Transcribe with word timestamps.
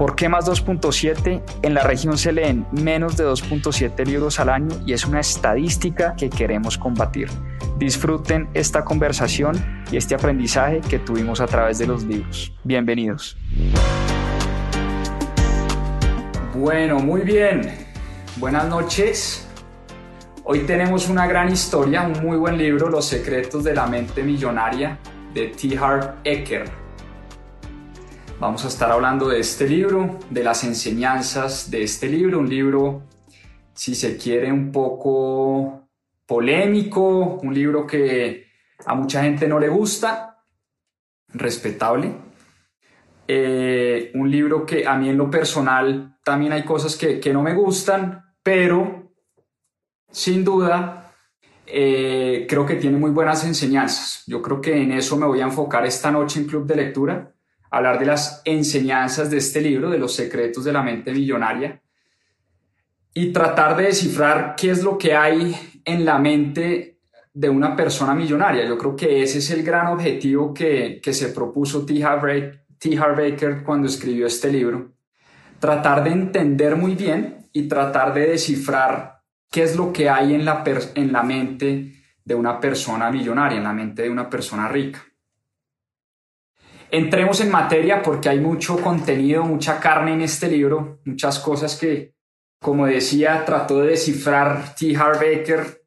¿Por 0.00 0.16
qué 0.16 0.30
más 0.30 0.48
2.7? 0.48 1.42
En 1.60 1.74
la 1.74 1.82
región 1.82 2.16
se 2.16 2.32
leen 2.32 2.66
menos 2.72 3.18
de 3.18 3.26
2.7 3.26 4.06
libros 4.06 4.40
al 4.40 4.48
año 4.48 4.74
y 4.86 4.94
es 4.94 5.04
una 5.04 5.20
estadística 5.20 6.14
que 6.16 6.30
queremos 6.30 6.78
combatir. 6.78 7.28
Disfruten 7.76 8.48
esta 8.54 8.82
conversación 8.82 9.84
y 9.92 9.98
este 9.98 10.14
aprendizaje 10.14 10.80
que 10.80 11.00
tuvimos 11.00 11.42
a 11.42 11.46
través 11.46 11.76
de 11.76 11.86
los 11.86 12.04
libros. 12.04 12.50
Bienvenidos. 12.64 13.36
Bueno, 16.54 17.00
muy 17.00 17.20
bien. 17.20 17.70
Buenas 18.36 18.66
noches. 18.70 19.46
Hoy 20.44 20.60
tenemos 20.60 21.10
una 21.10 21.26
gran 21.26 21.52
historia, 21.52 22.04
un 22.06 22.24
muy 22.24 22.38
buen 22.38 22.56
libro, 22.56 22.88
Los 22.88 23.04
secretos 23.04 23.64
de 23.64 23.74
la 23.74 23.86
mente 23.86 24.22
millonaria, 24.22 24.96
de 25.34 25.48
T. 25.48 25.76
Harv 25.76 26.14
Eker. 26.24 26.79
Vamos 28.40 28.64
a 28.64 28.68
estar 28.68 28.90
hablando 28.90 29.28
de 29.28 29.38
este 29.38 29.68
libro, 29.68 30.18
de 30.30 30.42
las 30.42 30.64
enseñanzas 30.64 31.70
de 31.70 31.82
este 31.82 32.08
libro, 32.08 32.38
un 32.38 32.48
libro, 32.48 33.02
si 33.74 33.94
se 33.94 34.16
quiere, 34.16 34.50
un 34.50 34.72
poco 34.72 35.90
polémico, 36.24 37.38
un 37.42 37.52
libro 37.52 37.86
que 37.86 38.46
a 38.86 38.94
mucha 38.94 39.22
gente 39.24 39.46
no 39.46 39.60
le 39.60 39.68
gusta, 39.68 40.38
respetable. 41.34 42.14
Eh, 43.28 44.10
un 44.14 44.30
libro 44.30 44.64
que 44.64 44.86
a 44.86 44.96
mí 44.96 45.10
en 45.10 45.18
lo 45.18 45.30
personal 45.30 46.16
también 46.24 46.54
hay 46.54 46.64
cosas 46.64 46.96
que, 46.96 47.20
no 47.34 47.42
me 47.42 47.52
gustan, 47.52 48.24
pero 48.42 49.12
sin 50.10 50.42
duda 50.42 51.12
eh, 51.66 52.46
creo 52.48 52.64
que 52.64 52.76
tiene 52.76 52.96
muy 52.96 53.10
buenas 53.10 53.44
enseñanzas. 53.44 54.22
Yo 54.26 54.40
creo 54.40 54.62
que 54.62 54.80
en 54.80 54.92
eso 54.92 55.18
me 55.18 55.26
voy 55.26 55.42
a 55.42 55.44
enfocar 55.44 55.84
esta 55.84 56.10
noche 56.10 56.40
en 56.40 56.46
Club 56.46 56.66
de 56.66 56.76
Lectura 56.76 57.34
hablar 57.70 57.98
de 57.98 58.06
las 58.06 58.42
enseñanzas 58.44 59.30
de 59.30 59.38
este 59.38 59.60
libro, 59.60 59.90
de 59.90 59.98
los 59.98 60.14
secretos 60.14 60.64
de 60.64 60.72
la 60.72 60.82
mente 60.82 61.12
millonaria, 61.12 61.80
y 63.14 63.32
tratar 63.32 63.76
de 63.76 63.84
descifrar 63.84 64.54
qué 64.56 64.70
es 64.70 64.82
lo 64.82 64.98
que 64.98 65.14
hay 65.14 65.80
en 65.84 66.04
la 66.04 66.18
mente 66.18 66.98
de 67.32 67.48
una 67.48 67.76
persona 67.76 68.14
millonaria. 68.14 68.66
Yo 68.66 68.76
creo 68.76 68.96
que 68.96 69.22
ese 69.22 69.38
es 69.38 69.50
el 69.50 69.62
gran 69.62 69.86
objetivo 69.88 70.52
que, 70.52 71.00
se 71.02 71.28
propuso 71.28 71.86
T. 71.86 72.02
Harv 72.02 73.16
Baker 73.16 73.62
cuando 73.64 73.88
escribió 73.88 74.26
este 74.26 74.50
libro. 74.50 74.92
Tratar 75.58 76.04
de 76.04 76.10
entender 76.10 76.76
muy 76.76 76.94
bien 76.94 77.48
y 77.52 77.68
tratar 77.68 78.14
de 78.14 78.28
descifrar 78.28 79.20
qué 79.50 79.62
es 79.62 79.76
lo 79.76 79.92
que 79.92 80.08
hay 80.08 80.34
en 80.34 80.44
la, 80.44 80.64
en 80.94 81.12
la 81.12 81.22
mente 81.22 81.92
de 82.24 82.34
una 82.34 82.60
persona 82.60 83.10
millonaria, 83.10 83.58
en 83.58 83.64
la 83.64 83.72
mente 83.72 84.02
de 84.02 84.10
una 84.10 84.30
persona 84.30 84.68
rica. 84.68 85.04
Entremos 86.92 87.40
en 87.40 87.50
materia 87.52 88.02
porque 88.02 88.28
hay 88.28 88.40
mucho 88.40 88.76
contenido, 88.80 89.44
mucha 89.44 89.78
carne 89.78 90.14
en 90.14 90.22
este 90.22 90.48
libro, 90.48 91.00
muchas 91.04 91.38
cosas 91.38 91.76
que, 91.76 92.14
como 92.60 92.86
decía, 92.86 93.44
trató 93.44 93.80
de 93.80 93.90
descifrar 93.90 94.74
T. 94.74 94.96
Harv 94.96 95.20
Baker 95.20 95.84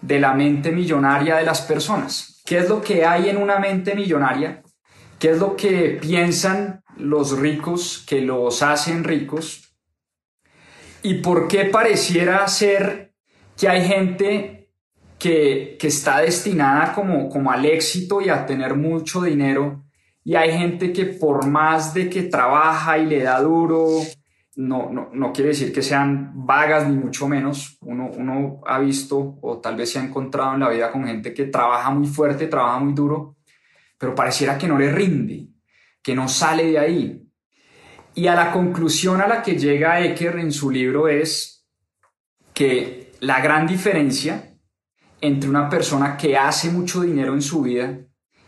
de 0.00 0.18
la 0.18 0.32
mente 0.32 0.72
millonaria 0.72 1.36
de 1.36 1.44
las 1.44 1.60
personas. 1.60 2.40
¿Qué 2.46 2.58
es 2.58 2.70
lo 2.70 2.80
que 2.80 3.04
hay 3.04 3.28
en 3.28 3.36
una 3.36 3.58
mente 3.58 3.94
millonaria? 3.94 4.62
¿Qué 5.18 5.32
es 5.32 5.38
lo 5.38 5.56
que 5.56 5.98
piensan 6.00 6.82
los 6.96 7.38
ricos 7.38 8.02
que 8.08 8.22
los 8.22 8.62
hacen 8.62 9.04
ricos? 9.04 9.74
¿Y 11.02 11.14
por 11.14 11.48
qué 11.48 11.66
pareciera 11.66 12.48
ser 12.48 13.14
que 13.58 13.68
hay 13.68 13.86
gente 13.86 14.70
que, 15.18 15.76
que 15.78 15.88
está 15.88 16.20
destinada 16.20 16.94
como, 16.94 17.28
como 17.28 17.50
al 17.50 17.66
éxito 17.66 18.22
y 18.22 18.30
a 18.30 18.46
tener 18.46 18.74
mucho 18.74 19.20
dinero 19.20 19.85
y 20.26 20.34
hay 20.34 20.58
gente 20.58 20.92
que 20.92 21.04
por 21.04 21.46
más 21.46 21.94
de 21.94 22.10
que 22.10 22.24
trabaja 22.24 22.98
y 22.98 23.06
le 23.06 23.22
da 23.22 23.40
duro, 23.40 23.86
no, 24.56 24.90
no, 24.90 25.08
no 25.12 25.32
quiere 25.32 25.50
decir 25.50 25.72
que 25.72 25.82
sean 25.82 26.32
vagas 26.34 26.88
ni 26.88 26.96
mucho 26.96 27.28
menos. 27.28 27.78
Uno, 27.82 28.10
uno 28.12 28.60
ha 28.66 28.80
visto 28.80 29.38
o 29.40 29.60
tal 29.60 29.76
vez 29.76 29.92
se 29.92 30.00
ha 30.00 30.02
encontrado 30.02 30.54
en 30.54 30.60
la 30.60 30.68
vida 30.68 30.90
con 30.90 31.06
gente 31.06 31.32
que 31.32 31.44
trabaja 31.44 31.90
muy 31.90 32.08
fuerte, 32.08 32.48
trabaja 32.48 32.80
muy 32.80 32.92
duro, 32.92 33.36
pero 33.96 34.16
pareciera 34.16 34.58
que 34.58 34.66
no 34.66 34.76
le 34.76 34.90
rinde, 34.90 35.46
que 36.02 36.16
no 36.16 36.26
sale 36.26 36.72
de 36.72 36.78
ahí. 36.80 37.30
Y 38.16 38.26
a 38.26 38.34
la 38.34 38.50
conclusión 38.50 39.20
a 39.20 39.28
la 39.28 39.44
que 39.44 39.56
llega 39.56 40.00
Ecker 40.00 40.40
en 40.40 40.50
su 40.50 40.72
libro 40.72 41.06
es 41.06 41.68
que 42.52 43.12
la 43.20 43.40
gran 43.40 43.64
diferencia 43.64 44.58
entre 45.20 45.48
una 45.48 45.68
persona 45.68 46.16
que 46.16 46.36
hace 46.36 46.72
mucho 46.72 47.02
dinero 47.02 47.32
en 47.32 47.42
su 47.42 47.62
vida 47.62 48.00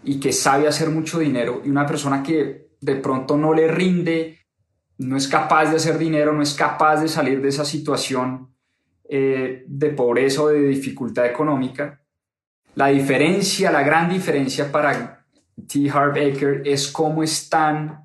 y 0.04 0.20
que 0.20 0.32
sabe 0.32 0.68
hacer 0.68 0.90
mucho 0.90 1.18
dinero 1.18 1.62
y 1.64 1.70
una 1.70 1.86
persona 1.86 2.22
que 2.22 2.68
de 2.80 2.96
pronto 2.96 3.36
no 3.36 3.52
le 3.52 3.68
rinde, 3.68 4.38
no 4.98 5.16
es 5.16 5.28
capaz 5.28 5.70
de 5.70 5.76
hacer 5.76 5.98
dinero, 5.98 6.32
no 6.32 6.42
es 6.42 6.54
capaz 6.54 7.00
de 7.00 7.08
salir 7.08 7.40
de 7.42 7.48
esa 7.48 7.64
situación 7.64 8.54
eh, 9.08 9.64
de 9.66 9.90
pobreza 9.90 10.42
o 10.42 10.48
de 10.48 10.60
dificultad 10.60 11.26
económica, 11.26 12.02
la 12.74 12.88
diferencia, 12.88 13.72
la 13.72 13.82
gran 13.82 14.08
diferencia 14.08 14.70
para 14.70 15.26
T. 15.66 15.90
Harv 15.90 16.16
Eker 16.16 16.62
es 16.64 16.88
cómo 16.88 17.22
están 17.22 18.04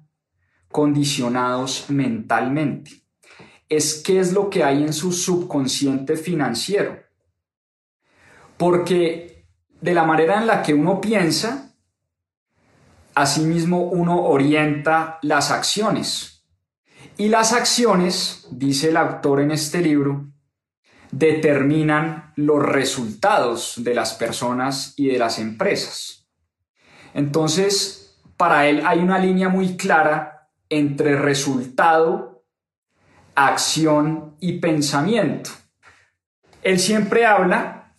condicionados 0.71 1.89
mentalmente. 1.89 3.03
Es 3.69 4.01
qué 4.03 4.19
es 4.19 4.33
lo 4.33 4.49
que 4.49 4.63
hay 4.63 4.81
en 4.81 4.93
su 4.93 5.11
subconsciente 5.11 6.17
financiero. 6.17 6.99
Porque 8.57 9.45
de 9.79 9.93
la 9.93 10.05
manera 10.05 10.39
en 10.39 10.47
la 10.47 10.63
que 10.63 10.73
uno 10.73 10.99
piensa, 10.99 11.72
Asimismo, 13.15 13.81
uno 13.83 14.21
orienta 14.23 15.19
las 15.21 15.51
acciones. 15.51 16.43
Y 17.17 17.29
las 17.29 17.53
acciones, 17.53 18.47
dice 18.51 18.89
el 18.89 18.97
autor 18.97 19.41
en 19.41 19.51
este 19.51 19.81
libro, 19.81 20.33
determinan 21.11 22.33
los 22.35 22.63
resultados 22.63 23.75
de 23.77 23.93
las 23.93 24.15
personas 24.15 24.93
y 24.97 25.07
de 25.07 25.19
las 25.19 25.37
empresas. 25.37 26.27
Entonces, 27.13 28.17
para 28.35 28.67
él 28.67 28.81
hay 28.85 28.99
una 28.99 29.19
línea 29.19 29.47
muy 29.47 29.77
clara 29.77 30.49
entre 30.69 31.15
resultado, 31.15 32.43
acción 33.35 34.35
y 34.39 34.59
pensamiento. 34.59 35.51
Él 36.63 36.79
siempre 36.79 37.25
habla 37.25 37.93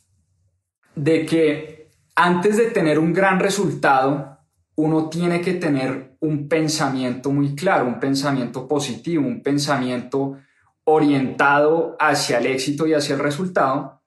de 0.96 1.24
que 1.24 1.90
antes 2.16 2.56
de 2.56 2.70
tener 2.70 2.98
un 2.98 3.12
gran 3.12 3.38
resultado, 3.38 4.33
uno 4.76 5.08
tiene 5.08 5.40
que 5.40 5.54
tener 5.54 6.16
un 6.20 6.48
pensamiento 6.48 7.30
muy 7.30 7.54
claro, 7.54 7.86
un 7.86 8.00
pensamiento 8.00 8.66
positivo, 8.66 9.26
un 9.26 9.42
pensamiento 9.42 10.36
orientado 10.84 11.96
hacia 11.98 12.38
el 12.38 12.46
éxito 12.46 12.86
y 12.86 12.94
hacia 12.94 13.14
el 13.14 13.20
resultado, 13.20 14.02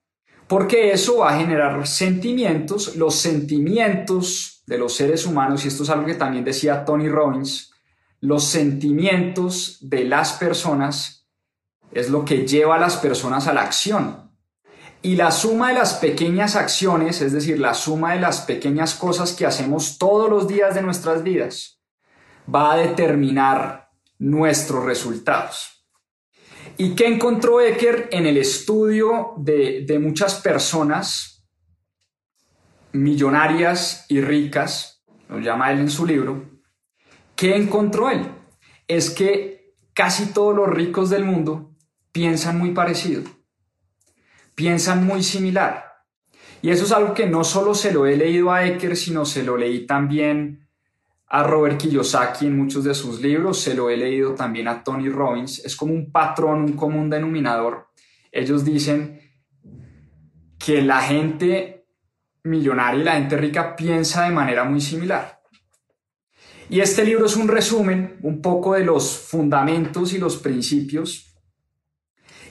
porque 0.48 0.92
eso 0.92 1.20
va 1.20 1.34
a 1.34 1.40
generar 1.40 1.86
sentimientos, 1.88 2.96
los 2.96 3.16
sentimientos 3.16 4.64
de 4.68 4.78
los 4.78 4.96
seres 4.96 5.26
humanos, 5.26 5.64
y 5.64 5.70
esto 5.70 5.84
es 5.84 5.90
algo 5.90 6.06
que 6.06 6.16
también 6.16 6.44
decía 6.44 6.86
Tony 6.86 7.08
Robbins, 7.08 7.74
los 8.20 8.44
sentimientos 8.44 9.78
de 9.82 10.06
las 10.06 10.34
personas 10.34 11.28
es 11.92 12.10
lo 12.10 12.26
que 12.26 12.46
lleva 12.46 12.76
a 12.76 12.80
las 12.80 12.98
personas 12.98 13.48
a 13.48 13.54
la 13.54 13.62
acción. 13.62 14.27
Y 15.02 15.16
la 15.16 15.32
suma 15.32 15.70
de 15.70 15.76
las 15.76 15.96
pequeñas 15.96 16.56
acciones, 16.56 17.22
es 17.22 17.32
decir, 17.32 17.60
la 17.60 17.74
suma 17.74 18.14
de 18.14 18.20
las 18.20 18.42
pequeñas 18.42 18.96
cosas 18.96 19.34
que 19.34 19.46
hacemos 19.46 19.98
todos 19.98 20.30
los 20.30 20.48
días 20.48 20.74
de 20.74 20.82
nuestras 20.82 21.24
vidas, 21.24 21.80
va 22.54 22.74
a 22.74 22.78
determinar 22.78 23.90
nuestros 24.18 24.84
resultados. 24.86 25.86
¿Y 26.78 26.96
qué 26.96 27.08
encontró 27.08 27.62
Ecker 27.62 28.10
en 28.12 28.26
el 28.26 28.38
estudio 28.38 29.34
de, 29.38 29.86
de 29.86 30.00
muchas 30.00 30.36
personas 30.36 31.48
millonarias 32.92 34.06
y 34.10 34.22
ricas? 34.22 35.04
Lo 35.30 35.40
llama 35.40 35.72
él 35.72 35.80
en 35.80 35.92
su 35.92 36.06
libro. 36.06 36.60
¿Qué 37.36 37.56
encontró 37.56 38.10
él? 38.10 38.28
Es 38.88 39.12
que 39.12 39.76
casi 39.94 40.34
todos 40.34 40.56
los 40.56 40.70
ricos 40.70 41.10
del 41.10 41.24
mundo 41.24 41.76
piensan 42.12 42.58
muy 42.58 42.72
parecido 42.72 43.37
piensan 44.58 45.06
muy 45.06 45.22
similar. 45.22 45.86
Y 46.64 46.72
eso 46.72 46.86
es 46.86 46.92
algo 46.92 47.14
que 47.14 47.28
no 47.28 47.44
solo 47.44 47.76
se 47.76 47.94
lo 47.94 48.08
he 48.08 48.18
leído 48.18 48.52
a 48.52 48.66
Ecker, 48.66 48.98
sino 48.98 49.24
se 49.24 49.44
lo 49.44 49.56
leí 49.56 49.86
también 49.86 50.68
a 51.28 51.44
Robert 51.44 51.80
Kiyosaki 51.80 52.48
en 52.48 52.58
muchos 52.58 52.84
de 52.84 52.96
sus 52.96 53.22
libros, 53.22 53.62
se 53.62 53.76
lo 53.76 53.92
he 53.92 53.98
leído 53.98 54.34
también 54.34 54.68
a 54.68 54.84
Tony 54.84 55.10
Robbins. 55.10 55.60
Es 55.64 55.76
como 55.76 55.94
un 55.94 56.12
patrón, 56.12 56.62
un 56.62 56.74
común 56.74 57.08
denominador. 57.08 57.90
Ellos 58.32 58.66
dicen 58.66 59.22
que 60.58 60.82
la 60.82 61.02
gente 61.02 61.86
millonaria 62.44 63.00
y 63.00 63.04
la 63.04 63.14
gente 63.14 63.38
rica 63.38 63.76
piensa 63.76 64.24
de 64.24 64.32
manera 64.32 64.64
muy 64.64 64.82
similar. 64.82 65.40
Y 66.68 66.80
este 66.80 67.06
libro 67.06 67.28
es 67.28 67.36
un 67.36 67.48
resumen 67.48 68.18
un 68.24 68.42
poco 68.42 68.74
de 68.74 68.84
los 68.84 69.20
fundamentos 69.20 70.14
y 70.14 70.18
los 70.18 70.38
principios 70.38 71.27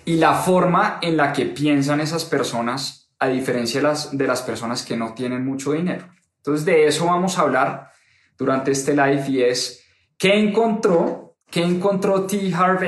y 0.07 0.17
la 0.17 0.35
forma 0.35 0.99
en 1.03 1.17
la 1.17 1.33
que 1.33 1.47
piensan 1.47 2.01
esas 2.01 2.25
personas 2.25 3.11
a 3.19 3.27
diferencia 3.27 3.81
de 3.81 3.89
las, 3.89 4.17
de 4.17 4.27
las 4.27 4.41
personas 4.41 4.85
que 4.85 4.97
no 4.97 5.13
tienen 5.13 5.45
mucho 5.45 5.73
dinero. 5.73 6.09
Entonces 6.39 6.65
de 6.65 6.87
eso 6.87 7.07
vamos 7.07 7.37
a 7.37 7.43
hablar 7.43 7.91
durante 8.39 8.71
este 8.71 8.93
live 8.93 9.25
y 9.29 9.43
es 9.43 9.85
qué 10.17 10.39
encontró, 10.39 11.37
qué 11.51 11.63
encontró 11.65 12.25
T. 12.25 12.55
Harv 12.55 12.85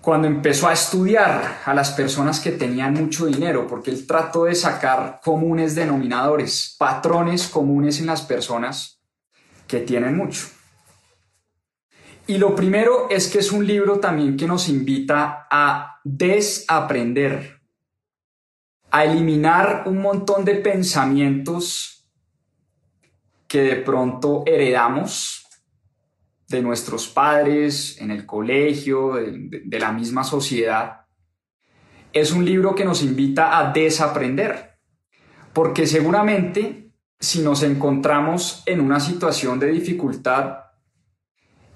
cuando 0.00 0.28
empezó 0.28 0.68
a 0.68 0.74
estudiar 0.74 1.62
a 1.64 1.74
las 1.74 1.90
personas 1.92 2.38
que 2.38 2.52
tenían 2.52 2.92
mucho 2.92 3.26
dinero, 3.26 3.66
porque 3.66 3.90
él 3.90 4.06
trató 4.06 4.44
de 4.44 4.54
sacar 4.54 5.18
comunes 5.24 5.74
denominadores, 5.74 6.76
patrones 6.78 7.48
comunes 7.48 7.98
en 8.00 8.06
las 8.06 8.22
personas 8.22 9.00
que 9.66 9.80
tienen 9.80 10.14
mucho. 10.14 10.53
Y 12.26 12.38
lo 12.38 12.54
primero 12.54 13.08
es 13.10 13.28
que 13.28 13.38
es 13.38 13.52
un 13.52 13.66
libro 13.66 14.00
también 14.00 14.36
que 14.36 14.46
nos 14.46 14.68
invita 14.68 15.46
a 15.50 16.00
desaprender, 16.04 17.60
a 18.90 19.04
eliminar 19.04 19.84
un 19.86 20.00
montón 20.00 20.44
de 20.44 20.54
pensamientos 20.54 22.08
que 23.46 23.62
de 23.62 23.76
pronto 23.76 24.42
heredamos 24.46 25.46
de 26.48 26.62
nuestros 26.62 27.08
padres, 27.08 28.00
en 28.00 28.10
el 28.10 28.24
colegio, 28.24 29.14
de, 29.14 29.78
la 29.78 29.92
misma 29.92 30.24
sociedad, 30.24 31.06
es 32.12 32.32
un 32.32 32.44
libro 32.44 32.74
que 32.74 32.84
nos 32.84 33.02
invita 33.02 33.58
a 33.58 33.72
desaprender, 33.72 34.78
porque 35.52 35.86
seguramente 35.86 36.92
si 37.18 37.40
nos 37.42 37.62
encontramos 37.62 38.62
en 38.66 38.80
una 38.80 39.00
situación 39.00 39.58
de 39.58 39.68
dificultad, 39.68 40.63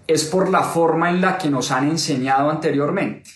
es 0.09 0.25
por 0.25 0.49
la 0.49 0.63
forma 0.63 1.11
en 1.11 1.21
la 1.21 1.37
que 1.37 1.51
nos 1.51 1.71
han 1.71 1.89
enseñado 1.89 2.51
anteriormente. 2.51 3.31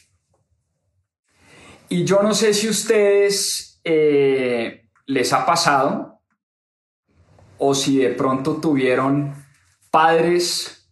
Y 1.90 2.04
yo 2.04 2.22
no 2.22 2.32
sé 2.32 2.54
si 2.54 2.68
ustedes 2.68 3.78
eh, 3.84 4.88
les 5.06 5.32
ha 5.34 5.44
pasado 5.44 6.22
o 7.58 7.74
si 7.74 7.98
de 7.98 8.08
pronto 8.08 8.56
tuvieron 8.56 9.34
padres 9.90 10.88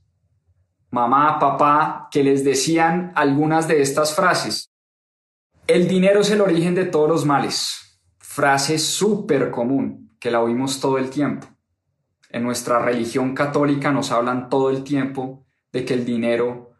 mamá, 0.91 1.39
papá, 1.39 2.09
que 2.11 2.23
les 2.23 2.45
decían 2.45 3.13
algunas 3.15 3.67
de 3.67 3.81
estas 3.81 4.15
frases. 4.15 4.71
El 5.67 5.89
dinero 5.89 6.21
es 6.21 6.31
el 6.31 6.43
origen 6.43 6.75
de 6.75 6.85
todos 6.85 7.09
los 7.09 7.25
males. 7.25 8.01
Frase 8.19 8.79
súper 8.79 9.51
común, 9.51 10.17
que 10.21 10.31
la 10.31 10.43
oímos 10.43 10.79
todo 10.79 10.99
el 10.99 11.09
tiempo. 11.09 11.47
En 12.29 12.43
nuestra 12.43 12.81
religión 12.81 13.35
católica 13.35 13.91
nos 13.93 14.11
hablan 14.11 14.51
todo 14.51 14.69
el 14.69 14.85
tiempo 14.85 15.47
de 15.73 15.85
que 15.85 15.95
el 15.95 16.05
dinero, 16.05 16.73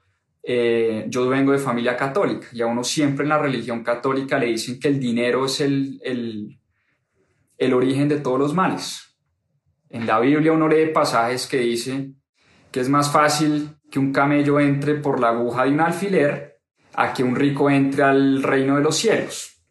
eh, 0.43 1.07
yo 1.09 1.29
vengo 1.29 1.53
de 1.53 1.59
familia 1.59 1.97
católica 1.97 2.49
y 2.53 2.63
a 2.63 2.67
uno 2.67 2.83
siempre 2.83 3.25
en 3.25 3.29
la 3.29 3.39
religión 3.39 3.85
católica 3.85 4.39
le 4.39 4.47
dicen 4.47 4.81
que 4.81 4.89
el 4.89 4.99
dinero 4.99 5.45
es 5.45 5.61
el, 5.61 6.01
el, 6.03 6.59
el 7.59 7.75
origen 7.75 8.09
de 8.09 8.21
todos 8.21 8.39
los 8.39 8.55
males. 8.55 9.17
En 9.89 10.07
la 10.07 10.21
Biblia 10.21 10.53
uno 10.53 10.69
lee 10.69 10.93
pasajes 10.93 11.47
que 11.47 11.59
dicen 11.59 12.21
que 12.71 12.81
es 12.81 12.89
más 12.89 13.13
fácil 13.13 13.77
que 13.91 13.99
un 13.99 14.13
camello 14.13 14.61
entre 14.61 14.95
por 14.95 15.21
la 15.21 15.31
aguja 15.31 15.65
de 15.65 15.71
un 15.71 15.81
alfiler 15.81 16.61
a 16.95 17.13
que 17.13 17.25
un 17.25 17.35
rico 17.35 17.69
entre 17.71 18.05
al 18.05 18.43
reino 18.43 18.77
de 18.77 18.83
los 18.83 18.97
cielos. 18.97 19.65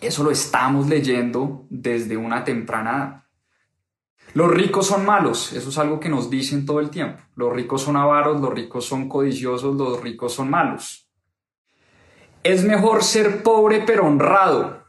Eso 0.00 0.24
lo 0.24 0.30
estamos 0.30 0.88
leyendo 0.88 1.66
desde 1.70 2.16
una 2.16 2.44
temprana 2.44 2.90
edad. 2.90 3.21
Los 4.34 4.50
ricos 4.50 4.86
son 4.86 5.04
malos, 5.04 5.52
eso 5.52 5.68
es 5.68 5.78
algo 5.78 6.00
que 6.00 6.08
nos 6.08 6.30
dicen 6.30 6.64
todo 6.64 6.80
el 6.80 6.88
tiempo. 6.88 7.22
Los 7.36 7.52
ricos 7.52 7.82
son 7.82 7.96
avaros, 7.96 8.40
los 8.40 8.52
ricos 8.52 8.86
son 8.86 9.08
codiciosos, 9.08 9.76
los 9.76 10.00
ricos 10.00 10.32
son 10.32 10.48
malos. 10.48 11.06
Es 12.42 12.64
mejor 12.64 13.04
ser 13.04 13.42
pobre 13.42 13.82
pero 13.86 14.06
honrado. 14.06 14.84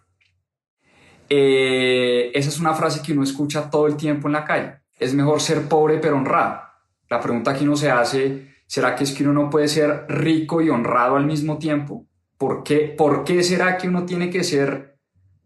Eh, 1.29 2.31
esa 2.33 2.49
es 2.49 2.59
una 2.59 2.73
frase 2.73 3.01
que 3.01 3.11
uno 3.11 3.23
escucha 3.23 3.69
todo 3.69 3.87
el 3.87 3.97
tiempo 3.97 4.27
en 4.27 4.33
la 4.33 4.45
calle. 4.45 4.81
Es 4.97 5.13
mejor 5.13 5.41
ser 5.41 5.67
pobre 5.67 5.97
pero 5.97 6.15
honrado. 6.15 6.61
La 7.09 7.19
pregunta 7.19 7.53
que 7.53 7.65
uno 7.65 7.75
se 7.75 7.91
hace, 7.91 8.55
¿será 8.65 8.95
que 8.95 9.03
es 9.03 9.11
que 9.11 9.23
uno 9.23 9.33
no 9.33 9.49
puede 9.49 9.67
ser 9.67 10.05
rico 10.07 10.61
y 10.61 10.69
honrado 10.69 11.17
al 11.17 11.25
mismo 11.25 11.57
tiempo? 11.57 12.07
¿Por 12.37 12.63
qué, 12.63 12.93
¿Por 12.97 13.25
qué 13.25 13.43
será 13.43 13.77
que 13.77 13.89
uno 13.89 14.05
tiene 14.05 14.29
que 14.29 14.43
ser 14.43 14.92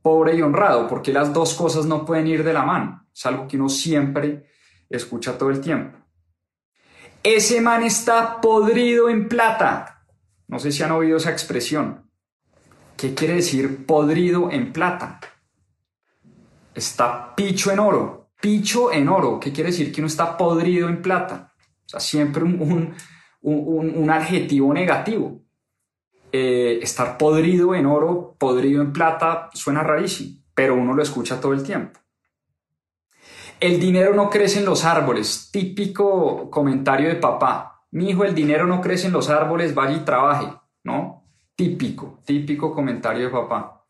pobre 0.07 0.37
y 0.37 0.41
honrado? 0.41 0.87
¿Por 0.87 1.01
qué 1.01 1.11
las 1.11 1.33
dos 1.33 1.53
cosas 1.53 1.85
no 1.85 2.05
pueden 2.05 2.27
ir 2.27 2.41
de 2.41 2.53
la 2.53 2.63
mano? 2.63 3.05
Es 3.13 3.25
algo 3.25 3.45
que 3.45 3.57
uno 3.57 3.67
siempre 3.67 4.47
escucha 4.89 5.37
todo 5.37 5.49
el 5.49 5.59
tiempo. 5.59 5.97
Ese 7.21 7.59
man 7.59 7.83
está 7.83 8.39
podrido 8.39 9.09
en 9.09 9.27
plata. 9.27 10.05
No 10.47 10.59
sé 10.59 10.71
si 10.71 10.81
han 10.81 10.91
oído 10.91 11.17
esa 11.17 11.31
expresión. 11.31 12.09
¿Qué 12.95 13.13
quiere 13.13 13.33
decir 13.33 13.85
podrido 13.85 14.49
en 14.49 14.71
plata? 14.71 15.19
Está 16.73 17.35
picho 17.35 17.69
en 17.69 17.79
oro. 17.79 18.29
Picho 18.39 18.93
en 18.93 19.09
oro. 19.09 19.41
¿Qué 19.41 19.51
quiere 19.51 19.71
decir 19.71 19.91
que 19.91 19.99
uno 19.99 20.07
está 20.07 20.37
podrido 20.37 20.87
en 20.87 21.01
plata? 21.01 21.51
O 21.85 21.89
sea, 21.89 21.99
siempre 21.99 22.45
un, 22.45 22.95
un, 23.41 24.09
adjetivo 24.09 24.73
negativo. 24.73 25.41
Eh, 26.31 26.79
estar 26.81 27.17
podrido 27.17 27.73
en 27.73 27.85
oro, 27.85 28.35
podrido 28.37 28.81
en 28.81 28.91
plata, 28.91 29.49
suena 29.53 29.81
rarísimo, 29.81 30.41
pero 30.53 30.75
uno 30.75 30.93
lo 30.93 31.01
escucha 31.01 31.39
todo 31.39 31.53
el 31.53 31.63
tiempo. 31.63 31.99
El 33.59 33.79
dinero 33.79 34.13
no 34.13 34.29
crece 34.29 34.59
en 34.59 34.65
los 34.65 34.85
árboles, 34.85 35.49
típico 35.51 36.49
comentario 36.51 37.09
de 37.09 37.15
papá. 37.15 37.85
Mi 37.91 38.09
hijo, 38.09 38.23
el 38.23 38.35
dinero 38.35 38.67
no 38.67 38.81
crece 38.81 39.07
en 39.07 39.13
los 39.13 39.29
árboles, 39.29 39.73
vaya 39.73 39.97
y 39.97 40.05
trabaje, 40.05 40.53
¿no? 40.83 41.23
Típico, 41.55 42.19
típico 42.23 42.71
comentario 42.71 43.25
de 43.25 43.31
papá. 43.31 43.85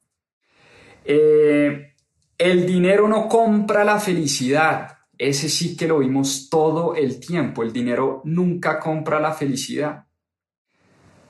Eh, 1.03 1.95
el 2.37 2.65
dinero 2.65 3.07
no 3.07 3.27
compra 3.27 3.83
la 3.83 3.99
felicidad. 3.99 4.97
Ese 5.17 5.49
sí 5.49 5.75
que 5.75 5.87
lo 5.87 5.99
vimos 5.99 6.49
todo 6.49 6.95
el 6.95 7.19
tiempo. 7.19 7.63
El 7.63 7.73
dinero 7.73 8.21
nunca 8.23 8.79
compra 8.79 9.19
la 9.19 9.33
felicidad. 9.33 10.06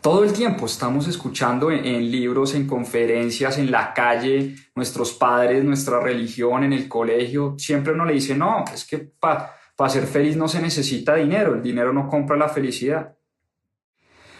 Todo 0.08 0.24
el 0.24 0.32
tiempo 0.32 0.68
estamos 0.68 1.06
escuchando 1.10 1.70
en, 1.70 2.10
libros, 2.10 2.56
en 2.56 2.66
conferencias, 2.66 3.58
en 3.58 3.70
la 3.70 3.94
calle, 3.94 4.56
nuestros 4.74 5.12
padres, 5.12 5.66
nuestra 5.66 6.00
religión, 6.00 6.64
en 6.64 6.72
el 6.72 6.88
colegio. 6.88 7.56
Siempre 7.58 7.92
uno 7.92 8.06
le 8.06 8.14
dice, 8.14 8.34
no, 8.34 8.64
es 8.74 8.86
que 8.86 9.00
para 9.00 9.90
ser 9.90 10.08
feliz 10.08 10.38
no 10.38 10.48
se 10.48 10.62
necesita 10.62 11.16
dinero. 11.16 11.56
El 11.56 11.62
dinero 11.62 11.92
no 11.92 12.08
compra 12.08 12.38
la 12.38 12.48
felicidad. 12.48 13.18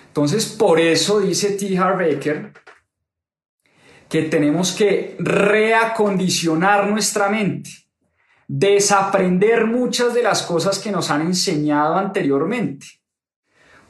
Entonces, 0.08 0.46
por 0.46 0.80
eso 0.80 1.20
dice 1.20 1.58
T. 1.58 1.78
Harv 1.78 2.22
que 4.08 4.22
tenemos 4.22 4.72
que 4.72 5.18
reacondicionar 5.20 6.88
nuestra 6.88 7.28
mente 7.28 7.72
desaprender 8.48 9.66
muchas 9.66 10.14
de 10.14 10.24
las 10.24 10.44
cosas 10.44 10.80
que 10.80 10.94
nos 10.94 11.12
han 11.12 11.24
enseñado 11.24 11.98
anteriormente. 11.98 12.88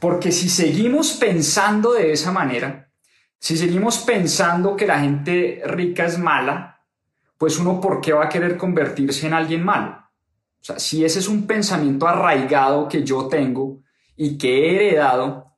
Porque 0.00 0.32
si 0.32 0.48
seguimos 0.48 1.12
pensando 1.12 1.92
de 1.92 2.12
esa 2.12 2.30
manera, 2.30 2.90
si 3.38 3.56
seguimos 3.56 3.98
pensando 3.98 4.76
que 4.76 4.86
la 4.86 5.00
gente 5.00 5.62
rica 5.64 6.04
es 6.04 6.18
mala, 6.18 6.82
pues 7.36 7.58
uno 7.58 7.80
por 7.80 8.00
qué 8.00 8.12
va 8.12 8.24
a 8.24 8.28
querer 8.28 8.56
convertirse 8.56 9.26
en 9.26 9.34
alguien 9.34 9.64
malo. 9.64 9.96
O 10.60 10.64
sea, 10.64 10.78
si 10.78 11.04
ese 11.04 11.20
es 11.20 11.28
un 11.28 11.46
pensamiento 11.46 12.06
arraigado 12.06 12.88
que 12.88 13.04
yo 13.04 13.28
tengo 13.28 13.80
y 14.16 14.36
que 14.36 14.48
he 14.48 14.74
heredado, 14.74 15.52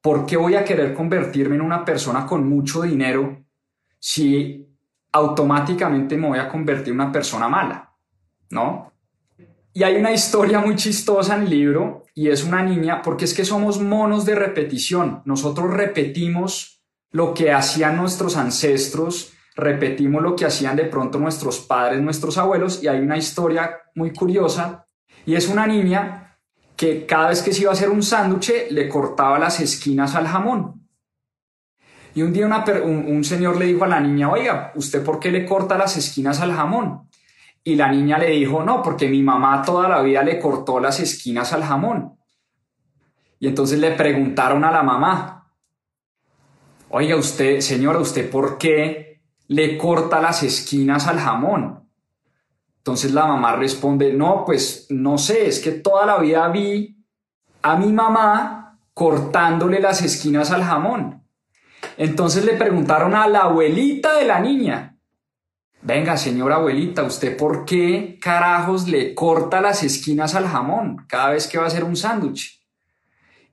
¿por 0.00 0.24
qué 0.24 0.36
voy 0.36 0.54
a 0.54 0.64
querer 0.64 0.94
convertirme 0.94 1.56
en 1.56 1.60
una 1.60 1.84
persona 1.84 2.26
con 2.26 2.48
mucho 2.48 2.82
dinero 2.82 3.44
si 3.98 4.66
automáticamente 5.12 6.16
me 6.16 6.28
voy 6.28 6.38
a 6.38 6.48
convertir 6.48 6.88
en 6.88 7.00
una 7.00 7.12
persona 7.12 7.48
mala? 7.48 7.90
¿no? 8.50 8.92
Y 9.72 9.82
hay 9.82 9.96
una 9.96 10.12
historia 10.12 10.60
muy 10.60 10.76
chistosa 10.76 11.36
en 11.36 11.42
el 11.42 11.50
libro 11.50 11.99
y 12.14 12.28
es 12.28 12.44
una 12.44 12.62
niña, 12.62 13.02
porque 13.02 13.24
es 13.24 13.34
que 13.34 13.44
somos 13.44 13.80
monos 13.80 14.24
de 14.24 14.34
repetición. 14.34 15.22
Nosotros 15.24 15.72
repetimos 15.72 16.82
lo 17.12 17.34
que 17.34 17.52
hacían 17.52 17.96
nuestros 17.96 18.36
ancestros, 18.36 19.32
repetimos 19.56 20.22
lo 20.22 20.36
que 20.36 20.46
hacían 20.46 20.76
de 20.76 20.84
pronto 20.84 21.18
nuestros 21.18 21.60
padres, 21.60 22.00
nuestros 22.00 22.38
abuelos, 22.38 22.82
y 22.82 22.88
hay 22.88 23.00
una 23.00 23.16
historia 23.16 23.78
muy 23.94 24.12
curiosa 24.12 24.86
y 25.26 25.34
es 25.34 25.48
una 25.48 25.66
niña 25.66 26.38
que 26.76 27.04
cada 27.04 27.28
vez 27.28 27.42
que 27.42 27.52
se 27.52 27.62
iba 27.62 27.70
a 27.70 27.74
hacer 27.74 27.90
un 27.90 28.02
sándwich 28.02 28.70
le 28.70 28.88
cortaba 28.88 29.38
las 29.38 29.60
esquinas 29.60 30.14
al 30.14 30.26
jamón. 30.26 30.88
Y 32.14 32.22
un 32.22 32.32
día 32.32 32.46
un, 32.46 33.04
un 33.06 33.24
señor 33.24 33.56
le 33.58 33.66
dijo 33.66 33.84
a 33.84 33.88
la 33.88 34.00
niña, 34.00 34.30
oiga, 34.30 34.72
¿usted 34.74 35.04
por 35.04 35.20
qué 35.20 35.30
le 35.30 35.44
corta 35.44 35.78
las 35.78 35.96
esquinas 35.96 36.40
al 36.40 36.52
jamón? 36.52 37.09
Y 37.62 37.74
la 37.74 37.90
niña 37.90 38.18
le 38.18 38.30
dijo, 38.30 38.62
no, 38.62 38.82
porque 38.82 39.08
mi 39.08 39.22
mamá 39.22 39.62
toda 39.62 39.88
la 39.88 40.02
vida 40.02 40.22
le 40.22 40.38
cortó 40.38 40.80
las 40.80 41.00
esquinas 41.00 41.52
al 41.52 41.62
jamón. 41.62 42.18
Y 43.38 43.48
entonces 43.48 43.78
le 43.78 43.92
preguntaron 43.92 44.64
a 44.64 44.70
la 44.70 44.82
mamá, 44.82 45.52
oiga 46.88 47.16
usted, 47.16 47.60
señora, 47.60 47.98
¿usted 47.98 48.30
por 48.30 48.58
qué 48.58 49.10
le 49.50 49.76
corta 49.76 50.20
las 50.20 50.44
esquinas 50.44 51.08
al 51.08 51.18
jamón. 51.18 51.88
Entonces 52.78 53.12
la 53.12 53.26
mamá 53.26 53.56
responde, 53.56 54.12
no, 54.12 54.44
pues 54.46 54.86
no 54.90 55.18
sé, 55.18 55.48
es 55.48 55.58
que 55.58 55.72
toda 55.72 56.06
la 56.06 56.18
vida 56.18 56.46
vi 56.48 57.04
a 57.62 57.74
mi 57.74 57.92
mamá 57.92 58.78
cortándole 58.94 59.80
las 59.80 60.02
esquinas 60.02 60.52
al 60.52 60.62
jamón. 60.62 61.24
Entonces 61.96 62.44
le 62.44 62.52
preguntaron 62.52 63.12
a 63.16 63.26
la 63.26 63.40
abuelita 63.40 64.18
de 64.18 64.24
la 64.24 64.38
niña, 64.38 64.89
venga 65.82 66.16
señora 66.16 66.56
abuelita, 66.56 67.02
¿usted 67.02 67.36
por 67.36 67.64
qué 67.64 68.18
carajos 68.20 68.88
le 68.88 69.14
corta 69.14 69.60
las 69.60 69.82
esquinas 69.82 70.34
al 70.34 70.46
jamón 70.46 71.04
cada 71.08 71.30
vez 71.30 71.46
que 71.46 71.58
va 71.58 71.64
a 71.64 71.66
hacer 71.68 71.84
un 71.84 71.96
sándwich? 71.96 72.60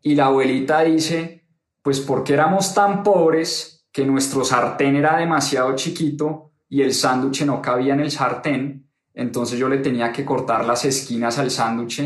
Y 0.01 0.15
la 0.15 0.25
abuelita 0.25 0.81
dice, 0.81 1.46
pues 1.81 2.00
porque 2.00 2.34
éramos 2.34 2.74
tan 2.74 3.03
pobres 3.03 3.88
que 3.91 4.05
nuestro 4.05 4.43
sartén 4.43 4.96
era 4.96 5.17
demasiado 5.17 5.75
chiquito 5.75 6.51
y 6.69 6.81
el 6.81 6.93
sándwich 6.93 7.46
no 7.46 7.62
cabía 7.62 7.93
en 7.93 8.01
el 8.01 8.12
sartén, 8.12 8.88
entonces 9.13 9.57
yo 9.57 9.67
le 9.67 9.77
tenía 9.77 10.12
que 10.12 10.24
cortar 10.24 10.65
las 10.65 10.86
esquinas 10.86 11.39
al 11.39 11.50
sándwich 11.50 12.03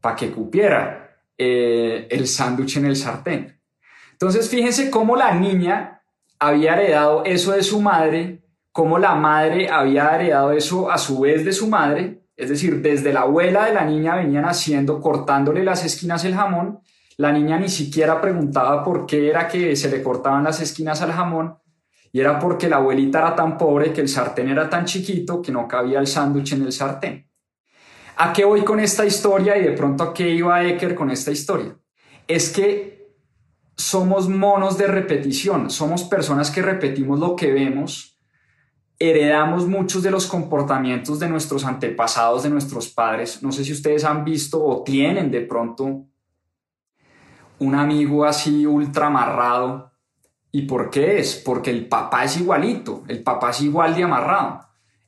para 0.00 0.16
que 0.16 0.30
cupiera 0.30 1.18
eh, 1.38 2.06
el 2.10 2.26
sándwich 2.26 2.76
en 2.76 2.86
el 2.86 2.96
sartén. 2.96 3.58
Entonces 4.12 4.48
fíjense 4.50 4.90
cómo 4.90 5.16
la 5.16 5.34
niña 5.34 6.02
había 6.38 6.74
heredado 6.74 7.24
eso 7.24 7.52
de 7.52 7.62
su 7.62 7.80
madre, 7.80 8.41
cómo 8.72 8.98
la 8.98 9.14
madre 9.14 9.68
había 9.68 10.14
heredado 10.14 10.52
eso 10.52 10.90
a 10.90 10.98
su 10.98 11.20
vez 11.20 11.44
de 11.44 11.52
su 11.52 11.68
madre, 11.68 12.24
es 12.36 12.48
decir, 12.48 12.80
desde 12.80 13.12
la 13.12 13.20
abuela 13.20 13.66
de 13.66 13.74
la 13.74 13.84
niña 13.84 14.16
venían 14.16 14.46
haciendo, 14.46 15.00
cortándole 15.00 15.62
las 15.62 15.84
esquinas 15.84 16.24
el 16.24 16.34
jamón, 16.34 16.80
la 17.18 17.30
niña 17.30 17.58
ni 17.58 17.68
siquiera 17.68 18.20
preguntaba 18.20 18.82
por 18.82 19.06
qué 19.06 19.28
era 19.28 19.46
que 19.46 19.76
se 19.76 19.90
le 19.90 20.02
cortaban 20.02 20.44
las 20.44 20.60
esquinas 20.60 21.02
al 21.02 21.12
jamón, 21.12 21.58
y 22.10 22.20
era 22.20 22.38
porque 22.38 22.68
la 22.68 22.76
abuelita 22.76 23.18
era 23.18 23.36
tan 23.36 23.56
pobre 23.56 23.92
que 23.92 24.00
el 24.00 24.08
sartén 24.08 24.48
era 24.48 24.68
tan 24.68 24.86
chiquito 24.86 25.40
que 25.40 25.52
no 25.52 25.68
cabía 25.68 25.98
el 25.98 26.06
sándwich 26.06 26.52
en 26.52 26.62
el 26.62 26.72
sartén. 26.72 27.28
¿A 28.16 28.32
qué 28.32 28.44
voy 28.44 28.62
con 28.62 28.80
esta 28.80 29.04
historia 29.04 29.56
y 29.56 29.62
de 29.62 29.72
pronto 29.72 30.04
a 30.04 30.14
qué 30.14 30.28
iba 30.28 30.62
Ecker 30.64 30.94
con 30.94 31.10
esta 31.10 31.30
historia? 31.30 31.76
Es 32.28 32.50
que 32.50 33.14
somos 33.76 34.28
monos 34.28 34.76
de 34.76 34.86
repetición, 34.86 35.70
somos 35.70 36.04
personas 36.04 36.50
que 36.50 36.62
repetimos 36.62 37.18
lo 37.18 37.34
que 37.34 37.52
vemos, 37.52 38.11
heredamos 39.08 39.66
muchos 39.66 40.02
de 40.02 40.10
los 40.10 40.26
comportamientos 40.26 41.18
de 41.18 41.28
nuestros 41.28 41.64
antepasados, 41.64 42.42
de 42.42 42.50
nuestros 42.50 42.88
padres. 42.88 43.42
No 43.42 43.52
sé 43.52 43.64
si 43.64 43.72
ustedes 43.72 44.04
han 44.04 44.24
visto 44.24 44.64
o 44.64 44.82
tienen 44.82 45.30
de 45.30 45.40
pronto 45.42 46.06
un 47.58 47.74
amigo 47.74 48.24
así 48.24 48.66
ultra 48.66 49.06
amarrado 49.06 49.92
¿Y 50.54 50.62
por 50.62 50.90
qué 50.90 51.18
es? 51.18 51.36
Porque 51.36 51.70
el 51.70 51.88
papá 51.88 52.24
es 52.24 52.36
igualito, 52.36 53.04
el 53.08 53.22
papá 53.22 53.50
es 53.50 53.62
igual 53.62 53.96
de 53.96 54.04
amarrado. 54.04 54.60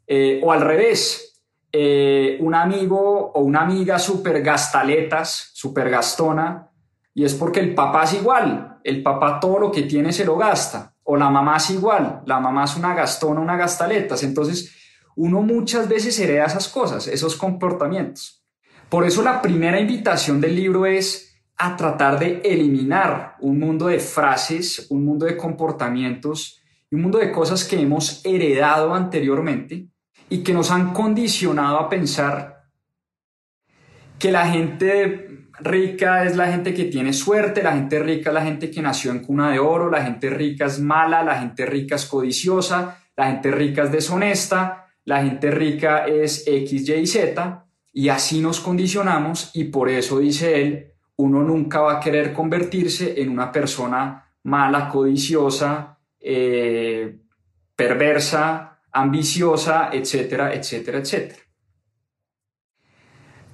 Eh, 0.07 0.41
o 0.43 0.51
al 0.51 0.63
revés, 0.63 1.43
eh, 1.71 2.39
un 2.41 2.55
amigo 2.55 3.31
o 3.33 3.41
una 3.41 3.61
amiga 3.61 3.99
súper 3.99 4.43
gastaletas, 4.43 5.51
súper 5.53 5.91
gastona, 5.91 6.71
y 7.13 7.25
es 7.25 7.35
porque 7.35 7.61
el 7.61 7.75
papá 7.75 8.05
es 8.05 8.15
igual, 8.15 8.81
el 8.83 9.03
papá 9.03 9.39
todo 9.39 9.59
lo 9.59 9.71
que 9.71 9.83
tiene 9.83 10.15
se 10.15 10.25
lo 10.25 10.37
gasta. 10.37 10.94
O 11.05 11.17
la 11.17 11.31
mamá 11.31 11.59
es 11.59 11.71
igual, 11.71 12.23
la 12.27 12.41
mamá 12.41 12.65
es 12.65 12.77
una 12.77 12.95
gastona, 12.95 13.41
una 13.41 13.57
gastaletas. 13.57 14.23
Entonces, 14.23 14.75
uno 15.17 15.43
muchas 15.43 15.89
veces 15.89 16.19
hereda 16.19 16.47
esas 16.47 16.69
cosas, 16.69 17.07
esos 17.07 17.37
comportamientos. 17.37 18.45
Por 18.89 19.05
eso 19.05 19.23
la 19.23 19.41
primera 19.41 19.81
invitación 19.81 20.41
del 20.41 20.57
libro 20.57 20.87
es 20.87 21.35
a 21.57 21.77
tratar 21.77 22.19
de 22.19 22.41
eliminar 22.45 23.37
un 23.41 23.59
mundo 23.59 23.87
de 23.87 24.01
frases, 24.01 24.87
un 24.91 25.05
mundo 25.05 25.27
de 25.27 25.37
comportamientos 25.37 26.61
y 26.91 26.97
un 26.97 27.03
mundo 27.03 27.19
de 27.19 27.31
cosas 27.31 27.65
que 27.65 27.81
hemos 27.81 28.25
heredado 28.25 28.95
anteriormente 28.95 29.89
y 30.29 30.43
que 30.43 30.53
nos 30.53 30.71
han 30.71 30.93
condicionado 30.93 31.79
a 31.79 31.89
pensar 31.89 32.65
que 34.19 34.33
la 34.33 34.49
gente 34.49 35.44
rica 35.65 36.25
es 36.25 36.37
la 36.37 36.51
gente 36.53 36.75
que 36.75 36.85
tiene 36.85 37.13
suerte, 37.13 37.63
la 37.63 37.73
gente 37.73 37.99
rica 37.99 38.31
es 38.31 38.35
la 38.35 38.43
gente 38.43 38.71
que 38.71 38.83
nació 38.83 39.11
en 39.11 39.21
cuna 39.21 39.51
de 39.51 39.59
oro, 39.59 39.91
la 39.91 40.03
gente 40.03 40.31
rica 40.31 40.67
es 40.67 40.79
mala, 40.79 41.25
la 41.25 41.41
gente 41.41 41.65
rica 41.65 41.97
es 41.97 42.05
codiciosa, 42.07 42.99
la 43.17 43.27
gente 43.27 43.51
rica 43.51 43.85
es 43.85 43.93
deshonesta, 43.93 44.89
la 45.05 45.23
gente 45.23 45.51
rica 45.51 46.07
es 46.07 46.45
X, 46.47 46.89
Y, 46.89 47.07
Z, 47.07 47.67
y 47.93 48.09
así 48.09 48.41
nos 48.41 48.61
condicionamos 48.61 49.51
y 49.55 49.65
por 49.65 49.89
eso 49.89 50.19
dice 50.19 50.63
él, 50.63 50.93
uno 51.17 51.43
nunca 51.43 51.81
va 51.81 51.97
a 51.97 52.01
querer 52.01 52.33
convertirse 52.33 53.21
en 53.23 53.31
una 53.31 53.51
persona 53.51 54.29
mala, 54.43 54.89
codiciosa, 54.89 55.99
eh, 56.21 57.21
perversa, 57.75 58.81
ambiciosa, 58.93 59.91
etcétera, 59.93 60.53
etcétera, 60.53 60.99
etcétera. 60.99 61.44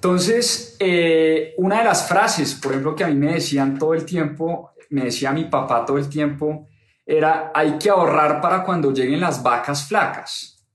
Entonces, 0.03 0.77
eh, 0.79 1.53
una 1.57 1.77
de 1.77 1.83
las 1.83 2.07
frases, 2.07 2.55
por 2.55 2.71
ejemplo, 2.71 2.95
que 2.95 3.03
a 3.03 3.07
mí 3.07 3.13
me 3.13 3.33
decían 3.33 3.77
todo 3.77 3.93
el 3.93 4.03
tiempo, 4.03 4.71
me 4.89 5.03
decía 5.03 5.31
mi 5.31 5.43
papá 5.43 5.85
todo 5.85 5.99
el 5.99 6.09
tiempo, 6.09 6.67
era, 7.05 7.51
hay 7.53 7.77
que 7.77 7.91
ahorrar 7.91 8.41
para 8.41 8.63
cuando 8.63 8.91
lleguen 8.91 9.19
las 9.19 9.43
vacas 9.43 9.87
flacas. 9.87 10.65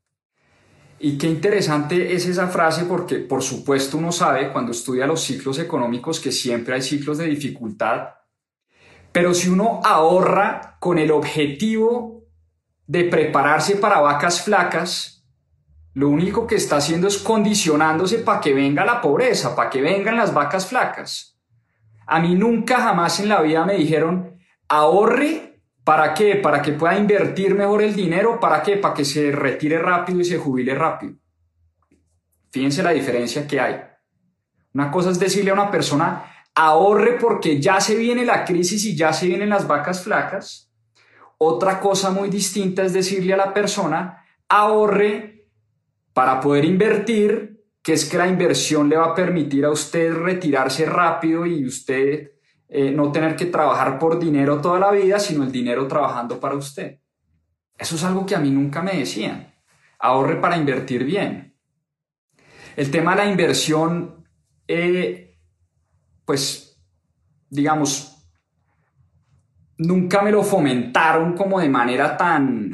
Y 1.01 1.19
qué 1.19 1.27
interesante 1.27 2.15
es 2.15 2.25
esa 2.27 2.47
frase 2.47 2.85
porque, 2.85 3.17
por 3.17 3.43
supuesto, 3.43 3.99
uno 3.99 4.13
sabe 4.13 4.53
cuando 4.53 4.71
estudia 4.71 5.09
los 5.09 5.23
ciclos 5.23 5.59
económicos 5.59 6.21
que 6.21 6.31
siempre 6.31 6.77
hay 6.77 6.83
ciclos 6.83 7.19
de 7.19 7.27
dificultad, 7.27 8.11
pero 9.11 9.35
si 9.35 9.49
uno 9.49 9.81
ahorra 9.83 10.77
con 10.79 10.99
el 10.99 11.11
objetivo 11.11 12.29
de 12.87 13.03
prepararse 13.03 13.75
para 13.75 13.99
vacas 13.99 14.43
flacas, 14.43 15.16
lo 15.97 16.09
único 16.09 16.47
que 16.47 16.57
está 16.57 16.77
haciendo 16.77 17.09
es 17.09 17.19
condicionándose 17.19 18.19
para 18.19 18.41
que 18.41 18.53
venga 18.53 18.85
la 18.85 19.01
pobreza, 19.01 19.57
para 19.57 19.71
que 19.71 19.81
vengan 19.81 20.17
las 20.17 20.33
vacas 20.33 20.67
flacas. 20.67 21.39
A 22.07 22.21
mí 22.21 22.35
nunca 22.35 22.81
jamás 22.81 23.19
en 23.21 23.29
la 23.29 23.41
vida 23.41 23.65
me 23.65 23.75
dijeron, 23.75 24.39
ahorre 24.69 25.47
¿Para 25.87 26.15
qué? 26.15 26.35
Para 26.35 26.61
que 26.61 26.73
pueda 26.73 26.99
invertir 26.99 27.55
mejor 27.55 27.81
el 27.81 27.95
dinero. 27.95 28.41
¿Para 28.41 28.61
qué? 28.61 28.77
Para 28.77 28.93
que 28.93 29.05
se 29.05 29.31
retire 29.31 29.79
rápido 29.79 30.19
y 30.19 30.25
se 30.25 30.37
jubile 30.37 30.75
rápido. 30.75 31.15
Fíjense 32.51 32.83
la 32.83 32.91
diferencia 32.91 33.47
que 33.47 33.61
hay. 33.61 33.81
Una 34.75 34.91
cosa 34.91 35.13
es 35.13 35.21
decirle 35.21 35.53
a 35.53 35.55
una 35.55 35.71
persona, 35.71 36.25
ahorre 36.57 37.13
porque 37.21 37.61
ya 37.61 37.81
se 37.81 37.95
viene 37.95 38.25
la 38.25 38.45
crisis 38.45 38.85
y 38.85 38.97
ya 38.97 39.13
se 39.13 39.29
vienen 39.29 39.49
las 39.49 39.69
vacas 39.69 40.03
flacas. 40.03 40.73
Otra 41.39 41.79
cosa 41.79 42.11
muy 42.11 42.31
distinta 42.31 42.83
es 42.83 42.93
decirle 42.93 43.35
a 43.35 43.37
la 43.37 43.55
persona, 43.55 44.25
ahorre 44.49 45.36
para 46.17 46.41
poder 46.41 46.65
invertir, 46.65 47.63
que 47.83 47.93
es 47.93 48.07
que 48.07 48.17
la 48.17 48.27
inversión 48.27 48.89
le 48.89 48.97
va 48.97 49.09
a 49.09 49.15
permitir 49.15 49.67
a 49.67 49.71
usted 49.71 50.15
retirarse 50.15 50.87
rápido 50.87 51.45
y 51.45 51.67
usted 51.67 52.31
eh, 52.71 52.91
no 52.91 53.13
tener 53.13 53.37
que 53.37 53.45
trabajar 53.45 53.99
por 53.99 54.19
dinero 54.19 54.63
toda 54.63 54.81
la 54.81 54.93
vida, 54.93 55.19
sino 55.19 55.45
el 55.45 55.53
dinero 55.53 55.87
trabajando 55.87 56.41
para 56.41 56.55
usted. 56.55 57.01
Eso 57.77 57.97
es 57.97 58.05
algo 58.05 58.25
que 58.25 58.35
a 58.35 58.39
mí 58.39 58.51
nunca 58.51 58.81
me 58.81 58.97
decían. 58.97 59.53
Ahorre 59.99 60.41
para 60.41 60.57
invertir 60.57 61.05
bien. 61.05 61.55
El 62.77 62.91
tema 62.91 63.11
de 63.11 63.17
la 63.19 63.31
inversión, 63.31 64.27
eh, 64.67 65.39
pues, 66.25 66.83
digamos, 67.51 68.27
nunca 69.77 70.23
me 70.23 70.33
lo 70.33 70.43
fomentaron 70.43 71.35
como 71.35 71.61
de 71.61 71.69
manera 71.69 72.17
tan, 72.17 72.73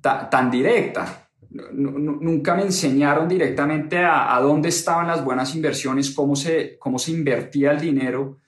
tan, 0.00 0.50
directa. 0.50 1.23
Nunca 1.72 2.54
me 2.54 2.62
enseñaron 2.62 3.28
directamente 3.28 3.98
a, 3.98 4.38
dónde 4.40 4.68
estaban 4.68 5.06
las 5.06 5.24
buenas 5.24 5.54
inversiones, 5.54 6.10
cómo 6.10 6.34
se, 6.34 6.76
cómo 6.78 6.98
se 6.98 7.12
invertía 7.12 7.70
el 7.72 7.80
dinero 7.80 8.38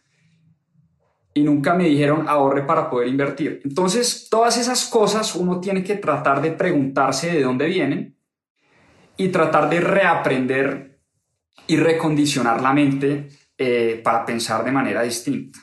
y 1.35 1.43
nunca 1.43 1.75
me 1.75 1.85
dijeron 1.85 2.29
ahorre 2.29 2.67
para 2.67 2.89
poder 2.91 3.09
invertir. 3.09 3.61
Entonces, 3.65 4.29
todas 4.31 4.57
esas 4.57 4.87
cosas 4.87 5.35
uno 5.37 5.61
tiene 5.61 5.85
que 5.85 5.97
tratar 5.97 6.41
de 6.41 6.53
preguntarse 6.53 7.31
de 7.31 7.43
dónde 7.43 7.67
vienen 7.67 8.17
y 9.17 9.29
tratar 9.29 9.69
de 9.69 9.81
reaprender 9.81 10.99
y 11.67 11.77
recondicionar 11.77 12.61
la 12.61 12.73
mente 12.73 13.29
eh, 13.57 14.01
para 14.03 14.25
pensar 14.25 14.65
de 14.65 14.73
manera 14.73 15.03
distinta. 15.03 15.59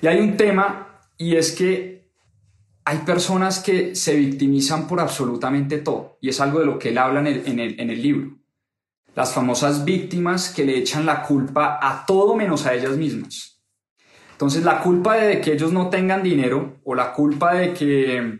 Y 0.00 0.06
hay 0.06 0.20
un 0.20 0.36
tema 0.36 1.00
y 1.18 1.36
es 1.36 1.52
que 1.52 1.95
hay 2.86 2.98
personas 2.98 3.58
que 3.58 3.96
se 3.96 4.14
victimizan 4.14 4.86
por 4.86 5.00
absolutamente 5.00 5.78
todo 5.78 6.18
y 6.20 6.28
es 6.28 6.40
algo 6.40 6.60
de 6.60 6.66
lo 6.66 6.78
que 6.78 6.90
él 6.90 6.98
habla 6.98 7.18
en 7.18 7.58
el, 7.58 8.00
libro. 8.00 8.38
Las 9.16 9.34
famosas 9.34 9.84
víctimas 9.84 10.50
que 10.54 10.64
le 10.64 10.78
echan 10.78 11.04
la 11.04 11.22
culpa 11.22 11.80
a 11.82 12.06
todo 12.06 12.36
menos 12.36 12.64
a 12.64 12.74
ellas 12.74 12.96
mismas. 12.96 13.60
Entonces 14.30 14.62
la 14.62 14.82
culpa 14.82 15.16
de 15.16 15.40
que 15.40 15.54
ellos 15.54 15.72
no 15.72 15.90
tengan 15.90 16.22
dinero 16.22 16.76
o 16.84 16.94
la 16.94 17.12
culpa 17.12 17.54
de 17.54 17.74
que 17.74 18.38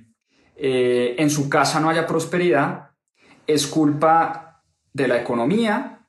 eh, 0.54 1.16
en 1.18 1.28
su 1.28 1.48
casa 1.48 1.80
no 1.80 1.90
haya 1.90 2.06
prosperidad 2.06 2.90
es 3.48 3.66
culpa 3.66 4.62
de 4.92 5.08
la 5.08 5.20
economía, 5.20 6.06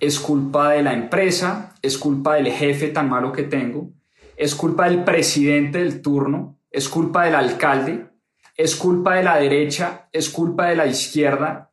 es 0.00 0.18
culpa 0.18 0.70
de 0.70 0.82
la 0.82 0.94
empresa, 0.94 1.76
es 1.80 1.96
culpa 1.96 2.34
del 2.34 2.50
jefe 2.50 2.88
tan 2.88 3.08
malo 3.08 3.30
que 3.30 3.44
tengo, 3.44 3.92
es 4.36 4.56
culpa 4.56 4.88
del 4.88 5.04
presidente 5.04 5.78
del 5.78 6.02
turno, 6.02 6.57
es 6.70 6.88
culpa 6.88 7.24
del 7.24 7.34
alcalde, 7.34 8.10
es 8.56 8.76
culpa 8.76 9.14
de 9.14 9.22
la 9.22 9.36
derecha, 9.36 10.08
es 10.12 10.28
culpa 10.28 10.66
de 10.66 10.76
la 10.76 10.86
izquierda, 10.86 11.72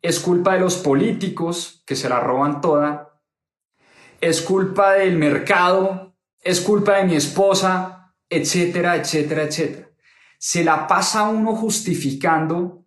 es 0.00 0.18
culpa 0.18 0.54
de 0.54 0.60
los 0.60 0.76
políticos 0.76 1.82
que 1.86 1.96
se 1.96 2.08
la 2.08 2.20
roban 2.20 2.60
toda, 2.60 3.20
es 4.20 4.42
culpa 4.42 4.94
del 4.94 5.16
mercado, 5.16 6.14
es 6.40 6.60
culpa 6.60 6.96
de 6.96 7.04
mi 7.04 7.16
esposa, 7.16 8.14
etcétera, 8.28 8.96
etcétera, 8.96 9.44
etcétera. 9.44 9.88
Se 10.38 10.64
la 10.64 10.86
pasa 10.86 11.28
uno 11.28 11.54
justificando 11.54 12.84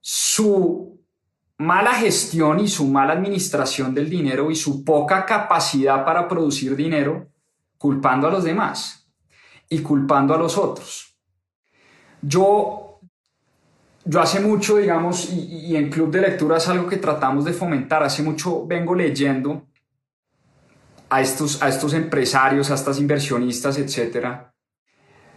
su 0.00 1.00
mala 1.58 1.94
gestión 1.94 2.60
y 2.60 2.68
su 2.68 2.86
mala 2.86 3.12
administración 3.12 3.94
del 3.94 4.08
dinero 4.08 4.50
y 4.50 4.56
su 4.56 4.84
poca 4.84 5.26
capacidad 5.26 6.04
para 6.04 6.26
producir 6.26 6.74
dinero, 6.74 7.28
culpando 7.76 8.28
a 8.28 8.30
los 8.30 8.44
demás 8.44 8.99
y 9.70 9.78
culpando 9.78 10.34
a 10.34 10.38
los 10.38 10.58
otros. 10.58 11.16
Yo, 12.20 13.00
yo 14.04 14.20
hace 14.20 14.40
mucho, 14.40 14.76
digamos, 14.76 15.32
y, 15.32 15.74
en 15.76 15.88
Club 15.88 16.10
de 16.10 16.20
Lectura 16.20 16.58
es 16.58 16.68
algo 16.68 16.88
que 16.88 16.98
tratamos 16.98 17.44
de 17.44 17.52
fomentar, 17.52 18.02
hace 18.02 18.22
mucho 18.22 18.66
vengo 18.66 18.94
leyendo 18.94 19.68
a 21.08 21.20
estos, 21.22 21.62
a 21.62 21.68
estos 21.68 21.94
empresarios, 21.94 22.70
a 22.70 22.74
estas 22.74 22.98
inversionistas, 22.98 23.78
etcétera. 23.78 24.52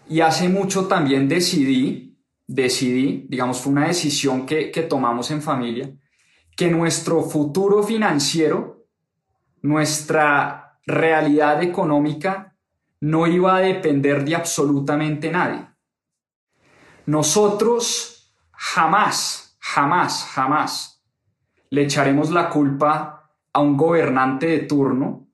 Y 0.10 0.20
hace 0.20 0.50
mucho 0.50 0.88
también 0.88 1.30
decidí, 1.30 2.20
decidí, 2.46 3.26
digamos, 3.30 3.62
fue 3.62 3.72
una 3.72 3.88
decisión 3.88 4.46
que, 4.46 4.72
que 4.72 4.82
tomamos 4.82 5.32
en 5.32 5.42
familia, 5.42 5.94
que 6.58 6.70
nuestro 6.70 7.22
futuro 7.22 7.84
financiero, 7.84 8.86
nuestra 9.62 10.80
realidad 10.86 11.64
económica, 11.64 12.53
no 13.04 13.28
iba 13.28 13.58
a 13.58 13.60
depender 13.60 14.24
de 14.24 14.34
absolutamente 14.34 15.30
nadie. 15.30 15.68
Nosotros 17.06 18.34
jamás, 18.54 19.58
jamás, 19.60 20.24
jamás 20.34 21.04
le 21.70 21.84
echaremos 21.84 22.32
la 22.32 22.50
culpa 22.50 23.30
a 23.52 23.60
un 23.60 23.76
gobernante 23.76 24.48
de 24.48 24.60
turno, 24.60 25.28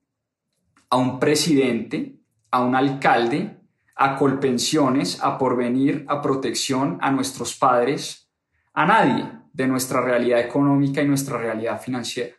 a 0.88 0.96
un 0.96 1.20
presidente, 1.20 2.18
a 2.50 2.60
un 2.60 2.74
alcalde, 2.74 3.60
a 3.94 4.16
colpensiones, 4.16 5.22
a 5.22 5.38
porvenir, 5.38 6.04
a 6.08 6.20
protección, 6.20 6.98
a 7.00 7.12
nuestros 7.12 7.56
padres, 7.56 8.32
a 8.72 8.84
nadie 8.84 9.30
de 9.52 9.68
nuestra 9.68 10.00
realidad 10.00 10.40
económica 10.40 11.02
y 11.02 11.06
nuestra 11.06 11.38
realidad 11.38 11.80
financiera. 11.80 12.34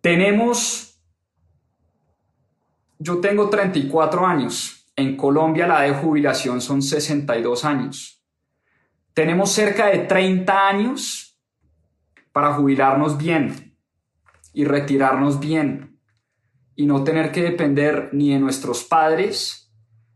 Tenemos, 0.00 0.89
yo 3.00 3.18
tengo 3.18 3.48
34 3.48 4.26
años, 4.26 4.86
en 4.94 5.16
Colombia 5.16 5.66
la 5.66 5.80
de 5.80 5.94
jubilación 5.94 6.60
son 6.60 6.82
62 6.82 7.64
años. 7.64 8.22
Tenemos 9.14 9.50
cerca 9.50 9.86
de 9.86 10.00
30 10.00 10.68
años 10.68 11.40
para 12.30 12.52
jubilarnos 12.52 13.16
bien 13.16 13.74
y 14.52 14.64
retirarnos 14.64 15.40
bien 15.40 15.98
y 16.76 16.84
no 16.84 17.02
tener 17.02 17.32
que 17.32 17.42
depender 17.42 18.10
ni 18.12 18.34
de 18.34 18.38
nuestros 18.38 18.84
padres, 18.84 19.72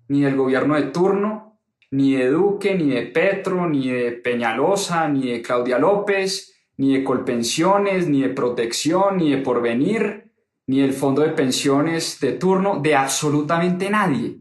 ni 0.08 0.20
del 0.20 0.36
gobierno 0.36 0.74
de 0.74 0.82
turno, 0.82 1.58
ni 1.90 2.14
de 2.14 2.28
Duque, 2.28 2.74
ni 2.74 2.90
de 2.90 3.06
Petro, 3.06 3.66
ni 3.66 3.88
de 3.88 4.12
Peñalosa, 4.12 5.08
ni 5.08 5.30
de 5.30 5.40
Claudia 5.40 5.78
López, 5.78 6.54
ni 6.76 6.98
de 6.98 7.04
Colpensiones, 7.04 8.08
ni 8.08 8.20
de 8.20 8.28
Protección, 8.28 9.16
ni 9.16 9.30
de 9.30 9.38
Porvenir, 9.38 10.33
ni 10.66 10.80
del 10.80 10.92
Fondo 10.92 11.22
de 11.22 11.30
Pensiones 11.30 12.18
de 12.20 12.32
turno, 12.32 12.80
de 12.80 12.96
absolutamente 12.96 13.90
nadie. 13.90 14.40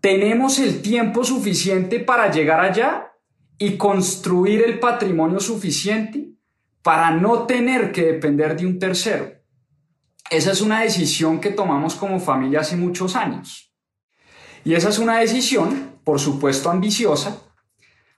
¿Tenemos 0.00 0.58
el 0.58 0.82
tiempo 0.82 1.24
suficiente 1.24 2.00
para 2.00 2.30
llegar 2.30 2.60
allá 2.60 3.12
y 3.58 3.76
construir 3.76 4.62
el 4.62 4.78
patrimonio 4.78 5.40
suficiente 5.40 6.28
para 6.82 7.10
no 7.10 7.46
tener 7.46 7.90
que 7.90 8.02
depender 8.02 8.56
de 8.56 8.66
un 8.66 8.78
tercero? 8.78 9.32
Esa 10.30 10.52
es 10.52 10.60
una 10.60 10.80
decisión 10.80 11.40
que 11.40 11.50
tomamos 11.50 11.94
como 11.94 12.20
familia 12.20 12.60
hace 12.60 12.76
muchos 12.76 13.16
años. 13.16 13.72
Y 14.64 14.74
esa 14.74 14.88
es 14.88 14.98
una 14.98 15.18
decisión, 15.18 15.98
por 16.04 16.18
supuesto, 16.18 16.70
ambiciosa, 16.70 17.42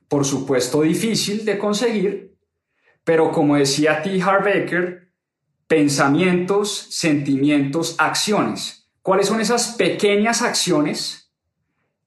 por 0.08 0.24
supuesto, 0.24 0.82
difícil 0.82 1.44
de 1.44 1.58
conseguir, 1.58 2.36
pero 3.04 3.32
como 3.32 3.56
decía 3.56 4.02
T. 4.02 4.20
Harbaker, 4.22 5.05
pensamientos, 5.66 6.88
sentimientos, 6.90 7.96
acciones. 7.98 8.88
¿Cuáles 9.02 9.28
son 9.28 9.40
esas 9.40 9.74
pequeñas 9.74 10.42
acciones 10.42 11.26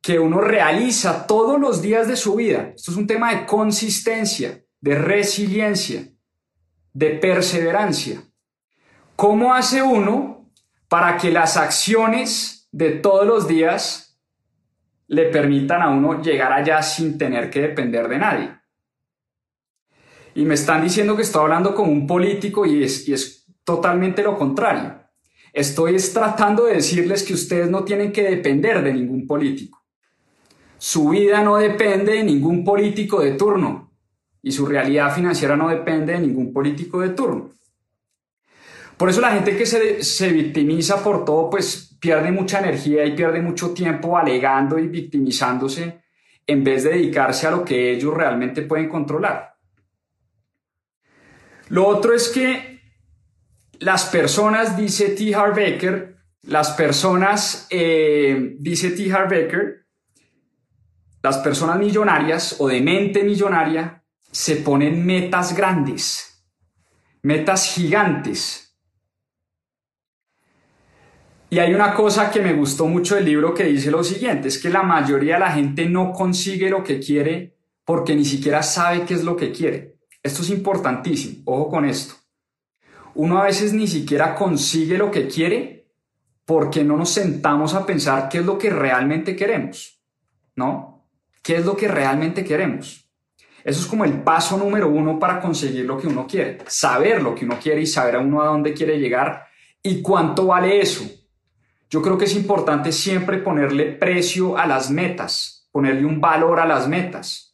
que 0.02 0.20
uno 0.20 0.42
realiza 0.42 1.28
todos 1.28 1.60
los 1.60 1.82
días 1.82 2.08
de 2.08 2.16
su 2.16 2.36
vida. 2.36 2.74
Esto 2.76 2.92
es 2.92 2.98
un 2.98 3.08
tema 3.08 3.34
de 3.34 3.46
consistencia, 3.46 4.64
de 4.80 4.96
resiliencia, 4.96 6.08
de 6.94 7.10
perseverancia. 7.12 8.24
¿Cómo 9.16 9.54
hace 9.54 9.82
uno 9.82 10.50
para 10.88 11.18
que 11.18 11.32
las 11.32 11.58
acciones 11.58 12.68
de 12.72 12.92
todos 12.92 13.28
los 13.28 13.48
días 13.48 14.20
le 15.08 15.26
permitan 15.26 15.82
a 15.82 15.90
uno 15.90 16.22
llegar 16.22 16.54
allá 16.54 16.82
sin 16.82 17.18
tener 17.18 17.50
que 17.50 17.62
depender 17.62 18.08
de 18.08 18.18
nadie? 18.18 18.56
Y 20.36 20.46
me 20.46 20.54
están 20.54 20.82
diciendo 20.82 21.16
que 21.18 21.24
estoy 21.24 21.42
hablando 21.42 21.76
como 21.76 21.92
un 21.92 22.08
político 22.08 22.66
y 22.66 22.84
es, 22.84 23.08
y 23.08 23.14
es 23.14 23.39
totalmente 23.70 24.24
lo 24.24 24.36
contrario. 24.36 24.96
Estoy 25.54 25.96
tratando 26.12 26.66
de 26.66 26.76
decirles 26.76 27.22
que 27.22 27.36
ustedes 27.36 27.70
no 27.70 27.84
tienen 27.84 28.12
que 28.12 28.24
depender 28.24 28.82
de 28.82 28.92
ningún 28.92 29.28
político. 29.28 29.84
Su 30.80 31.10
vida 31.10 31.44
no 31.44 31.58
depende 31.58 32.14
de 32.14 32.24
ningún 32.24 32.64
político 32.64 33.22
de 33.22 33.34
turno 33.34 33.92
y 34.42 34.52
su 34.52 34.66
realidad 34.66 35.14
financiera 35.14 35.56
no 35.56 35.70
depende 35.70 36.14
de 36.14 36.20
ningún 36.20 36.52
político 36.52 37.02
de 37.02 37.10
turno. 37.10 37.52
Por 38.98 39.08
eso 39.08 39.22
la 39.22 39.34
gente 39.34 39.56
que 39.56 39.68
se, 39.68 40.30
victimiza 40.30 41.04
por 41.04 41.24
todo, 41.24 41.48
pues 41.52 41.96
pierde 42.02 42.32
mucha 42.32 42.58
energía 42.58 43.06
y 43.06 43.16
pierde 43.16 43.40
mucho 43.40 43.72
tiempo 43.72 44.18
alegando 44.18 44.80
y 44.80 44.88
victimizándose 44.88 46.02
en 46.48 46.64
vez 46.64 46.86
de 46.86 46.92
dedicarse 46.92 47.46
a 47.46 47.52
lo 47.52 47.64
que 47.64 47.92
ellos 47.92 48.16
realmente 48.16 48.64
pueden 48.64 48.90
controlar. 48.90 49.54
Lo 51.68 51.88
otro 51.88 52.14
es 52.14 52.30
que 52.30 52.79
las 53.80 54.06
personas, 54.06 54.78
dice 54.78 55.10
T. 55.10 55.34
Harbaker, 55.34 56.18
las 56.44 56.72
personas, 56.72 57.68
eh, 57.70 58.56
dice 58.60 58.92
T. 58.92 59.12
Harbaker, 59.12 59.86
las 61.22 61.38
personas 61.40 61.78
millonarias 61.80 62.56
o 62.60 62.68
de 62.68 62.82
mente 62.82 63.24
millonaria 63.24 64.04
se 64.32 64.58
ponen 64.58 65.06
metas 65.06 65.56
grandes, 65.56 66.46
metas 67.22 67.74
gigantes. 67.74 68.78
Y 71.50 71.60
hay 71.60 71.74
una 71.74 71.96
cosa 71.96 72.30
que 72.30 72.42
me 72.42 72.54
gustó 72.54 72.86
mucho 72.86 73.16
del 73.16 73.26
libro 73.26 73.54
que 73.54 73.64
dice 73.64 73.90
lo 73.90 74.04
siguiente, 74.04 74.50
es 74.50 74.60
que 74.60 74.70
la 74.70 74.84
mayoría 74.84 75.34
de 75.36 75.40
la 75.40 75.52
gente 75.52 75.90
no 75.90 76.12
consigue 76.12 76.70
lo 76.70 76.84
que 76.84 77.00
quiere 77.00 77.58
porque 77.84 78.16
ni 78.16 78.24
siquiera 78.24 78.62
sabe 78.62 79.04
qué 79.04 79.16
es 79.16 79.24
lo 79.24 79.36
que 79.36 79.52
quiere. 79.52 79.98
Esto 80.22 80.44
es 80.44 80.50
importantísimo, 80.52 81.42
ojo 81.46 81.70
con 81.70 81.86
esto. 81.86 82.19
Uno 83.16 83.40
a 83.40 83.46
veces 83.46 83.74
ni 83.74 83.88
siquiera 83.88 84.36
consigue 84.36 84.98
lo 84.98 85.12
que 85.12 85.28
quiere 85.28 85.88
porque 86.46 86.84
no 86.84 86.98
nos 86.98 87.12
sentamos 87.12 87.74
a 87.74 87.86
pensar 87.86 88.28
qué 88.30 88.40
es 88.40 88.46
lo 88.46 88.58
que 88.58 88.70
realmente 88.70 89.36
queremos, 89.36 90.02
¿no? 90.56 91.06
¿Qué 91.44 91.58
es 91.58 91.66
lo 91.66 91.76
que 91.76 91.88
realmente 91.88 92.44
queremos? 92.44 93.10
Eso 93.64 93.82
es 93.82 93.86
como 93.88 94.06
el 94.06 94.24
paso 94.24 94.58
número 94.58 94.90
uno 94.90 95.20
para 95.20 95.40
conseguir 95.40 95.86
lo 95.86 95.98
que 95.98 96.08
uno 96.08 96.26
quiere. 96.26 96.58
Saber 96.68 97.22
lo 97.22 97.36
que 97.36 97.46
uno 97.46 97.58
quiere 97.62 97.82
y 97.82 97.86
saber 97.86 98.16
a 98.16 98.20
uno 98.20 98.42
a 98.42 98.46
dónde 98.46 98.74
quiere 98.74 99.00
llegar 99.00 99.46
y 99.84 100.02
cuánto 100.02 100.48
vale 100.48 100.82
eso. 100.82 101.06
Yo 101.90 102.02
creo 102.02 102.18
que 102.18 102.26
es 102.26 102.36
importante 102.36 102.92
siempre 102.92 103.40
ponerle 103.40 103.92
precio 103.92 104.58
a 104.58 104.66
las 104.68 104.92
metas, 104.92 105.68
ponerle 105.72 106.06
un 106.06 106.22
valor 106.22 106.60
a 106.60 106.66
las 106.66 106.88
metas. 106.88 107.49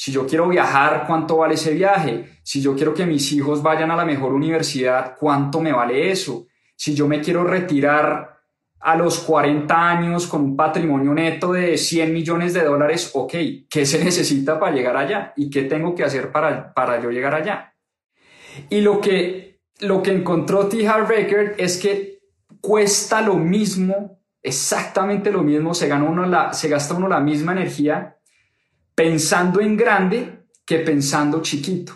Si 0.00 0.12
yo 0.12 0.26
quiero 0.26 0.48
viajar, 0.48 1.04
¿cuánto 1.06 1.36
vale 1.36 1.56
ese 1.56 1.74
viaje? 1.74 2.38
Si 2.42 2.62
yo 2.62 2.74
quiero 2.74 2.94
que 2.94 3.04
mis 3.04 3.32
hijos 3.32 3.62
vayan 3.62 3.90
a 3.90 3.96
la 3.96 4.06
mejor 4.06 4.32
universidad, 4.32 5.14
¿cuánto 5.18 5.60
me 5.60 5.74
vale 5.74 6.10
eso? 6.10 6.46
Si 6.74 6.94
yo 6.94 7.06
me 7.06 7.20
quiero 7.20 7.44
retirar 7.44 8.38
a 8.80 8.96
los 8.96 9.18
40 9.18 9.90
años 9.90 10.26
con 10.26 10.40
un 10.40 10.56
patrimonio 10.56 11.12
neto 11.12 11.52
de 11.52 11.76
100 11.76 12.14
millones 12.14 12.54
de 12.54 12.64
dólares, 12.64 13.10
ok, 13.12 13.34
¿qué 13.68 13.84
se 13.84 14.02
necesita 14.04 14.58
para 14.58 14.74
llegar 14.74 14.96
allá? 14.96 15.34
¿Y 15.36 15.50
qué 15.50 15.64
tengo 15.64 15.94
que 15.94 16.04
hacer 16.04 16.32
para, 16.32 16.72
para 16.72 16.98
yo 17.02 17.10
llegar 17.10 17.34
allá? 17.34 17.74
Y 18.70 18.80
lo 18.80 19.02
que, 19.02 19.60
lo 19.80 20.02
que 20.02 20.12
encontró 20.12 20.66
T. 20.66 20.88
Harbaker 20.88 21.56
es 21.58 21.76
que 21.76 22.20
cuesta 22.62 23.20
lo 23.20 23.34
mismo, 23.34 24.18
exactamente 24.42 25.30
lo 25.30 25.42
mismo, 25.42 25.74
se, 25.74 25.88
gana 25.88 26.04
uno 26.04 26.24
la, 26.24 26.54
se 26.54 26.70
gasta 26.70 26.94
uno 26.94 27.06
la 27.06 27.20
misma 27.20 27.52
energía 27.52 28.16
pensando 29.00 29.62
en 29.62 29.78
grande 29.78 30.44
que 30.66 30.80
pensando 30.80 31.40
chiquito. 31.40 31.94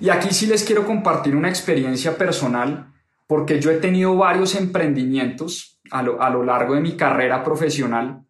Y 0.00 0.10
aquí 0.10 0.28
sí 0.30 0.44
les 0.44 0.62
quiero 0.62 0.84
compartir 0.84 1.34
una 1.34 1.48
experiencia 1.48 2.18
personal 2.18 2.92
porque 3.26 3.58
yo 3.58 3.70
he 3.70 3.76
tenido 3.76 4.14
varios 4.14 4.54
emprendimientos 4.54 5.80
a 5.90 6.02
lo, 6.02 6.44
largo 6.44 6.74
de 6.74 6.82
mi 6.82 6.94
carrera 6.94 7.42
profesional 7.42 8.22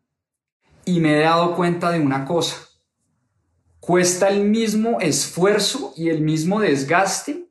y 0.84 1.00
me 1.00 1.16
he 1.16 1.24
dado 1.24 1.56
cuenta 1.56 1.90
de 1.90 1.98
una 1.98 2.24
cosa. 2.24 2.58
Cuesta 3.80 4.28
el 4.28 4.44
mismo 4.44 5.00
esfuerzo 5.00 5.94
y 5.96 6.10
el 6.10 6.20
mismo 6.20 6.60
desgaste 6.60 7.48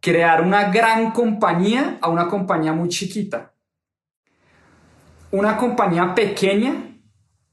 crear 0.00 0.40
una 0.40 0.70
gran 0.70 1.10
compañía 1.10 1.98
a 2.00 2.08
una 2.08 2.28
compañía 2.28 2.72
muy 2.72 2.88
chiquita. 2.88 3.52
Una 5.30 5.58
compañía 5.58 6.14
pequeña 6.14 6.93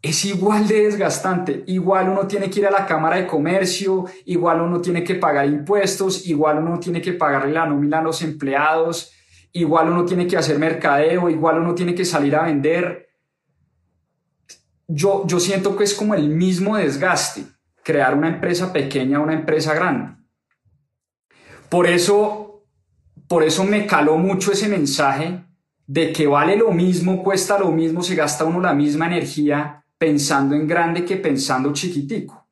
es 0.01 0.25
igual 0.25 0.67
de 0.67 0.85
desgastante. 0.85 1.63
Igual 1.67 2.09
uno 2.09 2.25
tiene 2.25 2.49
que 2.49 2.59
ir 2.59 2.67
a 2.67 2.71
la 2.71 2.85
Cámara 2.85 3.17
de 3.17 3.27
Comercio, 3.27 4.05
igual 4.25 4.61
uno 4.61 4.81
tiene 4.81 5.03
que 5.03 5.15
pagar 5.15 5.45
impuestos, 5.45 6.25
igual 6.25 6.57
uno 6.57 6.79
tiene 6.79 7.01
que 7.01 7.13
pagarle 7.13 7.53
la 7.53 7.67
nómina 7.67 7.99
a 7.99 8.03
los 8.03 8.21
empleados, 8.23 9.11
igual 9.51 9.89
uno 9.89 10.05
tiene 10.05 10.25
que 10.25 10.37
hacer 10.37 10.57
mercadeo, 10.57 11.29
igual 11.29 11.59
uno 11.59 11.75
tiene 11.75 11.93
que 11.93 12.05
salir 12.05 12.35
a 12.35 12.43
vender. 12.43 13.09
Yo, 14.87 15.25
yo 15.27 15.39
siento 15.39 15.75
que 15.75 15.83
es 15.83 15.93
como 15.93 16.15
el 16.15 16.29
mismo 16.29 16.77
desgaste 16.77 17.45
crear 17.83 18.15
una 18.15 18.27
empresa 18.27 18.73
pequeña 18.73 19.19
una 19.19 19.33
empresa 19.33 19.73
grande. 19.73 20.15
Por 21.69 21.87
eso, 21.87 22.65
por 23.27 23.43
eso 23.43 23.63
me 23.63 23.85
caló 23.85 24.17
mucho 24.17 24.51
ese 24.51 24.67
mensaje 24.67 25.45
de 25.87 26.11
que 26.11 26.27
vale 26.27 26.57
lo 26.57 26.71
mismo, 26.71 27.23
cuesta 27.23 27.59
lo 27.59 27.71
mismo, 27.71 28.03
se 28.03 28.15
gasta 28.15 28.45
uno 28.45 28.59
la 28.59 28.73
misma 28.73 29.07
energía 29.07 29.80
pensando 30.01 30.55
en 30.55 30.65
grande 30.65 31.05
que 31.05 31.17
pensando 31.17 31.71
chiquitico. 31.73 32.47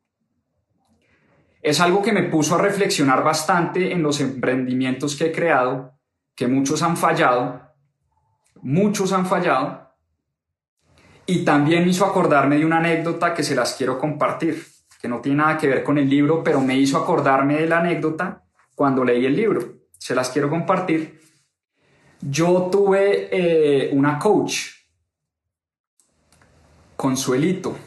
Es 1.63 1.79
algo 1.79 1.99
que 1.99 2.11
me 2.11 2.21
puso 2.21 2.53
a 2.53 2.61
reflexionar 2.61 3.23
bastante 3.23 3.91
en 3.91 4.03
los 4.03 4.21
emprendimientos 4.21 5.15
que 5.15 5.25
he 5.25 5.31
creado, 5.31 5.93
que 6.35 6.47
muchos 6.47 6.83
han 6.83 6.95
fallado, 6.95 7.59
muchos 8.61 9.11
han 9.13 9.25
fallado, 9.25 9.95
y 11.25 11.43
también 11.43 11.85
me 11.85 11.89
hizo 11.89 12.05
acordarme 12.05 12.59
de 12.59 12.67
una 12.67 12.77
anécdota 12.77 13.33
que 13.33 13.41
se 13.41 13.55
las 13.55 13.73
quiero 13.73 13.97
compartir, 13.97 14.63
que 15.01 15.07
no 15.07 15.19
tiene 15.19 15.39
nada 15.39 15.57
que 15.57 15.65
ver 15.65 15.83
con 15.83 15.97
el 15.97 16.07
libro, 16.07 16.43
pero 16.43 16.61
me 16.61 16.77
hizo 16.77 16.99
acordarme 16.99 17.55
de 17.55 17.67
la 17.67 17.79
anécdota 17.79 18.43
cuando 18.75 19.03
leí 19.03 19.25
el 19.25 19.35
libro. 19.35 19.87
Se 19.97 20.13
las 20.13 20.29
quiero 20.29 20.51
compartir. 20.51 21.19
Yo 22.21 22.69
tuve 22.71 23.27
eh, 23.31 23.89
una 23.91 24.19
coach 24.19 24.78
Consuelito. 26.99 27.77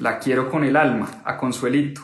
La 0.00 0.18
quiero 0.18 0.50
con 0.50 0.62
el 0.62 0.76
alma, 0.76 1.22
a 1.24 1.38
Consuelito. 1.38 2.02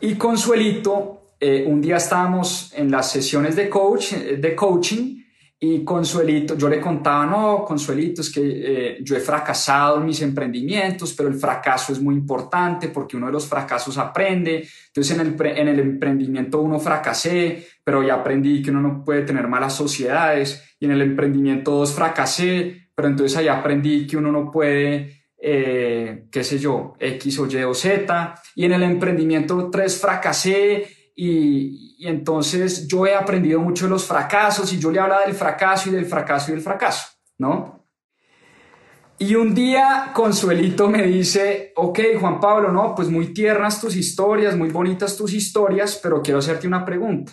Y 0.00 0.14
Consuelito, 0.14 1.34
eh, 1.40 1.64
un 1.66 1.80
día 1.80 1.96
estábamos 1.96 2.72
en 2.76 2.88
las 2.88 3.10
sesiones 3.10 3.56
de, 3.56 3.68
coach, 3.68 4.12
eh, 4.12 4.36
de 4.36 4.54
coaching 4.54 5.24
y 5.58 5.82
Consuelito, 5.82 6.56
yo 6.56 6.68
le 6.68 6.80
contaba, 6.80 7.26
no, 7.26 7.64
Consuelito, 7.64 8.20
es 8.20 8.30
que 8.30 8.42
eh, 8.44 8.98
yo 9.02 9.16
he 9.16 9.20
fracasado 9.20 9.98
en 9.98 10.06
mis 10.06 10.22
emprendimientos, 10.22 11.12
pero 11.14 11.28
el 11.28 11.34
fracaso 11.34 11.92
es 11.92 12.00
muy 12.00 12.14
importante 12.14 12.86
porque 12.90 13.16
uno 13.16 13.26
de 13.26 13.32
los 13.32 13.48
fracasos 13.48 13.98
aprende. 13.98 14.68
Entonces 14.86 15.18
en 15.18 15.26
el, 15.26 15.46
en 15.46 15.66
el 15.66 15.80
emprendimiento 15.80 16.60
uno 16.60 16.78
fracasé, 16.78 17.66
pero 17.82 18.04
ya 18.04 18.14
aprendí 18.14 18.62
que 18.62 18.70
uno 18.70 18.80
no 18.80 19.04
puede 19.04 19.22
tener 19.22 19.48
malas 19.48 19.74
sociedades. 19.74 20.62
Y 20.78 20.84
en 20.84 20.92
el 20.92 21.02
emprendimiento 21.02 21.72
dos 21.72 21.92
fracasé, 21.92 22.88
pero 22.94 23.08
entonces 23.08 23.36
ahí 23.36 23.48
aprendí 23.48 24.06
que 24.06 24.16
uno 24.16 24.30
no 24.30 24.52
puede 24.52 25.23
eh, 25.46 26.26
qué 26.30 26.42
sé 26.42 26.58
yo, 26.58 26.94
X 26.98 27.38
o 27.38 27.46
Y 27.46 27.62
o 27.64 27.74
Z, 27.74 28.34
y 28.54 28.64
en 28.64 28.72
el 28.72 28.82
emprendimiento 28.82 29.68
3 29.70 30.00
fracasé 30.00 30.86
y, 31.14 32.06
entonces 32.08 32.88
yo 32.88 33.06
he 33.06 33.14
aprendido 33.14 33.60
mucho 33.60 33.84
de 33.84 33.90
los 33.90 34.06
fracasos 34.06 34.72
y 34.72 34.78
yo 34.78 34.90
le 34.90 35.00
hablaba 35.00 35.26
del 35.26 35.34
fracaso 35.34 35.90
y 35.90 35.92
del 35.92 36.06
fracaso 36.06 36.50
y 36.50 36.54
del 36.54 36.62
fracaso, 36.62 37.08
¿no? 37.36 37.84
Y 39.18 39.34
un 39.34 39.54
día 39.54 40.12
Consuelito 40.14 40.88
me 40.88 41.02
dice, 41.02 41.74
ok, 41.76 42.00
Juan 42.18 42.40
Pablo, 42.40 42.72
no, 42.72 42.94
pues 42.94 43.10
muy 43.10 43.34
tiernas 43.34 43.82
tus 43.82 43.96
historias, 43.96 44.56
muy 44.56 44.70
bonitas 44.70 45.14
tus 45.14 45.34
historias, 45.34 46.00
pero 46.02 46.22
quiero 46.22 46.38
hacerte 46.38 46.66
una 46.66 46.86
pregunta. 46.86 47.32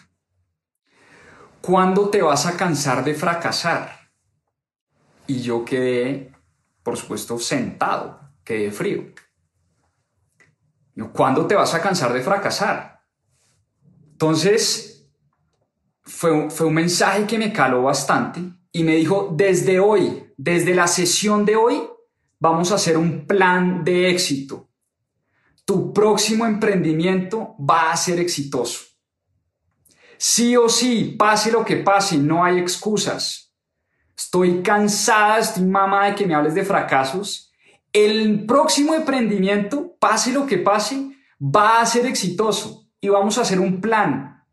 ¿Cuándo 1.61 2.09
te 2.09 2.21
vas 2.21 2.45
a 2.45 2.57
cansar 2.57 3.05
de 3.05 3.13
fracasar? 3.13 3.89
Y 5.27 5.39
yo 5.39 5.63
quedé 5.63 6.30
por 6.83 6.97
supuesto, 6.97 7.37
sentado, 7.39 8.19
que 8.43 8.71
frío. 8.71 9.13
¿Cuándo 11.13 11.47
te 11.47 11.55
vas 11.55 11.73
a 11.73 11.81
cansar 11.81 12.13
de 12.13 12.21
fracasar? 12.21 13.01
Entonces, 14.11 15.09
fue, 16.01 16.49
fue 16.49 16.67
un 16.67 16.73
mensaje 16.73 17.25
que 17.25 17.37
me 17.37 17.53
caló 17.53 17.83
bastante 17.83 18.41
y 18.71 18.83
me 18.83 18.95
dijo, 18.95 19.33
desde 19.35 19.79
hoy, 19.79 20.33
desde 20.37 20.75
la 20.75 20.87
sesión 20.87 21.45
de 21.45 21.55
hoy, 21.55 21.83
vamos 22.39 22.71
a 22.71 22.75
hacer 22.75 22.97
un 22.97 23.25
plan 23.25 23.83
de 23.83 24.09
éxito. 24.09 24.69
Tu 25.65 25.93
próximo 25.93 26.45
emprendimiento 26.45 27.55
va 27.57 27.91
a 27.91 27.97
ser 27.97 28.19
exitoso. 28.19 28.81
Sí 30.17 30.55
o 30.55 30.69
sí, 30.69 31.15
pase 31.17 31.51
lo 31.51 31.65
que 31.65 31.77
pase, 31.77 32.17
no 32.17 32.43
hay 32.43 32.59
excusas. 32.59 33.50
Estoy 34.23 34.61
cansada, 34.61 35.39
estoy 35.39 35.63
mamada 35.63 36.05
de 36.05 36.15
que 36.15 36.27
me 36.27 36.35
hables 36.35 36.53
de 36.53 36.63
fracasos. 36.63 37.51
El 37.91 38.45
próximo 38.45 38.93
emprendimiento, 38.93 39.95
pase 39.99 40.31
lo 40.31 40.45
que 40.45 40.59
pase, 40.59 41.17
va 41.41 41.81
a 41.81 41.85
ser 41.87 42.05
exitoso 42.05 42.87
y 43.01 43.09
vamos 43.09 43.37
a 43.37 43.41
hacer 43.41 43.59
un 43.59 43.81
plan 43.81 44.45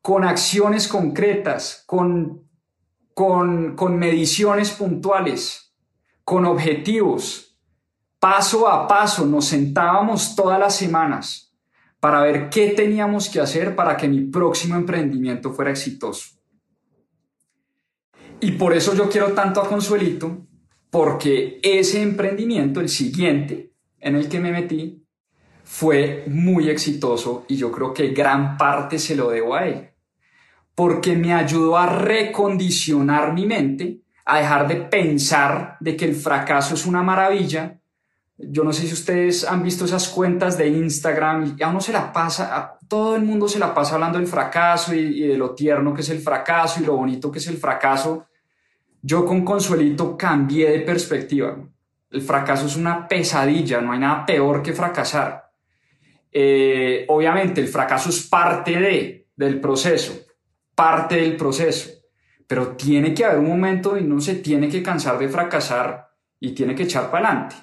con 0.00 0.24
acciones 0.24 0.86
concretas, 0.86 1.82
con, 1.84 2.48
con, 3.12 3.74
con 3.74 3.98
mediciones 3.98 4.70
puntuales, 4.70 5.74
con 6.24 6.46
objetivos. 6.46 7.58
Paso 8.20 8.68
a 8.68 8.86
paso 8.86 9.26
nos 9.26 9.46
sentábamos 9.46 10.36
todas 10.36 10.60
las 10.60 10.76
semanas 10.76 11.52
para 11.98 12.22
ver 12.22 12.50
qué 12.50 12.68
teníamos 12.70 13.28
que 13.28 13.40
hacer 13.40 13.74
para 13.74 13.96
que 13.96 14.06
mi 14.06 14.20
próximo 14.20 14.76
emprendimiento 14.76 15.52
fuera 15.52 15.72
exitoso. 15.72 16.37
Y 18.40 18.52
por 18.52 18.72
eso 18.72 18.94
yo 18.94 19.08
quiero 19.08 19.32
tanto 19.32 19.60
a 19.60 19.68
Consuelito, 19.68 20.46
porque 20.90 21.58
ese 21.62 22.02
emprendimiento, 22.02 22.80
el 22.80 22.88
siguiente 22.88 23.72
en 24.00 24.16
el 24.16 24.28
que 24.28 24.40
me 24.40 24.52
metí, 24.52 25.04
fue 25.64 26.24
muy 26.28 26.70
exitoso 26.70 27.44
y 27.48 27.56
yo 27.56 27.70
creo 27.70 27.92
que 27.92 28.08
gran 28.08 28.56
parte 28.56 28.98
se 28.98 29.14
lo 29.16 29.30
debo 29.30 29.54
a 29.54 29.66
él, 29.66 29.90
porque 30.74 31.14
me 31.14 31.34
ayudó 31.34 31.76
a 31.76 31.86
recondicionar 31.86 33.34
mi 33.34 33.44
mente, 33.44 34.00
a 34.24 34.38
dejar 34.38 34.66
de 34.68 34.76
pensar 34.76 35.76
de 35.80 35.96
que 35.96 36.04
el 36.04 36.14
fracaso 36.14 36.74
es 36.74 36.86
una 36.86 37.02
maravilla. 37.02 37.80
Yo 38.38 38.62
no 38.62 38.72
sé 38.72 38.86
si 38.86 38.92
ustedes 38.92 39.44
han 39.44 39.62
visto 39.62 39.84
esas 39.84 40.08
cuentas 40.08 40.56
de 40.56 40.68
Instagram 40.68 41.56
y 41.58 41.62
a 41.62 41.68
uno 41.68 41.80
se 41.80 41.92
la 41.92 42.12
pasa, 42.12 42.56
a 42.56 42.78
todo 42.86 43.16
el 43.16 43.22
mundo 43.22 43.48
se 43.48 43.58
la 43.58 43.74
pasa 43.74 43.94
hablando 43.94 44.18
del 44.18 44.28
fracaso 44.28 44.94
y, 44.94 45.26
de 45.26 45.36
lo 45.36 45.54
tierno 45.54 45.92
que 45.92 46.02
es 46.02 46.08
el 46.08 46.20
fracaso 46.20 46.80
y 46.80 46.86
lo 46.86 46.96
bonito 46.96 47.32
que 47.32 47.40
es 47.40 47.46
el 47.48 47.56
fracaso 47.56 48.28
yo 49.02 49.24
con 49.24 49.44
Consuelito 49.44 50.16
cambié 50.16 50.70
de 50.70 50.80
perspectiva. 50.80 51.56
El 52.10 52.22
fracaso 52.22 52.66
es 52.66 52.76
una 52.76 53.06
pesadilla, 53.06 53.80
no 53.80 53.92
hay 53.92 53.98
nada 53.98 54.26
peor 54.26 54.62
que 54.62 54.72
fracasar. 54.72 55.50
Eh, 56.32 57.04
obviamente 57.08 57.60
el 57.60 57.68
fracaso 57.68 58.10
es 58.10 58.26
parte 58.26 58.78
de, 58.78 59.28
del 59.36 59.60
proceso, 59.60 60.14
parte 60.74 61.16
del 61.16 61.36
proceso, 61.36 61.90
pero 62.46 62.76
tiene 62.76 63.14
que 63.14 63.24
haber 63.24 63.38
un 63.38 63.48
momento 63.48 63.96
y 63.96 64.04
no 64.04 64.20
se 64.20 64.36
tiene 64.36 64.68
que 64.68 64.82
cansar 64.82 65.18
de 65.18 65.28
fracasar 65.28 66.10
y 66.40 66.52
tiene 66.52 66.74
que 66.74 66.84
echar 66.84 67.10
para 67.10 67.28
adelante. 67.28 67.56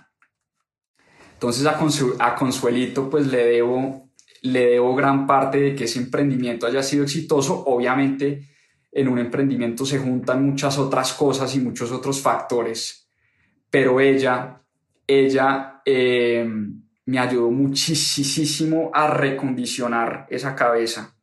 Entonces 1.35 1.65
a, 1.65 2.35
Consuelito 2.35 3.09
pues 3.09 3.27
le 3.27 3.45
debo, 3.45 4.09
le 4.41 4.65
debo 4.67 4.95
gran 4.95 5.27
parte 5.27 5.59
de 5.59 5.75
que 5.75 5.83
ese 5.83 5.99
emprendimiento 5.99 6.65
haya 6.65 6.81
sido 6.81 7.03
exitoso, 7.03 7.63
obviamente 7.67 8.49
en 8.91 9.09
un 9.09 9.19
emprendimiento 9.19 9.85
se 9.85 9.99
juntan 9.99 10.45
muchas 10.45 10.77
otras 10.77 11.13
cosas 11.13 11.53
y 11.55 11.59
muchos 11.59 11.91
otros 11.91 12.21
factores, 12.21 13.09
pero 13.69 13.99
ella, 13.99 14.61
ella 15.05 15.81
eh, 15.85 16.49
me 17.05 17.19
ayudó 17.19 17.51
muchísimo 17.51 18.89
a 18.93 19.07
recondicionar 19.07 20.25
esa 20.29 20.55
cabeza 20.55 21.15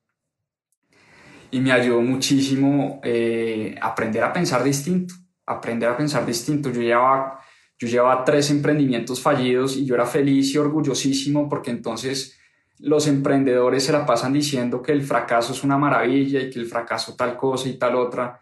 y 1.52 1.60
me 1.60 1.70
ayudó 1.70 2.00
muchísimo 2.00 3.00
eh, 3.04 3.74
aprender 3.80 4.24
a 4.24 4.32
pensar 4.32 4.64
distinto, 4.64 5.14
aprender 5.44 5.88
a 5.88 5.96
pensar 5.96 6.24
distinto. 6.24 6.70
Yo 6.70 6.80
llevaba, 6.80 7.40
yo 7.82 7.88
llevaba 7.88 8.24
tres 8.24 8.48
emprendimientos 8.52 9.20
fallidos 9.20 9.76
y 9.76 9.84
yo 9.84 9.96
era 9.96 10.06
feliz 10.06 10.54
y 10.54 10.58
orgullosísimo 10.58 11.48
porque 11.48 11.72
entonces 11.72 12.38
los 12.78 13.08
emprendedores 13.08 13.84
se 13.84 13.90
la 13.90 14.06
pasan 14.06 14.32
diciendo 14.32 14.80
que 14.80 14.92
el 14.92 15.02
fracaso 15.02 15.52
es 15.52 15.64
una 15.64 15.76
maravilla 15.78 16.40
y 16.40 16.48
que 16.48 16.60
el 16.60 16.66
fracaso 16.66 17.16
tal 17.16 17.36
cosa 17.36 17.68
y 17.68 17.78
tal 17.78 17.96
otra. 17.96 18.38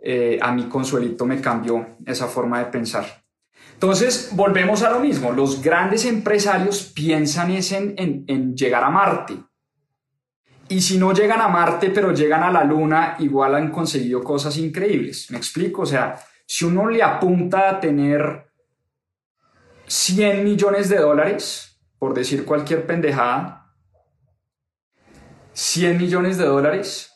Eh, 0.00 0.38
a 0.40 0.52
mi 0.52 0.68
consuelito 0.68 1.26
me 1.26 1.40
cambió 1.40 1.96
esa 2.06 2.28
forma 2.28 2.60
de 2.60 2.66
pensar. 2.66 3.24
Entonces, 3.72 4.30
volvemos 4.32 4.84
a 4.84 4.90
lo 4.90 5.00
mismo. 5.00 5.32
Los 5.32 5.60
grandes 5.60 6.04
empresarios 6.04 6.84
piensan 6.84 7.50
es 7.50 7.72
en, 7.72 7.94
en 7.98 8.54
llegar 8.54 8.84
a 8.84 8.90
Marte. 8.90 9.36
Y 10.68 10.80
si 10.80 10.96
no 10.96 11.12
llegan 11.12 11.40
a 11.40 11.48
Marte, 11.48 11.90
pero 11.90 12.12
llegan 12.12 12.44
a 12.44 12.52
la 12.52 12.62
Luna, 12.62 13.16
igual 13.18 13.56
han 13.56 13.72
conseguido 13.72 14.22
cosas 14.22 14.56
increíbles. 14.58 15.28
¿Me 15.32 15.38
explico? 15.38 15.82
O 15.82 15.86
sea, 15.86 16.16
si 16.46 16.64
uno 16.64 16.88
le 16.88 17.02
apunta 17.02 17.68
a 17.68 17.80
tener 17.80 18.45
100 19.86 20.44
millones 20.44 20.88
de 20.88 20.98
dólares, 20.98 21.78
por 21.98 22.14
decir 22.14 22.44
cualquier 22.44 22.86
pendejada, 22.86 23.74
100 25.52 25.98
millones 25.98 26.38
de 26.38 26.44
dólares, 26.44 27.12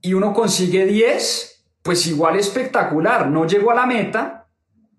y 0.00 0.14
uno 0.14 0.32
consigue 0.32 0.86
10, 0.86 1.66
pues 1.82 2.06
igual 2.06 2.36
espectacular, 2.36 3.28
no 3.30 3.46
llegó 3.46 3.70
a 3.70 3.74
la 3.74 3.86
meta, 3.86 4.48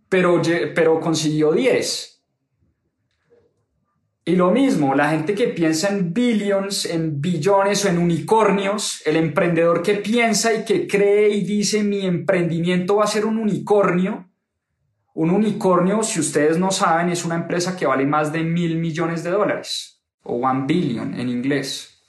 pero, 0.09 0.41
pero 0.75 0.99
consiguió 0.99 1.51
10. 1.51 2.15
Y 4.27 4.35
lo 4.35 4.49
mismo, 4.49 4.95
la 4.95 5.11
gente 5.11 5.35
que 5.35 5.49
piensa 5.49 5.89
en 5.89 6.11
billions, 6.11 6.85
en 6.85 7.21
billones 7.21 7.85
o 7.85 7.89
en 7.89 7.99
unicornios, 7.99 9.03
el 9.05 9.17
emprendedor 9.17 9.83
que 9.83 9.95
piensa 9.95 10.51
y 10.51 10.65
que 10.65 10.87
cree 10.87 11.29
y 11.29 11.41
dice 11.41 11.83
mi 11.83 12.03
emprendimiento 12.07 12.95
va 12.95 13.03
a 13.03 13.07
ser 13.07 13.27
un 13.27 13.37
unicornio. 13.37 14.27
Un 15.15 15.29
unicornio, 15.29 16.03
si 16.03 16.19
ustedes 16.19 16.57
no 16.57 16.71
saben, 16.71 17.07
es 17.07 17.23
una 17.23 17.35
empresa 17.35 17.77
que 17.77 17.85
vale 17.85 18.05
más 18.05 18.33
de 18.33 18.43
mil 18.43 18.75
millones 18.77 19.23
de 19.23 19.31
dólares 19.31 20.03
o 20.23 20.35
one 20.45 20.65
billion 20.67 21.17
en 21.17 21.29
inglés. 21.29 22.03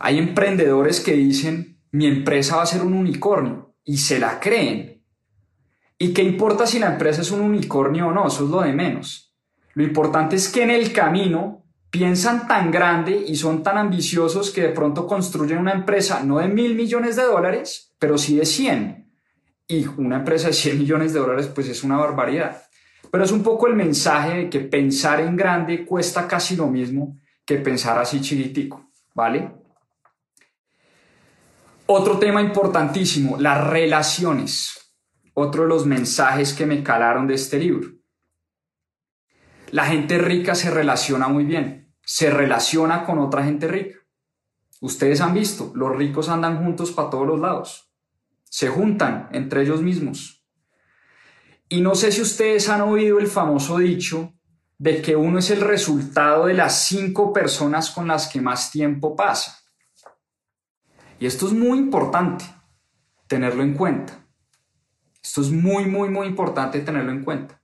Hay 0.00 0.18
emprendedores 0.18 0.98
que 0.98 1.12
dicen 1.12 1.78
mi 1.92 2.08
empresa 2.08 2.56
va 2.56 2.64
a 2.64 2.66
ser 2.66 2.82
un 2.82 2.94
unicornio 2.94 3.76
y 3.84 3.98
se 3.98 4.18
la 4.18 4.40
creen. 4.40 5.04
¿Y 5.96 6.12
qué 6.12 6.24
importa 6.24 6.66
si 6.66 6.80
la 6.80 6.90
empresa 6.90 7.22
es 7.22 7.30
un 7.30 7.40
unicornio 7.40 8.08
o 8.08 8.12
no? 8.12 8.26
Eso 8.26 8.42
es 8.42 8.50
lo 8.50 8.62
de 8.62 8.72
menos. 8.72 9.32
Lo 9.74 9.84
importante 9.84 10.34
es 10.34 10.48
que 10.48 10.64
en 10.64 10.70
el 10.70 10.92
camino 10.92 11.64
piensan 11.90 12.48
tan 12.48 12.72
grande 12.72 13.24
y 13.24 13.36
son 13.36 13.62
tan 13.62 13.78
ambiciosos 13.78 14.50
que 14.50 14.62
de 14.62 14.70
pronto 14.70 15.06
construyen 15.06 15.58
una 15.58 15.72
empresa 15.72 16.24
no 16.24 16.38
de 16.38 16.48
mil 16.48 16.74
millones 16.74 17.14
de 17.14 17.22
dólares, 17.22 17.94
pero 18.00 18.18
sí 18.18 18.34
de 18.34 18.46
100. 18.46 19.03
Y 19.66 19.86
una 19.86 20.16
empresa 20.16 20.48
de 20.48 20.52
100 20.52 20.78
millones 20.78 21.12
de 21.12 21.20
dólares 21.20 21.46
pues 21.48 21.68
es 21.68 21.82
una 21.84 21.96
barbaridad. 21.96 22.62
Pero 23.10 23.24
es 23.24 23.32
un 23.32 23.42
poco 23.42 23.66
el 23.66 23.74
mensaje 23.74 24.36
de 24.36 24.50
que 24.50 24.60
pensar 24.60 25.20
en 25.20 25.36
grande 25.36 25.86
cuesta 25.86 26.26
casi 26.26 26.56
lo 26.56 26.66
mismo 26.66 27.18
que 27.44 27.56
pensar 27.56 27.98
así 27.98 28.20
chiquitico, 28.20 28.90
¿vale? 29.14 29.52
Otro 31.86 32.18
tema 32.18 32.40
importantísimo, 32.40 33.36
las 33.38 33.66
relaciones. 33.66 34.92
Otro 35.34 35.62
de 35.62 35.68
los 35.68 35.84
mensajes 35.84 36.54
que 36.54 36.64
me 36.64 36.82
calaron 36.82 37.26
de 37.26 37.34
este 37.34 37.58
libro. 37.58 37.90
La 39.70 39.86
gente 39.86 40.18
rica 40.18 40.54
se 40.54 40.70
relaciona 40.70 41.28
muy 41.28 41.44
bien, 41.44 41.92
se 42.02 42.30
relaciona 42.30 43.04
con 43.04 43.18
otra 43.18 43.44
gente 43.44 43.66
rica. 43.66 43.98
Ustedes 44.80 45.20
han 45.20 45.34
visto, 45.34 45.72
los 45.74 45.94
ricos 45.96 46.28
andan 46.28 46.62
juntos 46.62 46.92
para 46.92 47.10
todos 47.10 47.26
los 47.26 47.40
lados, 47.40 47.92
se 48.54 48.68
juntan 48.68 49.28
entre 49.32 49.62
ellos 49.62 49.82
mismos. 49.82 50.46
Y 51.68 51.80
no 51.80 51.96
sé 51.96 52.12
si 52.12 52.22
ustedes 52.22 52.68
han 52.68 52.82
oído 52.82 53.18
el 53.18 53.26
famoso 53.26 53.78
dicho 53.78 54.32
de 54.78 55.02
que 55.02 55.16
uno 55.16 55.40
es 55.40 55.50
el 55.50 55.60
resultado 55.60 56.46
de 56.46 56.54
las 56.54 56.84
cinco 56.84 57.32
personas 57.32 57.90
con 57.90 58.06
las 58.06 58.28
que 58.28 58.40
más 58.40 58.70
tiempo 58.70 59.16
pasa. 59.16 59.58
Y 61.18 61.26
esto 61.26 61.48
es 61.48 61.52
muy 61.52 61.78
importante 61.78 62.44
tenerlo 63.26 63.64
en 63.64 63.74
cuenta. 63.74 64.24
Esto 65.20 65.40
es 65.40 65.50
muy, 65.50 65.86
muy, 65.86 66.08
muy 66.08 66.28
importante 66.28 66.78
tenerlo 66.78 67.10
en 67.10 67.24
cuenta. 67.24 67.60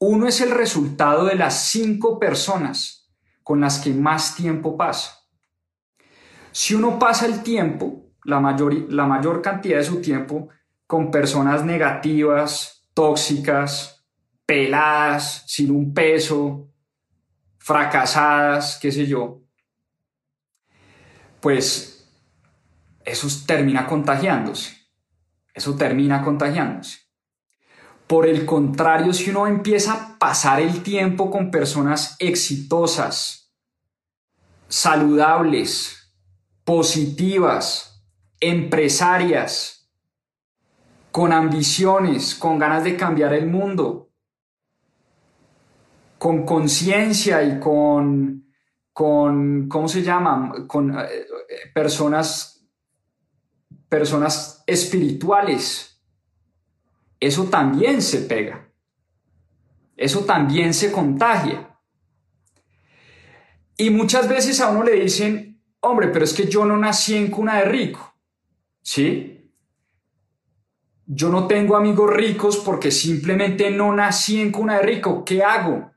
Uno 0.00 0.26
es 0.26 0.40
el 0.40 0.50
resultado 0.50 1.26
de 1.26 1.36
las 1.36 1.68
cinco 1.68 2.18
personas 2.18 3.12
con 3.44 3.60
las 3.60 3.78
que 3.78 3.94
más 3.94 4.34
tiempo 4.34 4.76
pasa. 4.76 5.20
Si 6.50 6.74
uno 6.74 6.98
pasa 6.98 7.26
el 7.26 7.44
tiempo, 7.44 8.05
la 8.26 8.40
mayor, 8.40 8.92
la 8.92 9.06
mayor 9.06 9.40
cantidad 9.40 9.78
de 9.78 9.84
su 9.84 10.00
tiempo, 10.00 10.48
con 10.86 11.10
personas 11.10 11.64
negativas, 11.64 12.88
tóxicas, 12.92 14.04
peladas, 14.44 15.44
sin 15.46 15.70
un 15.70 15.92
peso, 15.92 16.68
fracasadas, 17.58 18.78
qué 18.80 18.92
sé 18.92 19.06
yo, 19.06 19.42
pues 21.40 22.08
eso 23.04 23.28
termina 23.46 23.86
contagiándose. 23.86 24.76
Eso 25.54 25.74
termina 25.74 26.22
contagiándose. 26.22 26.98
Por 28.06 28.26
el 28.26 28.44
contrario, 28.44 29.12
si 29.12 29.30
uno 29.30 29.46
empieza 29.46 29.92
a 29.94 30.18
pasar 30.18 30.60
el 30.60 30.82
tiempo 30.82 31.30
con 31.30 31.50
personas 31.50 32.14
exitosas, 32.18 33.52
saludables, 34.68 36.12
positivas, 36.64 37.95
empresarias, 38.40 39.90
con 41.10 41.32
ambiciones, 41.32 42.34
con 42.34 42.58
ganas 42.58 42.84
de 42.84 42.96
cambiar 42.96 43.32
el 43.34 43.46
mundo, 43.46 44.10
con 46.18 46.44
conciencia 46.44 47.42
y 47.42 47.58
con, 47.58 48.46
con, 48.92 49.68
¿cómo 49.68 49.88
se 49.88 50.02
llama? 50.02 50.66
Con 50.66 50.98
eh, 50.98 51.04
eh, 51.10 51.26
personas, 51.72 52.66
personas 53.88 54.62
espirituales 54.66 55.96
eso 57.20 57.44
también 57.44 58.02
se 58.02 58.22
pega. 58.22 58.68
Eso 59.96 60.24
también 60.24 60.74
se 60.74 60.92
contagia. 60.92 61.78
Y 63.78 63.90
muchas 63.90 64.28
veces 64.28 64.60
a 64.60 64.70
uno 64.70 64.84
le 64.84 64.92
dicen, 64.92 65.62
hombre, 65.80 66.08
pero 66.08 66.24
es 66.24 66.34
que 66.34 66.46
yo 66.46 66.64
no 66.64 66.76
nací 66.76 67.16
en 67.16 67.30
cuna 67.30 67.58
de 67.58 67.64
rico. 67.64 68.15
¿Sí? 68.86 69.50
Yo 71.06 71.28
no 71.28 71.48
tengo 71.48 71.76
amigos 71.76 72.08
ricos 72.08 72.58
porque 72.58 72.92
simplemente 72.92 73.68
no 73.68 73.92
nací 73.92 74.40
en 74.40 74.52
cuna 74.52 74.76
de 74.76 74.82
rico. 74.82 75.24
¿Qué 75.24 75.42
hago? 75.42 75.90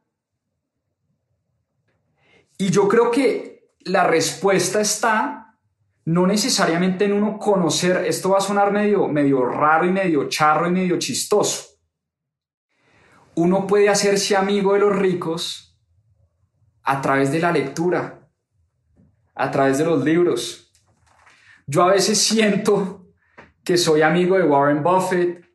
Y 2.57 2.71
yo 2.71 2.87
creo 2.87 3.11
que 3.11 3.75
la 3.81 4.07
respuesta 4.07 4.81
está 4.81 5.59
no 6.05 6.25
necesariamente 6.25 7.05
en 7.05 7.13
uno 7.13 7.37
conocer, 7.37 8.07
esto 8.07 8.31
va 8.31 8.39
a 8.39 8.41
sonar 8.41 8.71
medio, 8.71 9.07
medio 9.07 9.45
raro 9.45 9.85
y 9.85 9.91
medio 9.91 10.27
charro 10.27 10.67
y 10.67 10.71
medio 10.71 10.97
chistoso. 10.97 11.75
Uno 13.35 13.67
puede 13.67 13.89
hacerse 13.89 14.35
amigo 14.35 14.73
de 14.73 14.79
los 14.79 14.95
ricos 14.95 15.79
a 16.81 17.01
través 17.01 17.31
de 17.31 17.39
la 17.39 17.51
lectura, 17.51 18.27
a 19.35 19.51
través 19.51 19.77
de 19.77 19.85
los 19.85 20.03
libros. 20.03 20.68
Yo 21.69 21.83
a 21.83 21.91
veces 21.91 22.17
siento 22.17 23.05
que 23.63 23.77
soy 23.77 24.01
amigo 24.01 24.37
de 24.37 24.43
Warren 24.43 24.81
Buffett, 24.81 25.45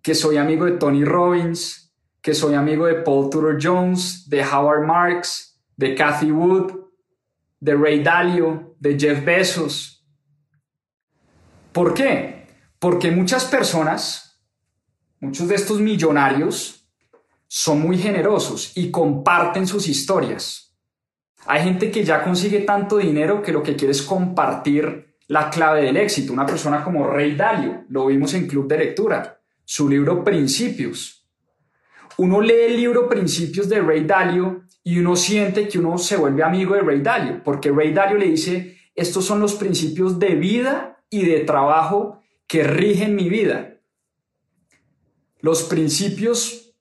que 0.00 0.14
soy 0.14 0.38
amigo 0.38 0.64
de 0.64 0.78
Tony 0.78 1.04
Robbins, 1.04 1.92
que 2.22 2.32
soy 2.32 2.54
amigo 2.54 2.86
de 2.86 2.94
Paul 2.94 3.28
Tudor 3.28 3.58
Jones, 3.62 4.26
de 4.30 4.42
Howard 4.42 4.86
Marks, 4.86 5.60
de 5.76 5.94
Cathy 5.94 6.32
Wood, 6.32 6.72
de 7.60 7.74
Ray 7.74 8.02
Dalio, 8.02 8.74
de 8.80 8.98
Jeff 8.98 9.22
Bezos, 9.22 9.98
¿Por 11.78 11.94
qué? 11.94 12.46
Porque 12.78 13.10
muchas 13.10 13.44
personas, 13.44 14.42
muchos 15.20 15.48
de 15.48 15.54
estos 15.54 15.80
millonarios, 15.80 16.88
son 17.46 17.80
muy 17.80 17.98
generosos 17.98 18.72
y 18.74 18.90
comparten 18.90 19.66
sus 19.66 19.86
historias. 19.86 20.74
Hay 21.46 21.62
gente 21.62 21.90
que 21.90 22.04
ya 22.04 22.24
consigue 22.24 22.62
tanto 22.62 22.96
dinero 22.96 23.42
que 23.42 23.52
lo 23.52 23.62
que 23.62 23.76
quiere 23.76 23.92
es 23.92 24.02
compartir 24.02 25.07
la 25.28 25.48
clave 25.48 25.82
del 25.82 25.96
éxito. 25.96 26.32
Una 26.32 26.46
persona 26.46 26.82
como 26.82 27.06
Ray 27.06 27.36
Dalio, 27.36 27.84
lo 27.88 28.06
vimos 28.06 28.34
en 28.34 28.46
Club 28.46 28.66
de 28.66 28.78
Lectura, 28.78 29.40
su 29.64 29.88
libro 29.88 30.24
Principios. 30.24 31.26
Uno 32.16 32.40
lee 32.40 32.66
el 32.66 32.76
libro 32.76 33.08
Principios 33.08 33.68
de 33.68 33.80
Ray 33.80 34.04
Dalio 34.04 34.64
y 34.82 34.98
uno 34.98 35.14
siente 35.14 35.68
que 35.68 35.78
uno 35.78 35.98
se 35.98 36.16
vuelve 36.16 36.42
amigo 36.42 36.74
de 36.74 36.80
Ray 36.80 37.00
Dalio, 37.00 37.42
porque 37.44 37.70
Ray 37.70 37.92
Dalio 37.92 38.16
le 38.16 38.26
dice, 38.26 38.78
estos 38.94 39.24
son 39.24 39.40
los 39.40 39.54
principios 39.54 40.18
de 40.18 40.34
vida 40.34 41.04
y 41.10 41.24
de 41.24 41.40
trabajo 41.40 42.22
que 42.46 42.64
rigen 42.64 43.14
mi 43.14 43.28
vida. 43.28 43.76
Los 45.40 45.62
principios 45.64 46.74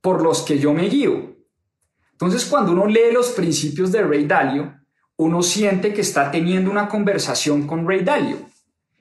por 0.00 0.22
los 0.22 0.42
que 0.42 0.58
yo 0.58 0.72
me 0.72 0.88
guío. 0.88 1.36
Entonces, 2.12 2.44
cuando 2.44 2.72
uno 2.72 2.86
lee 2.86 3.12
los 3.12 3.30
principios 3.30 3.90
de 3.90 4.02
Ray 4.02 4.26
Dalio, 4.26 4.79
uno 5.20 5.42
siente 5.42 5.92
que 5.92 6.00
está 6.00 6.30
teniendo 6.30 6.70
una 6.70 6.88
conversación 6.88 7.66
con 7.66 7.86
Ray 7.86 8.02
Dalio. 8.02 8.38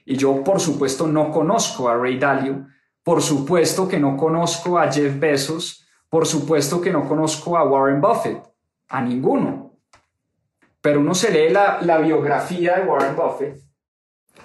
Y 0.06 0.18
yo, 0.18 0.44
por 0.44 0.60
supuesto, 0.60 1.08
no 1.08 1.32
conozco 1.32 1.88
a 1.88 1.96
Ray 1.96 2.20
Dalio, 2.20 2.68
por 3.04 3.22
supuesto 3.22 3.88
que 3.88 4.00
no 4.00 4.18
conozco 4.18 4.78
a 4.78 4.92
Jeff 4.92 5.18
Bezos, 5.18 5.88
por 6.10 6.28
supuesto 6.28 6.82
que 6.82 6.92
no 6.92 7.08
conozco 7.08 7.58
a 7.58 7.64
Warren 7.64 8.02
Buffett, 8.02 8.44
a 8.90 9.02
ninguno. 9.02 9.78
Pero 10.82 11.00
uno 11.00 11.14
se 11.14 11.32
lee 11.32 11.54
la, 11.54 11.80
la 11.82 12.00
biografía 12.00 12.78
de 12.78 12.86
Warren 12.86 13.16
Buffett 13.16 13.70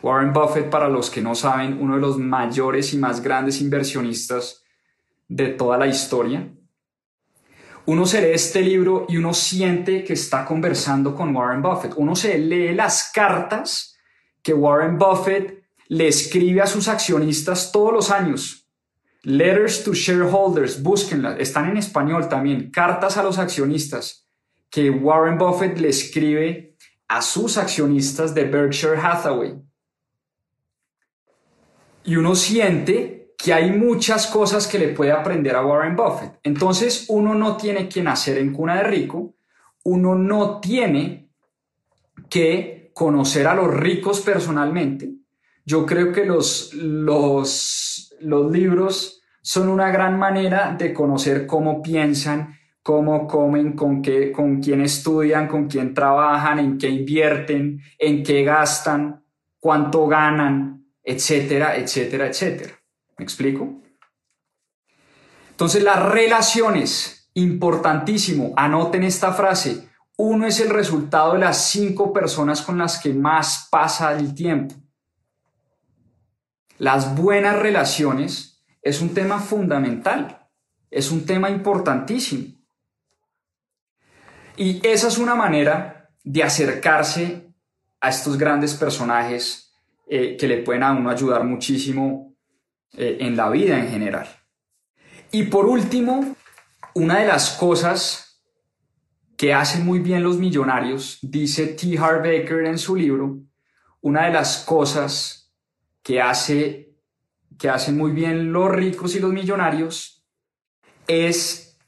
Warren 0.00 0.32
Buffett, 0.32 0.70
para 0.70 0.88
los 0.88 1.10
que 1.10 1.22
no 1.22 1.34
saben, 1.34 1.78
uno 1.80 1.94
de 1.94 2.00
los 2.00 2.18
mayores 2.18 2.92
y 2.94 2.98
más 2.98 3.20
grandes 3.20 3.60
inversionistas 3.60 4.62
de 5.26 5.48
toda 5.48 5.76
la 5.78 5.86
historia. 5.86 6.52
Uno 7.86 8.06
se 8.06 8.22
lee 8.22 8.32
este 8.32 8.62
libro 8.62 9.04
y 9.08 9.18
uno 9.18 9.34
siente 9.34 10.04
que 10.04 10.14
está 10.14 10.44
conversando 10.44 11.14
con 11.14 11.36
Warren 11.36 11.60
Buffett. 11.60 11.92
Uno 11.96 12.16
se 12.16 12.38
lee 12.38 12.74
las 12.74 13.10
cartas 13.12 13.96
que 14.42 14.54
Warren 14.54 14.98
Buffett 14.98 15.64
le 15.88 16.08
escribe 16.08 16.62
a 16.62 16.66
sus 16.66 16.88
accionistas 16.88 17.72
todos 17.72 17.92
los 17.92 18.10
años. 18.10 18.66
Letters 19.22 19.84
to 19.84 19.92
Shareholders, 19.92 20.82
búsquenlas, 20.82 21.38
están 21.38 21.70
en 21.70 21.76
español 21.76 22.28
también, 22.28 22.70
cartas 22.70 23.16
a 23.16 23.22
los 23.22 23.38
accionistas 23.38 24.28
que 24.70 24.90
Warren 24.90 25.38
Buffett 25.38 25.78
le 25.78 25.88
escribe 25.88 26.76
a 27.08 27.22
sus 27.22 27.56
accionistas 27.58 28.34
de 28.34 28.44
Berkshire 28.44 28.96
Hathaway. 28.96 29.54
Y 32.04 32.16
uno 32.16 32.34
siente 32.34 33.23
que 33.36 33.52
hay 33.52 33.72
muchas 33.72 34.26
cosas 34.26 34.66
que 34.66 34.78
le 34.78 34.88
puede 34.88 35.12
aprender 35.12 35.54
a 35.56 35.64
Warren 35.64 35.96
Buffett. 35.96 36.38
Entonces 36.42 37.06
uno 37.08 37.34
no 37.34 37.56
tiene 37.56 37.88
que 37.88 38.02
nacer 38.02 38.38
en 38.38 38.52
cuna 38.52 38.76
de 38.76 38.84
rico, 38.84 39.34
uno 39.84 40.14
no 40.14 40.60
tiene 40.60 41.28
que 42.30 42.90
conocer 42.94 43.46
a 43.46 43.54
los 43.54 43.72
ricos 43.72 44.20
personalmente. 44.20 45.10
Yo 45.66 45.84
creo 45.86 46.12
que 46.12 46.24
los, 46.24 46.72
los, 46.74 48.10
libros 48.20 49.22
son 49.42 49.68
una 49.68 49.90
gran 49.90 50.18
manera 50.18 50.74
de 50.78 50.92
conocer 50.92 51.46
cómo 51.46 51.82
piensan, 51.82 52.58
cómo 52.82 53.26
comen, 53.26 53.72
con, 53.72 54.02
qué, 54.02 54.30
con 54.30 54.60
quién 54.60 54.82
estudian, 54.82 55.48
con 55.48 55.66
quién 55.66 55.94
trabajan, 55.94 56.58
en 56.58 56.78
qué 56.78 56.88
invierten, 56.88 57.80
en 57.98 58.22
qué 58.22 58.44
gastan, 58.44 59.24
cuánto 59.58 60.06
ganan, 60.06 60.84
etcétera, 61.02 61.76
etcétera, 61.76 62.26
etcétera. 62.26 62.83
¿Me 63.18 63.24
explico? 63.24 63.80
Entonces 65.50 65.82
las 65.82 66.02
relaciones, 66.02 67.30
importantísimo, 67.34 68.52
anoten 68.56 69.04
esta 69.04 69.32
frase, 69.32 69.88
uno 70.16 70.46
es 70.46 70.60
el 70.60 70.70
resultado 70.70 71.34
de 71.34 71.40
las 71.40 71.70
cinco 71.70 72.12
personas 72.12 72.62
con 72.62 72.78
las 72.78 72.98
que 72.98 73.12
más 73.12 73.68
pasa 73.70 74.12
el 74.12 74.34
tiempo. 74.34 74.74
Las 76.78 77.14
buenas 77.14 77.58
relaciones 77.58 78.64
es 78.82 79.00
un 79.00 79.14
tema 79.14 79.38
fundamental, 79.38 80.48
es 80.90 81.10
un 81.10 81.24
tema 81.24 81.50
importantísimo. 81.50 82.54
Y 84.56 84.84
esa 84.86 85.08
es 85.08 85.18
una 85.18 85.34
manera 85.34 86.10
de 86.22 86.42
acercarse 86.42 87.54
a 88.00 88.08
estos 88.08 88.36
grandes 88.36 88.74
personajes 88.74 89.72
eh, 90.06 90.36
que 90.36 90.46
le 90.46 90.58
pueden 90.58 90.82
a 90.82 90.92
uno 90.92 91.10
ayudar 91.10 91.44
muchísimo 91.44 92.33
eh, 92.96 93.18
en 93.20 93.36
la 93.36 93.50
vida 93.50 93.78
en 93.78 93.90
general. 93.90 94.28
Y 95.30 95.44
por 95.44 95.66
último, 95.66 96.36
una 96.94 97.18
de 97.20 97.26
las 97.26 97.50
cosas 97.50 98.42
que 99.36 99.52
hacen 99.52 99.84
muy 99.84 99.98
bien 99.98 100.22
los 100.22 100.38
millonarios, 100.38 101.18
dice 101.22 101.66
T. 101.66 101.98
Harv 101.98 102.18
Baker 102.18 102.64
en 102.66 102.78
su 102.78 102.96
libro, 102.96 103.38
una 104.00 104.26
de 104.26 104.32
las 104.32 104.58
cosas 104.58 105.52
que 106.02 106.20
hace 106.20 106.94
que 107.58 107.68
hacen 107.68 107.96
muy 107.96 108.10
bien 108.10 108.52
los 108.52 108.70
ricos 108.70 109.14
y 109.14 109.20
los 109.20 109.32
millonarios 109.32 110.26
es 111.06 111.78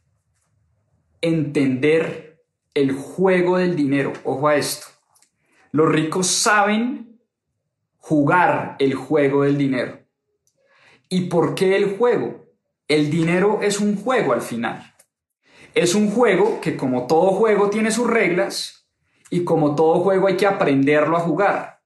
entender 1.20 2.44
el 2.74 2.92
juego 2.92 3.58
del 3.58 3.74
dinero. 3.74 4.12
Ojo 4.24 4.48
a 4.48 4.56
esto. 4.56 4.86
Los 5.72 5.88
ricos 5.88 6.26
saben 6.28 7.20
jugar 7.96 8.76
el 8.78 8.94
juego 8.94 9.42
del 9.42 9.58
dinero. 9.58 10.05
¿Y 11.08 11.22
por 11.22 11.54
qué 11.54 11.76
el 11.76 11.96
juego? 11.96 12.46
El 12.88 13.10
dinero 13.10 13.60
es 13.62 13.80
un 13.80 13.96
juego 13.96 14.32
al 14.32 14.42
final. 14.42 14.94
Es 15.74 15.94
un 15.94 16.10
juego 16.10 16.60
que 16.60 16.76
como 16.76 17.06
todo 17.06 17.32
juego 17.32 17.70
tiene 17.70 17.90
sus 17.90 18.08
reglas 18.08 18.88
y 19.30 19.44
como 19.44 19.74
todo 19.74 20.00
juego 20.00 20.26
hay 20.28 20.36
que 20.36 20.46
aprenderlo 20.46 21.16
a 21.16 21.20
jugar. 21.20 21.82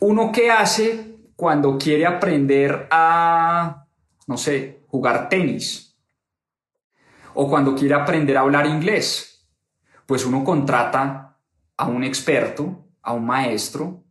Uno 0.00 0.30
que 0.30 0.50
hace 0.50 1.16
cuando 1.34 1.78
quiere 1.78 2.06
aprender 2.06 2.88
a, 2.90 3.86
no 4.26 4.36
sé, 4.36 4.84
jugar 4.88 5.28
tenis 5.28 5.96
o 7.34 7.48
cuando 7.48 7.74
quiere 7.74 7.94
aprender 7.94 8.36
a 8.36 8.40
hablar 8.40 8.66
inglés, 8.66 9.48
pues 10.06 10.24
uno 10.24 10.44
contrata 10.44 11.38
a 11.76 11.86
un 11.86 12.02
experto, 12.02 12.86
a 13.02 13.12
un 13.12 13.26
maestro, 13.26 14.04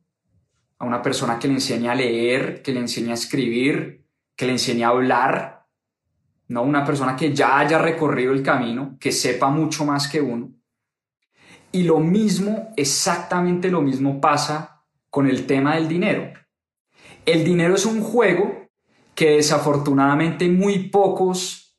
a 0.80 0.86
una 0.86 1.02
persona 1.02 1.40
que 1.40 1.48
le 1.48 1.56
enseña 1.56 1.92
a 1.92 1.96
leer, 1.96 2.62
que 2.62 2.72
le 2.72 2.80
enseña 2.80 3.12
a 3.12 3.16
escribir, 3.16 4.06
que 4.36 4.46
le 4.46 4.54
enseña 4.54 4.88
a 4.88 4.92
hablar, 4.92 5.66
no 6.50 6.62
una 6.62 6.86
persona 6.86 7.16
que 7.16 7.34
ya 7.34 7.60
haya 7.60 7.78
recorrido 7.78 8.32
el 8.32 8.44
camino, 8.44 8.98
que 9.00 9.12
sepa 9.12 9.50
mucho 9.50 9.86
más 9.86 10.08
que 10.08 10.22
uno. 10.22 10.52
Y 11.72 11.84
lo 11.84 12.00
mismo, 12.00 12.74
exactamente 12.78 13.70
lo 13.70 13.82
mismo 13.82 14.22
pasa 14.22 14.84
con 15.10 15.28
el 15.28 15.46
tema 15.46 15.76
del 15.76 15.88
dinero. 15.88 16.32
El 17.26 17.44
dinero 17.44 17.76
es 17.76 17.86
un 17.86 18.02
juego 18.02 18.70
que 19.14 19.32
desafortunadamente 19.32 20.48
muy 20.48 20.90
pocos 20.90 21.76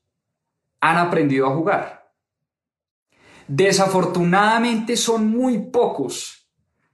han 0.81 0.99
aprendido 0.99 1.47
a 1.47 1.55
jugar. 1.55 2.13
Desafortunadamente 3.47 4.97
son 4.97 5.29
muy 5.29 5.59
pocos 5.59 6.38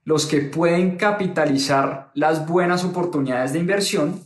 los 0.05 0.27
que 0.27 0.41
pueden 0.41 0.97
capitalizar 0.97 2.11
las 2.13 2.47
buenas 2.47 2.85
oportunidades 2.85 3.53
de 3.53 3.59
inversión 3.59 4.21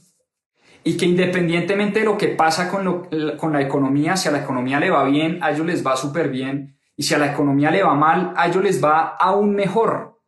y 0.83 0.97
que 0.97 1.05
independientemente 1.05 1.99
de 1.99 2.05
lo 2.05 2.17
que 2.17 2.27
pasa 2.27 2.69
con, 2.69 3.07
con 3.37 3.53
la 3.53 3.61
economía, 3.61 4.15
si 4.17 4.27
a 4.27 4.31
la 4.31 4.41
economía 4.41 4.79
le 4.79 4.91
va 4.91 5.03
bien, 5.05 5.39
a 5.41 5.51
ellos 5.51 5.65
les 5.65 5.85
va 5.85 5.95
súper 5.95 6.29
bien, 6.29 6.77
y 6.95 7.03
si 7.03 7.13
a 7.13 7.17
la 7.17 7.31
economía 7.31 7.71
le 7.71 7.81
va 7.81 7.95
mal, 7.95 8.33
a 8.35 8.47
ellos 8.47 8.63
les 8.63 8.83
va 8.83 9.15
aún 9.19 9.55
mejor, 9.55 10.19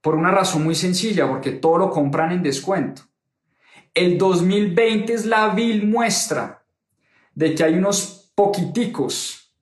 por 0.00 0.16
una 0.16 0.30
razón 0.30 0.64
muy 0.64 0.74
sencilla, 0.74 1.28
porque 1.28 1.52
todo 1.52 1.78
lo 1.78 1.90
compran 1.90 2.32
en 2.32 2.42
descuento. 2.42 3.02
El 3.94 4.18
2020 4.18 5.12
es 5.12 5.26
la 5.26 5.48
vil 5.48 5.86
muestra 5.86 6.64
de 7.34 7.54
que 7.54 7.62
hay 7.62 7.74
unos 7.74 8.32
poquiticos, 8.34 9.54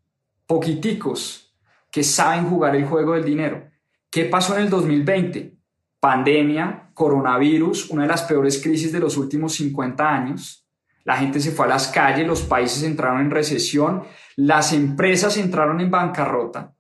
poquiticos 0.46 1.54
que 1.90 2.02
saben 2.02 2.48
jugar 2.48 2.76
el 2.76 2.86
juego 2.86 3.14
del 3.14 3.24
dinero. 3.24 3.68
¿Qué 4.10 4.24
pasó 4.24 4.56
en 4.56 4.64
el 4.64 4.70
2020? 4.70 5.56
Pandemia, 6.00 6.90
coronavirus, 6.94 7.90
una 7.90 8.02
de 8.02 8.08
las 8.08 8.22
peores 8.22 8.62
crisis 8.62 8.92
de 8.92 9.00
los 9.00 9.16
últimos 9.16 9.54
50 9.54 10.08
años. 10.08 10.66
La 11.04 11.16
gente 11.16 11.40
se 11.40 11.52
fue 11.52 11.66
a 11.66 11.70
las 11.70 11.88
calles, 11.88 12.26
los 12.26 12.42
países 12.42 12.82
entraron 12.82 13.20
en 13.20 13.30
recesión, 13.30 14.04
las 14.36 14.72
empresas 14.72 15.36
entraron 15.36 15.80
en 15.80 15.90
bancarrota. 15.90 16.74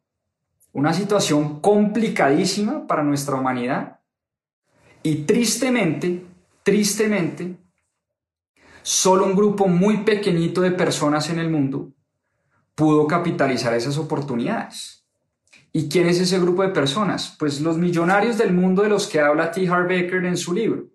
Una 0.72 0.92
situación 0.92 1.60
complicadísima 1.60 2.86
para 2.86 3.02
nuestra 3.02 3.36
humanidad. 3.36 4.00
Y 5.02 5.24
tristemente, 5.24 6.28
Tristemente, 6.68 7.56
solo 8.82 9.24
un 9.24 9.34
grupo 9.34 9.68
muy 9.68 10.04
pequeñito 10.04 10.60
de 10.60 10.72
personas 10.72 11.30
en 11.30 11.38
el 11.38 11.48
mundo 11.48 11.94
pudo 12.74 13.06
capitalizar 13.06 13.72
esas 13.72 13.96
oportunidades. 13.96 14.97
¿Y 15.72 15.88
quién 15.88 16.08
es 16.08 16.20
ese 16.20 16.38
grupo 16.38 16.62
de 16.62 16.70
personas? 16.70 17.36
Pues 17.38 17.60
los 17.60 17.76
millonarios 17.76 18.38
del 18.38 18.52
mundo 18.52 18.82
de 18.82 18.88
los 18.88 19.06
que 19.06 19.20
habla 19.20 19.50
T. 19.50 19.68
Harv 19.68 19.88
Baker 19.88 20.24
en 20.24 20.36
su 20.36 20.52
libro. 20.52 20.86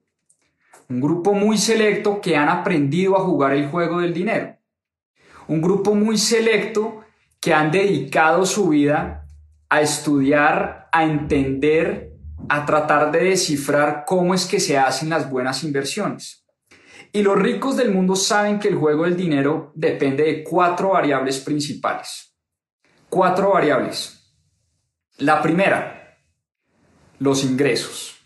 Un 0.89 0.99
grupo 0.99 1.33
muy 1.33 1.57
selecto 1.57 2.19
que 2.19 2.35
han 2.35 2.49
aprendido 2.49 3.15
a 3.15 3.21
jugar 3.21 3.53
el 3.53 3.67
juego 3.67 3.99
del 3.99 4.13
dinero. 4.13 4.57
Un 5.47 5.61
grupo 5.61 5.95
muy 5.95 6.17
selecto 6.17 7.01
que 7.39 7.53
han 7.53 7.71
dedicado 7.71 8.45
su 8.45 8.69
vida 8.69 9.25
a 9.69 9.81
estudiar, 9.81 10.89
a 10.91 11.03
entender 11.03 12.13
a 12.49 12.65
tratar 12.65 13.11
de 13.11 13.23
descifrar 13.23 14.03
cómo 14.05 14.33
es 14.33 14.45
que 14.45 14.59
se 14.59 14.77
hacen 14.77 15.09
las 15.09 15.29
buenas 15.29 15.63
inversiones. 15.63 16.45
Y 17.11 17.21
los 17.21 17.37
ricos 17.37 17.77
del 17.77 17.91
mundo 17.91 18.15
saben 18.15 18.59
que 18.59 18.67
el 18.67 18.75
juego 18.75 19.03
del 19.03 19.15
dinero 19.15 19.71
depende 19.75 20.23
de 20.23 20.43
cuatro 20.43 20.89
variables 20.89 21.39
principales. 21.39 22.35
Cuatro 23.09 23.51
variables. 23.51 24.22
La 25.17 25.41
primera, 25.41 26.17
los 27.19 27.43
ingresos. 27.43 28.17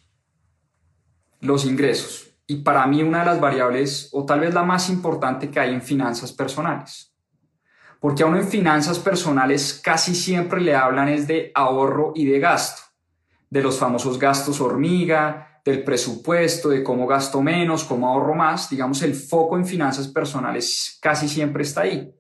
Los 1.42 1.66
ingresos. 1.66 2.28
Y 2.48 2.58
para 2.58 2.86
mí 2.88 3.04
una 3.04 3.20
de 3.20 3.26
las 3.26 3.40
variables, 3.40 4.10
o 4.14 4.26
tal 4.26 4.42
vez 4.42 4.54
la 4.54 4.64
más 4.64 4.90
importante 4.90 5.50
que 5.50 5.60
hay 5.60 5.74
en 5.74 5.82
finanzas 5.82 6.32
personales. 6.32 7.14
Porque 8.00 8.24
a 8.24 8.26
uno 8.26 8.38
en 8.38 8.48
finanzas 8.48 9.00
personales 9.00 9.80
casi 9.84 10.16
siempre 10.16 10.62
le 10.62 10.76
hablan 10.76 11.10
es 11.10 11.28
de 11.28 11.52
ahorro 11.54 12.14
y 12.16 12.26
de 12.26 12.40
gasto 12.40 12.88
de 13.50 13.62
los 13.62 13.78
famosos 13.78 14.20
gastos 14.20 14.60
hormiga, 14.62 15.62
del 15.64 15.84
presupuesto, 15.84 16.70
de 16.70 16.84
cómo 16.84 17.08
gasto 17.08 17.42
menos, 17.42 17.84
cómo 17.84 18.08
ahorro 18.08 18.36
más, 18.36 18.70
digamos, 18.70 19.02
el 19.02 19.14
foco 19.14 19.58
en 19.58 19.66
finanzas 19.66 20.08
personales 20.08 20.98
casi 21.02 21.28
siempre 21.28 21.64
está 21.64 21.82
ahí. 21.82 22.14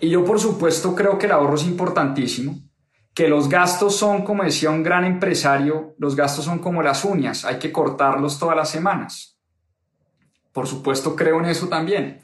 Y 0.00 0.08
yo, 0.08 0.24
por 0.24 0.40
supuesto, 0.40 0.94
creo 0.94 1.18
que 1.18 1.26
el 1.26 1.32
ahorro 1.32 1.56
es 1.56 1.64
importantísimo, 1.64 2.58
que 3.20 3.28
los 3.28 3.50
gastos 3.50 3.96
son, 3.96 4.22
como 4.22 4.44
decía 4.44 4.70
un 4.70 4.82
gran 4.82 5.04
empresario, 5.04 5.94
los 5.98 6.16
gastos 6.16 6.42
son 6.42 6.58
como 6.58 6.82
las 6.82 7.04
uñas, 7.04 7.44
hay 7.44 7.58
que 7.58 7.70
cortarlos 7.70 8.38
todas 8.38 8.56
las 8.56 8.70
semanas. 8.70 9.38
Por 10.52 10.66
supuesto, 10.66 11.14
creo 11.14 11.38
en 11.38 11.44
eso 11.44 11.68
también. 11.68 12.22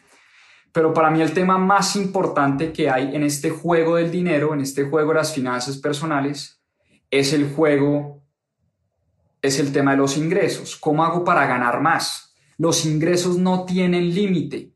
Pero 0.72 0.94
para 0.94 1.10
mí 1.10 1.20
el 1.20 1.34
tema 1.34 1.58
más 1.58 1.96
importante 1.96 2.72
que 2.72 2.88
hay 2.88 3.14
en 3.14 3.24
este 3.24 3.50
juego 3.50 3.96
del 3.96 4.10
dinero, 4.10 4.54
en 4.54 4.62
este 4.62 4.84
juego 4.84 5.10
de 5.10 5.16
las 5.16 5.34
finanzas 5.34 5.76
personales, 5.76 6.62
es 7.10 7.34
el 7.34 7.52
juego, 7.52 8.22
es 9.42 9.60
el 9.60 9.74
tema 9.74 9.90
de 9.90 9.98
los 9.98 10.16
ingresos. 10.16 10.76
¿Cómo 10.76 11.04
hago 11.04 11.24
para 11.24 11.46
ganar 11.46 11.82
más? 11.82 12.34
Los 12.56 12.86
ingresos 12.86 13.36
no 13.36 13.66
tienen 13.66 14.14
límite. 14.14 14.72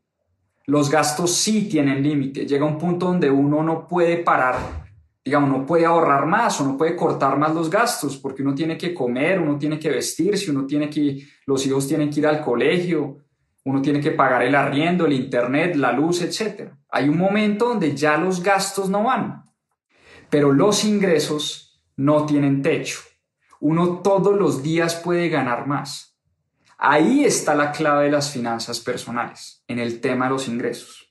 Los 0.67 0.91
gastos 0.91 1.33
sí 1.33 1.67
tienen 1.67 2.03
límite. 2.03 2.45
Llega 2.45 2.63
un 2.63 2.77
punto 2.77 3.07
donde 3.07 3.31
uno 3.31 3.63
no 3.63 3.87
puede 3.87 4.17
parar, 4.17 4.80
digamos, 5.23 5.49
no 5.49 5.65
puede 5.65 5.85
ahorrar 5.85 6.25
más 6.25 6.59
o 6.61 6.65
no 6.65 6.77
puede 6.77 6.95
cortar 6.95 7.37
más 7.37 7.53
los 7.53 7.69
gastos 7.69 8.17
porque 8.17 8.41
uno 8.41 8.55
tiene 8.55 8.77
que 8.77 8.93
comer, 8.93 9.39
uno 9.39 9.57
tiene 9.57 9.77
que 9.77 9.89
vestirse, 9.89 10.49
uno 10.49 10.65
tiene 10.65 10.89
que, 10.89 11.27
los 11.45 11.65
hijos 11.65 11.87
tienen 11.87 12.09
que 12.09 12.19
ir 12.21 12.27
al 12.27 12.41
colegio, 12.41 13.17
uno 13.63 13.81
tiene 13.81 13.99
que 13.99 14.11
pagar 14.11 14.41
el 14.41 14.55
arriendo, 14.55 15.05
el 15.05 15.13
internet, 15.13 15.75
la 15.75 15.91
luz, 15.91 16.21
etc. 16.21 16.71
Hay 16.89 17.07
un 17.07 17.17
momento 17.17 17.69
donde 17.69 17.95
ya 17.95 18.17
los 18.17 18.41
gastos 18.41 18.89
no 18.89 19.03
van, 19.03 19.43
pero 20.29 20.51
los 20.51 20.83
ingresos 20.83 21.83
no 21.95 22.25
tienen 22.25 22.61
techo. 22.63 22.99
Uno 23.59 23.99
todos 24.01 24.35
los 24.35 24.63
días 24.63 24.95
puede 24.95 25.29
ganar 25.29 25.67
más. 25.67 26.17
Ahí 26.79 27.23
está 27.23 27.53
la 27.53 27.71
clave 27.71 28.05
de 28.05 28.11
las 28.11 28.31
finanzas 28.31 28.79
personales, 28.79 29.63
en 29.67 29.77
el 29.77 30.01
tema 30.01 30.25
de 30.25 30.31
los 30.31 30.47
ingresos. 30.47 31.10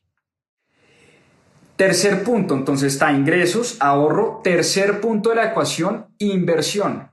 Tercer 1.81 2.22
punto, 2.22 2.55
entonces 2.55 2.93
está 2.93 3.11
ingresos, 3.11 3.78
ahorro. 3.81 4.43
Tercer 4.45 5.01
punto 5.01 5.31
de 5.31 5.37
la 5.37 5.47
ecuación, 5.47 6.14
inversión. 6.18 7.11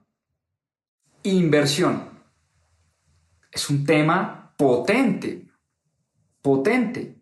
Inversión. 1.24 2.04
Es 3.50 3.70
un 3.70 3.86
tema 3.86 4.54
potente, 4.58 5.48
potente. 6.42 7.16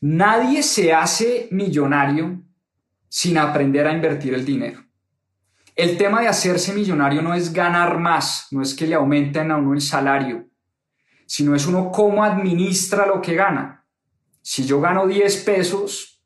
Nadie 0.00 0.64
se 0.64 0.92
hace 0.92 1.46
millonario 1.52 2.42
sin 3.08 3.38
aprender 3.38 3.86
a 3.86 3.92
invertir 3.92 4.34
el 4.34 4.44
dinero. 4.44 4.82
El 5.76 5.96
tema 5.96 6.22
de 6.22 6.26
hacerse 6.26 6.72
millonario 6.72 7.22
no 7.22 7.34
es 7.34 7.52
ganar 7.52 8.00
más, 8.00 8.48
no 8.50 8.62
es 8.62 8.74
que 8.74 8.88
le 8.88 8.96
aumenten 8.96 9.52
a 9.52 9.58
uno 9.58 9.74
el 9.74 9.80
salario, 9.80 10.48
sino 11.24 11.54
es 11.54 11.68
uno 11.68 11.92
cómo 11.92 12.24
administra 12.24 13.06
lo 13.06 13.22
que 13.22 13.36
gana. 13.36 13.79
Si 14.42 14.64
yo 14.64 14.80
gano 14.80 15.06
10 15.06 15.44
pesos, 15.44 16.22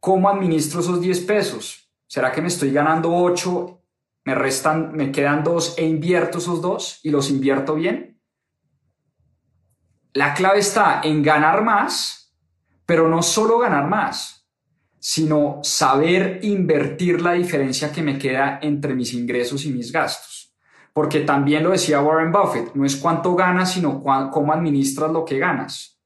¿cómo 0.00 0.28
administro 0.28 0.80
esos 0.80 1.00
10 1.00 1.20
pesos? 1.20 1.90
¿Será 2.06 2.32
que 2.32 2.40
me 2.40 2.48
estoy 2.48 2.70
ganando 2.72 3.14
8, 3.14 3.82
me 4.24 4.34
restan, 4.34 4.92
me 4.94 5.10
quedan 5.10 5.42
2 5.42 5.74
e 5.78 5.86
invierto 5.86 6.38
esos 6.38 6.62
2 6.62 7.00
y 7.02 7.10
los 7.10 7.30
invierto 7.30 7.74
bien? 7.74 8.20
La 10.14 10.34
clave 10.34 10.60
está 10.60 11.00
en 11.04 11.22
ganar 11.22 11.62
más, 11.62 12.34
pero 12.86 13.08
no 13.08 13.22
solo 13.22 13.58
ganar 13.58 13.88
más, 13.88 14.48
sino 14.98 15.60
saber 15.62 16.40
invertir 16.42 17.20
la 17.20 17.32
diferencia 17.32 17.92
que 17.92 18.02
me 18.02 18.18
queda 18.18 18.58
entre 18.62 18.94
mis 18.94 19.12
ingresos 19.12 19.64
y 19.64 19.72
mis 19.72 19.92
gastos. 19.92 20.54
Porque 20.92 21.20
también 21.20 21.62
lo 21.62 21.70
decía 21.70 22.00
Warren 22.00 22.32
Buffett, 22.32 22.74
no 22.74 22.84
es 22.84 22.96
cuánto 22.96 23.36
ganas, 23.36 23.72
sino 23.72 24.02
cómo 24.02 24.52
administras 24.52 25.12
lo 25.12 25.24
que 25.24 25.38
ganas. 25.38 25.97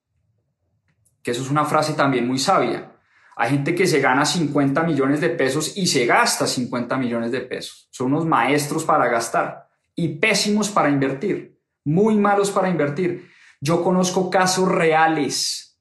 Que 1.23 1.31
eso 1.31 1.43
es 1.43 1.51
una 1.51 1.64
frase 1.64 1.95
también 1.95 2.27
muy 2.27 2.39
sabia. 2.39 2.93
Hay 3.37 3.51
gente 3.51 3.75
que 3.75 3.87
se 3.87 4.01
gana 4.01 4.25
50 4.25 4.83
millones 4.83 5.20
de 5.20 5.31
pesos 5.31 5.77
y 5.77 5.87
se 5.87 6.07
gasta 6.07 6.47
50 6.47 6.97
millones 6.97 7.33
de 7.33 7.41
pesos. 7.41 7.89
Son 7.91 8.09
unos 8.09 8.27
maestros 8.27 8.85
para 8.85 9.09
gastar 9.09 9.68
y 9.95 10.09
pésimos 10.16 10.68
para 10.70 10.91
invertir, 10.91 11.59
muy 11.85 12.16
malos 12.16 12.51
para 12.51 12.68
invertir. 12.68 13.31
Yo 13.61 13.83
conozco 13.83 14.31
casos 14.31 14.68
reales, 14.68 15.79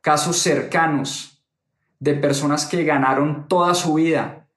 casos 0.00 0.38
cercanos 0.38 1.44
de 1.98 2.14
personas 2.14 2.66
que 2.66 2.84
ganaron 2.84 3.48
toda 3.48 3.74
su 3.74 3.94
vida 3.94 4.48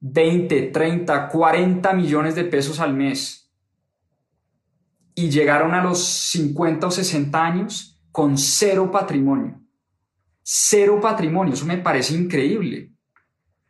20, 0.00 0.62
30, 0.62 1.28
40 1.28 1.92
millones 1.92 2.34
de 2.34 2.44
pesos 2.44 2.80
al 2.80 2.94
mes 2.94 3.50
y 5.14 5.30
llegaron 5.30 5.74
a 5.74 5.82
los 5.82 6.04
50 6.04 6.86
o 6.86 6.90
60 6.90 7.44
años 7.44 7.95
con 8.16 8.38
cero 8.38 8.90
patrimonio. 8.90 9.60
Cero 10.42 10.98
patrimonio, 11.02 11.52
eso 11.52 11.66
me 11.66 11.76
parece 11.76 12.14
increíble. 12.14 12.94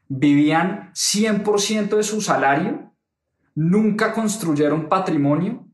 Vivían 0.07 0.93
100% 0.95 1.97
de 1.97 2.05
su 2.05 2.21
salario, 2.21 2.93
nunca 3.57 4.13
construyeron 4.13 4.89
patrimonio 4.89 5.67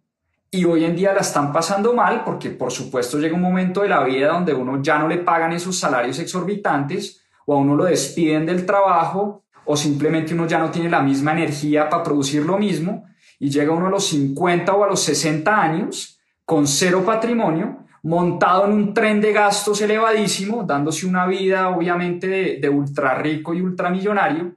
y 0.50 0.64
hoy 0.64 0.86
en 0.86 0.96
día 0.96 1.12
la 1.12 1.20
están 1.20 1.52
pasando 1.52 1.92
mal 1.92 2.24
porque 2.24 2.48
por 2.48 2.72
supuesto 2.72 3.18
llega 3.18 3.36
un 3.36 3.42
momento 3.42 3.82
de 3.82 3.90
la 3.90 4.02
vida 4.04 4.28
donde 4.28 4.54
uno 4.54 4.80
ya 4.80 4.98
no 4.98 5.06
le 5.06 5.18
pagan 5.18 5.52
esos 5.52 5.78
salarios 5.78 6.18
exorbitantes 6.18 7.20
o 7.44 7.52
a 7.52 7.58
uno 7.58 7.76
lo 7.76 7.84
despiden 7.84 8.46
del 8.46 8.64
trabajo 8.64 9.44
o 9.66 9.76
simplemente 9.76 10.32
uno 10.32 10.46
ya 10.46 10.58
no 10.58 10.70
tiene 10.70 10.88
la 10.88 11.02
misma 11.02 11.32
energía 11.32 11.90
para 11.90 12.02
producir 12.02 12.46
lo 12.46 12.56
mismo 12.56 13.04
y 13.38 13.50
llega 13.50 13.74
uno 13.74 13.88
a 13.88 13.90
los 13.90 14.06
50 14.06 14.72
o 14.72 14.82
a 14.82 14.88
los 14.88 15.02
60 15.02 15.60
años 15.62 16.18
con 16.46 16.66
cero 16.66 17.02
patrimonio, 17.04 17.81
montado 18.02 18.66
en 18.66 18.72
un 18.72 18.94
tren 18.94 19.20
de 19.20 19.32
gastos 19.32 19.80
elevadísimo, 19.80 20.64
dándose 20.64 21.06
una 21.06 21.26
vida 21.26 21.68
obviamente 21.68 22.58
de, 22.60 22.68
ultra 22.68 23.14
rico 23.14 23.54
y 23.54 23.60
ultramillonario, 23.60 24.56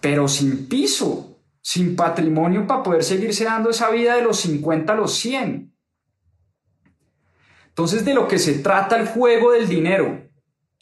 pero 0.00 0.26
sin 0.26 0.68
piso, 0.68 1.38
sin 1.60 1.94
patrimonio 1.94 2.66
para 2.66 2.82
poder 2.82 3.04
seguirse 3.04 3.44
dando 3.44 3.70
esa 3.70 3.90
vida 3.90 4.16
de 4.16 4.22
los 4.22 4.38
50 4.40 4.92
a 4.92 4.96
los 4.96 5.12
100. 5.14 5.72
Entonces 7.68 8.04
de 8.04 8.14
lo 8.14 8.26
que 8.26 8.38
se 8.38 8.58
trata 8.58 8.96
el 8.98 9.06
juego 9.06 9.52
del 9.52 9.68
dinero, 9.68 10.28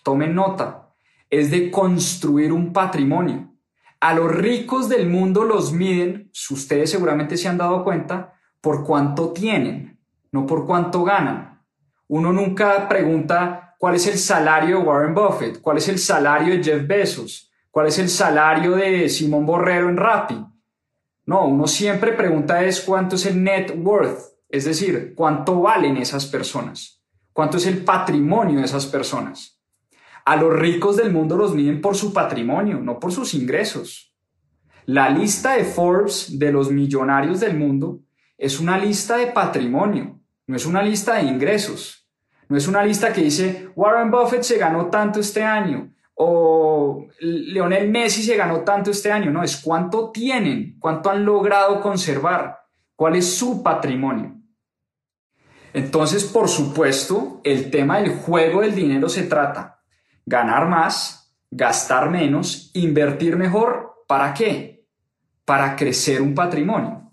tomen 0.05 0.34
nota, 0.34 0.92
es 1.28 1.51
de 1.51 1.70
construir 1.70 2.53
un 2.53 2.72
patrimonio. 2.72 3.53
A 4.01 4.14
los 4.14 4.32
ricos 4.34 4.88
del 4.88 5.09
mundo 5.09 5.44
los 5.44 5.72
miden, 5.72 6.30
ustedes 6.51 6.90
seguramente 6.90 7.36
se 7.36 7.48
han 7.48 7.59
dado 7.59 7.84
cuenta, 7.84 8.34
por 8.61 8.84
cuánto 8.84 9.32
tienen, 9.32 9.89
no 10.32 10.46
por 10.46 10.66
cuánto 10.66 11.04
ganan. 11.04 11.62
Uno 12.08 12.32
nunca 12.32 12.88
pregunta 12.88 13.74
cuál 13.78 13.94
es 13.94 14.06
el 14.06 14.18
salario 14.18 14.78
de 14.78 14.84
Warren 14.84 15.14
Buffett, 15.14 15.60
cuál 15.60 15.78
es 15.78 15.88
el 15.88 15.98
salario 15.98 16.54
de 16.54 16.62
Jeff 16.62 16.86
Bezos, 16.86 17.50
cuál 17.70 17.86
es 17.86 17.98
el 17.98 18.08
salario 18.08 18.76
de 18.76 19.08
Simón 19.08 19.46
Borrero 19.46 19.88
en 19.88 19.96
Rappi. 19.96 20.44
No, 21.26 21.46
uno 21.46 21.66
siempre 21.66 22.12
pregunta 22.12 22.62
es 22.64 22.80
cuánto 22.80 23.16
es 23.16 23.26
el 23.26 23.42
net 23.42 23.72
worth, 23.76 24.18
es 24.48 24.64
decir, 24.64 25.14
cuánto 25.14 25.60
valen 25.60 25.96
esas 25.96 26.26
personas, 26.26 27.02
cuánto 27.32 27.56
es 27.56 27.66
el 27.66 27.84
patrimonio 27.84 28.58
de 28.58 28.64
esas 28.64 28.86
personas. 28.86 29.60
A 30.24 30.36
los 30.36 30.52
ricos 30.52 30.96
del 30.96 31.12
mundo 31.12 31.36
los 31.36 31.54
miden 31.54 31.80
por 31.80 31.96
su 31.96 32.12
patrimonio, 32.12 32.80
no 32.80 32.98
por 32.98 33.12
sus 33.12 33.34
ingresos. 33.34 34.14
La 34.86 35.08
lista 35.08 35.52
de 35.52 35.64
Forbes 35.64 36.38
de 36.38 36.52
los 36.52 36.70
millonarios 36.70 37.40
del 37.40 37.56
mundo 37.56 38.00
es 38.36 38.60
una 38.60 38.76
lista 38.76 39.16
de 39.16 39.28
patrimonio, 39.28 40.19
no 40.51 40.57
es 40.57 40.66
una 40.66 40.82
lista 40.82 41.14
de 41.14 41.22
ingresos. 41.22 42.09
No 42.48 42.57
es 42.57 42.66
una 42.66 42.82
lista 42.82 43.12
que 43.12 43.22
dice 43.22 43.68
Warren 43.76 44.11
Buffett 44.11 44.42
se 44.42 44.59
ganó 44.59 44.86
tanto 44.86 45.20
este 45.20 45.44
año 45.44 45.92
o 46.14 47.07
Leonel 47.20 47.88
Messi 47.88 48.24
se 48.24 48.36
ganó 48.36 48.62
tanto 48.62 48.90
este 48.90 49.12
año. 49.12 49.30
No, 49.30 49.44
es 49.44 49.59
cuánto 49.59 50.11
tienen, 50.11 50.76
cuánto 50.80 51.09
han 51.09 51.24
logrado 51.24 51.80
conservar, 51.80 52.59
cuál 52.96 53.14
es 53.14 53.32
su 53.32 53.62
patrimonio. 53.62 54.34
Entonces, 55.72 56.24
por 56.24 56.48
supuesto, 56.48 57.40
el 57.44 57.70
tema 57.70 58.01
del 58.01 58.16
juego 58.16 58.62
del 58.62 58.74
dinero 58.74 59.09
se 59.09 59.22
trata 59.22 59.80
ganar 60.26 60.68
más, 60.68 61.32
gastar 61.48 62.11
menos, 62.11 62.72
invertir 62.74 63.36
mejor. 63.36 64.03
¿Para 64.09 64.34
qué? 64.34 64.84
Para 65.44 65.76
crecer 65.76 66.20
un 66.20 66.34
patrimonio. 66.34 67.09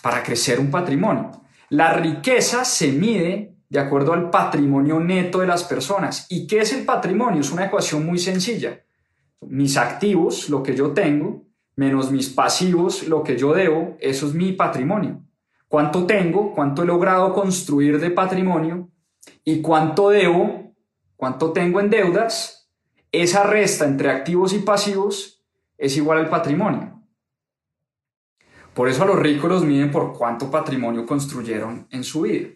Para 0.00 0.22
crecer 0.22 0.60
un 0.60 0.70
patrimonio. 0.70 1.43
La 1.74 1.92
riqueza 1.92 2.64
se 2.64 2.92
mide 2.92 3.56
de 3.68 3.80
acuerdo 3.80 4.12
al 4.12 4.30
patrimonio 4.30 5.00
neto 5.00 5.40
de 5.40 5.48
las 5.48 5.64
personas. 5.64 6.26
¿Y 6.28 6.46
qué 6.46 6.60
es 6.60 6.72
el 6.72 6.84
patrimonio? 6.84 7.40
Es 7.40 7.50
una 7.50 7.66
ecuación 7.66 8.06
muy 8.06 8.20
sencilla. 8.20 8.84
Mis 9.40 9.76
activos, 9.76 10.48
lo 10.48 10.62
que 10.62 10.76
yo 10.76 10.92
tengo, 10.92 11.42
menos 11.74 12.12
mis 12.12 12.28
pasivos, 12.28 13.08
lo 13.08 13.24
que 13.24 13.36
yo 13.36 13.52
debo, 13.52 13.96
eso 13.98 14.28
es 14.28 14.34
mi 14.34 14.52
patrimonio. 14.52 15.24
¿Cuánto 15.66 16.06
tengo? 16.06 16.54
¿Cuánto 16.54 16.84
he 16.84 16.86
logrado 16.86 17.34
construir 17.34 17.98
de 17.98 18.10
patrimonio? 18.12 18.90
¿Y 19.44 19.60
cuánto 19.60 20.10
debo 20.10 20.64
cuánto 21.16 21.52
tengo 21.52 21.80
en 21.80 21.90
deudas, 21.90 22.70
esa 23.10 23.44
resta 23.44 23.86
entre 23.86 24.10
activos 24.10 24.52
y 24.52 24.58
pasivos 24.58 25.42
es 25.78 25.96
igual 25.96 26.18
al 26.18 26.28
patrimonio. 26.28 26.93
Por 28.74 28.88
eso 28.88 29.04
a 29.04 29.06
los 29.06 29.18
ricos 29.18 29.48
los 29.48 29.64
miden 29.64 29.90
por 29.90 30.12
cuánto 30.12 30.50
patrimonio 30.50 31.06
construyeron 31.06 31.86
en 31.90 32.02
su 32.02 32.22
vida. 32.22 32.48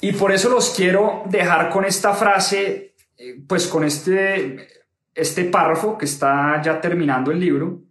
Y 0.00 0.12
por 0.12 0.32
eso 0.32 0.48
los 0.48 0.70
quiero 0.70 1.24
dejar 1.26 1.70
con 1.70 1.84
esta 1.84 2.14
frase, 2.14 2.94
eh, 3.16 3.42
pues 3.46 3.66
con 3.66 3.84
este, 3.84 4.68
este 5.14 5.44
párrafo 5.44 5.98
que 5.98 6.06
está 6.06 6.62
ya 6.62 6.80
terminando 6.80 7.30
el 7.30 7.40
libro, 7.40 7.82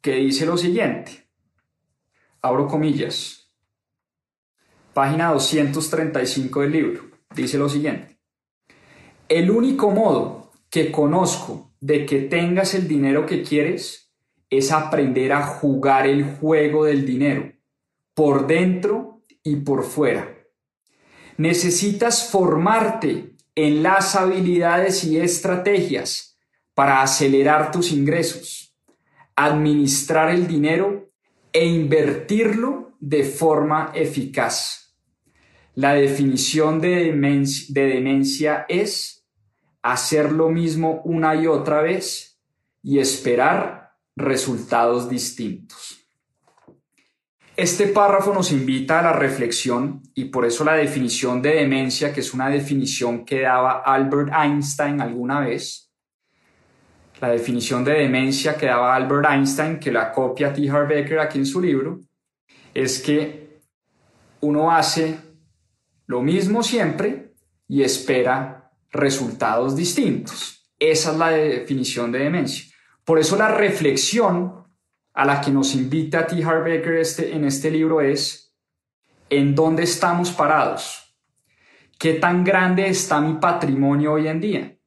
que 0.00 0.16
dice 0.16 0.44
lo 0.44 0.56
siguiente. 0.56 1.28
Abro 2.40 2.66
comillas. 2.66 3.48
Página 4.92 5.32
235 5.32 6.60
del 6.62 6.72
libro. 6.72 7.02
Dice 7.34 7.58
lo 7.58 7.68
siguiente. 7.68 8.18
El 9.28 9.50
único 9.50 9.90
modo 9.90 10.52
que 10.68 10.90
conozco 10.90 11.74
de 11.80 12.04
que 12.06 12.22
tengas 12.22 12.74
el 12.74 12.88
dinero 12.88 13.24
que 13.26 13.42
quieres 13.42 14.01
es 14.52 14.70
aprender 14.70 15.32
a 15.32 15.42
jugar 15.46 16.06
el 16.06 16.24
juego 16.24 16.84
del 16.84 17.06
dinero, 17.06 17.50
por 18.12 18.46
dentro 18.46 19.24
y 19.42 19.56
por 19.56 19.82
fuera. 19.82 20.36
Necesitas 21.38 22.28
formarte 22.28 23.34
en 23.54 23.82
las 23.82 24.14
habilidades 24.14 25.04
y 25.04 25.18
estrategias 25.18 26.38
para 26.74 27.00
acelerar 27.00 27.72
tus 27.72 27.92
ingresos, 27.92 28.76
administrar 29.36 30.30
el 30.30 30.46
dinero 30.46 31.10
e 31.54 31.64
invertirlo 31.64 32.92
de 33.00 33.24
forma 33.24 33.90
eficaz. 33.94 34.94
La 35.74 35.94
definición 35.94 36.78
de 36.78 37.10
demencia, 37.72 38.66
es 38.68 39.26
hacer 39.80 40.30
lo 40.30 40.50
mismo 40.50 41.00
una 41.06 41.34
y 41.36 41.46
otra 41.46 41.80
vez 41.80 42.38
y 42.82 42.98
esperar 42.98 43.81
resultados 44.16 45.08
distintos. 45.08 45.98
Este 47.54 47.88
párrafo 47.88 48.32
nos 48.32 48.50
invita 48.50 49.00
a 49.00 49.02
la 49.02 49.12
reflexión 49.12 50.02
y 50.14 50.26
por 50.26 50.46
eso 50.46 50.64
la 50.64 50.74
definición 50.74 51.42
de 51.42 51.56
demencia, 51.56 52.12
que 52.12 52.20
es 52.20 52.32
una 52.32 52.48
definición 52.48 53.24
que 53.26 53.42
daba 53.42 53.82
Albert 53.84 54.32
Einstein 54.32 55.00
alguna 55.00 55.40
vez, 55.40 55.92
la 57.20 57.28
definición 57.28 57.84
de 57.84 57.92
demencia 57.92 58.56
que 58.56 58.66
daba 58.66 58.96
Albert 58.96 59.26
Einstein, 59.30 59.78
que 59.78 59.92
la 59.92 60.10
copia 60.10 60.52
T. 60.52 60.68
Harv 60.68 60.88
Becker 60.88 61.18
aquí 61.18 61.38
en 61.38 61.46
su 61.46 61.60
libro, 61.60 62.00
es 62.72 63.00
que 63.00 63.60
uno 64.40 64.72
hace 64.72 65.18
lo 66.06 66.22
mismo 66.22 66.62
siempre 66.62 67.34
y 67.68 67.82
espera 67.82 68.72
resultados 68.90 69.76
distintos. 69.76 70.68
Esa 70.78 71.12
es 71.12 71.18
la 71.18 71.28
definición 71.30 72.10
de 72.10 72.18
demencia. 72.18 72.71
Por 73.04 73.18
eso 73.18 73.36
la 73.36 73.48
reflexión 73.48 74.64
a 75.14 75.24
la 75.24 75.40
que 75.40 75.50
nos 75.50 75.74
invita 75.74 76.26
T. 76.26 76.42
Harv 76.42 76.64
Becker 76.64 76.96
este, 76.96 77.34
en 77.34 77.44
este 77.44 77.70
libro 77.70 78.00
es 78.00 78.54
¿en 79.28 79.54
dónde 79.54 79.82
estamos 79.82 80.30
parados? 80.30 81.16
¿Qué 81.98 82.14
tan 82.14 82.44
grande 82.44 82.88
está 82.88 83.20
mi 83.20 83.34
patrimonio 83.34 84.12
hoy 84.14 84.28
en 84.28 84.40
día? 84.40 84.78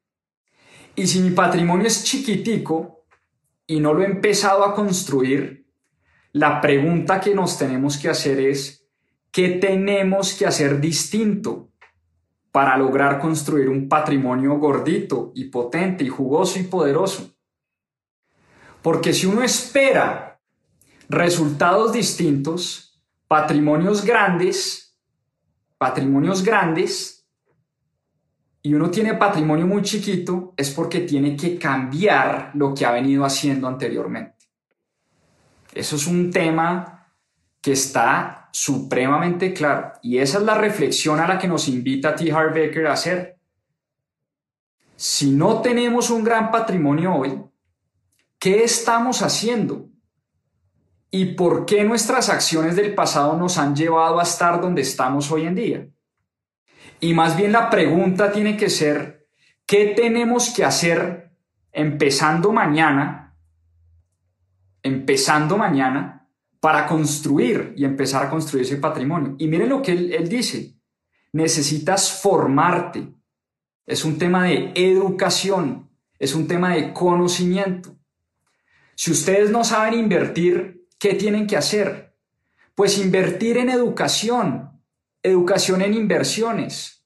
Y 0.96 1.08
si 1.08 1.20
mi 1.20 1.32
patrimonio 1.32 1.88
es 1.88 2.04
chiquitico 2.04 3.06
y 3.68 3.80
no 3.80 3.94
lo 3.94 4.02
he 4.02 4.06
empezado 4.06 4.64
a 4.64 4.74
construir, 4.74 5.68
la 6.32 6.62
pregunta 6.62 7.20
que 7.20 7.36
nos 7.36 7.58
tenemos 7.58 7.98
que 7.98 8.10
hacer 8.10 8.40
es, 8.40 8.88
¿qué 9.32 9.50
tenemos 9.50 10.34
que 10.34 10.46
hacer 10.46 10.80
distinto 10.80 11.72
para 12.52 12.78
lograr 12.78 13.20
construir 13.20 13.70
un 13.70 13.90
patrimonio 13.90 14.58
gordito 14.58 15.32
y 15.36 15.46
potente 15.46 16.06
y 16.06 16.10
jugoso 16.10 16.60
y 16.60 16.64
poderoso? 16.64 17.35
Porque 18.86 19.14
si 19.14 19.26
uno 19.26 19.42
espera 19.42 20.40
resultados 21.10 21.92
distintos, 21.92 23.02
patrimonios 23.28 24.06
grandes, 24.06 24.96
patrimonios 25.80 26.44
grandes, 26.44 27.28
y 28.62 28.76
uno 28.76 28.92
tiene 28.92 29.16
patrimonio 29.16 29.66
muy 29.66 29.82
chiquito, 29.82 30.54
es 30.56 30.70
porque 30.70 31.00
tiene 31.00 31.36
que 31.36 31.58
cambiar 31.58 32.52
lo 32.54 32.76
que 32.76 32.86
ha 32.86 32.92
venido 32.92 33.26
haciendo 33.26 33.68
anteriormente. 33.68 34.46
Eso 35.74 35.96
es 35.96 36.06
un 36.06 36.30
tema 36.30 37.12
que 37.62 37.72
está 37.72 38.50
supremamente 38.52 39.52
claro 39.52 39.94
y 40.04 40.20
esa 40.20 40.38
es 40.38 40.44
la 40.44 40.54
reflexión 40.54 41.20
a 41.20 41.28
la 41.28 41.40
que 41.40 41.48
nos 41.48 41.68
invita 41.68 42.16
T. 42.16 42.32
Harv 42.32 42.56
a 42.88 42.94
hacer. 42.94 43.40
Si 44.96 45.32
no 45.32 45.64
tenemos 45.64 46.12
un 46.12 46.24
gran 46.24 46.52
patrimonio 46.52 47.16
hoy, 47.16 47.42
¿qué 48.40 48.64
estamos 48.64 49.22
haciendo? 49.22 49.90
¿Y 51.12 51.36
por 51.36 51.66
qué 51.66 51.84
nuestras 51.84 52.30
acciones 52.30 52.76
del 52.76 52.94
pasado 52.94 53.38
nos 53.38 53.58
han 53.58 53.76
llevado 53.76 54.20
a 54.20 54.24
estar 54.24 54.60
donde 54.60 54.82
estamos 54.82 55.32
hoy 55.32 55.46
en 55.46 55.56
día? 55.56 55.88
Y 57.00 57.14
más 57.14 57.38
bien 57.38 57.52
la 57.52 57.70
pregunta 57.70 58.32
tiene 58.32 58.58
que 58.58 58.70
ser, 58.70 59.28
¿qué 59.66 59.94
tenemos 59.96 60.50
que 60.50 60.66
hacer 60.66 61.32
empezando 61.72 62.52
mañana? 62.52 63.38
Empezando 64.84 65.58
mañana 65.58 66.28
para 66.60 66.88
construir 66.88 67.74
y 67.78 67.86
empezar 67.86 68.26
a 68.26 68.30
construir 68.30 68.66
ese 68.66 68.78
patrimonio. 68.78 69.36
Y 69.38 69.48
miren 69.48 69.70
lo 69.70 69.82
que 69.82 69.92
él, 69.92 70.14
él 70.14 70.28
dice, 70.28 70.76
necesitas 71.32 72.12
formarte. 72.12 73.14
Es 73.86 74.04
un 74.04 74.18
tema 74.18 74.46
de 74.46 74.72
educación, 74.74 75.92
es 76.18 76.34
un 76.34 76.48
tema 76.48 76.74
de 76.74 76.92
conocimiento. 76.92 77.96
Si 78.96 79.12
ustedes 79.12 79.52
no 79.52 79.64
saben 79.64 79.94
invertir, 79.94 80.88
¿qué 80.98 81.14
tienen 81.14 81.48
que 81.48 81.58
hacer? 81.58 82.16
Pues 82.74 82.98
invertir 82.98 83.58
en 83.58 83.70
educación, 83.70 84.82
educación 85.22 85.82
en 85.82 85.94
inversiones. 85.94 87.06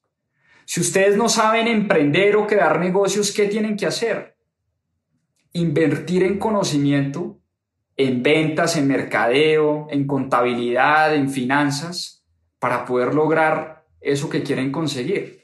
Si 0.64 0.80
ustedes 0.80 1.16
no 1.16 1.28
saben 1.28 1.66
emprender 1.66 2.36
o 2.36 2.46
crear 2.46 2.78
negocios, 2.78 3.32
¿qué 3.32 3.46
tienen 3.46 3.76
que 3.76 3.86
hacer? 3.86 4.36
Invertir 5.52 6.22
en 6.22 6.38
conocimiento, 6.38 7.40
en 7.96 8.22
ventas, 8.22 8.76
en 8.76 8.86
mercadeo, 8.86 9.88
en 9.90 10.06
contabilidad, 10.06 11.14
en 11.14 11.28
finanzas, 11.28 12.24
para 12.60 12.84
poder 12.84 13.14
lograr 13.14 13.84
eso 14.00 14.30
que 14.30 14.44
quieren 14.44 14.70
conseguir. 14.70 15.40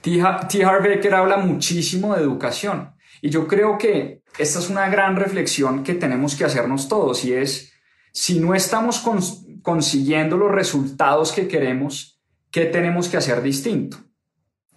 T. 0.00 0.22
Harv 0.22 0.82
Becker 0.82 1.14
habla 1.14 1.36
muchísimo 1.36 2.14
de 2.14 2.22
educación 2.22 2.94
y 3.20 3.30
yo 3.30 3.46
creo 3.46 3.76
que 3.76 4.22
esta 4.38 4.60
es 4.60 4.70
una 4.70 4.88
gran 4.88 5.16
reflexión 5.16 5.82
que 5.82 5.94
tenemos 5.94 6.36
que 6.36 6.44
hacernos 6.44 6.88
todos 6.88 7.24
y 7.24 7.34
es, 7.34 7.72
si 8.12 8.38
no 8.38 8.54
estamos 8.54 9.04
consiguiendo 9.62 10.36
los 10.36 10.50
resultados 10.50 11.32
que 11.32 11.48
queremos, 11.48 12.20
¿qué 12.50 12.66
tenemos 12.66 13.08
que 13.08 13.16
hacer 13.16 13.42
distinto? 13.42 13.98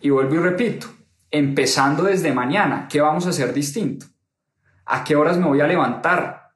Y 0.01 0.09
vuelvo 0.09 0.36
y 0.36 0.39
repito, 0.39 0.88
empezando 1.30 2.03
desde 2.03 2.34
mañana, 2.34 2.88
¿qué 2.89 3.01
vamos 3.01 3.28
a 3.28 3.30
hacer 3.30 3.53
distinto? 3.53 4.07
¿A 4.86 5.03
qué 5.03 5.16
horas 5.16 5.38
me 5.38 5.45
voy 5.45 5.62
a 5.62 5.68
levantar? 5.68 6.53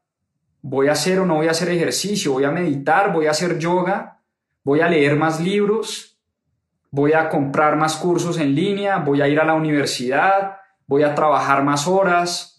¿Voy 0.62 0.88
a 0.88 0.94
hacer 0.94 1.20
o 1.20 1.28
no 1.28 1.36
voy 1.36 1.48
a 1.48 1.52
hacer 1.52 1.70
ejercicio? 1.70 2.34
¿Voy 2.34 2.44
a 2.44 2.52
meditar? 2.52 3.14
¿Voy 3.14 3.28
a 3.28 3.32
hacer 3.32 3.60
yoga? 3.60 4.20
¿Voy 4.64 4.82
a 4.82 4.90
leer 4.90 5.16
más 5.16 5.40
libros? 5.40 6.20
¿Voy 6.90 7.14
a 7.14 7.30
comprar 7.30 7.76
más 7.76 7.98
cursos 7.98 8.40
en 8.40 8.56
línea? 8.56 8.98
¿Voy 8.98 9.22
a 9.22 9.28
ir 9.28 9.40
a 9.40 9.46
la 9.46 9.54
universidad? 9.54 10.58
¿Voy 10.88 11.04
a 11.04 11.14
trabajar 11.14 11.64
más 11.64 11.88
horas? 11.88 12.55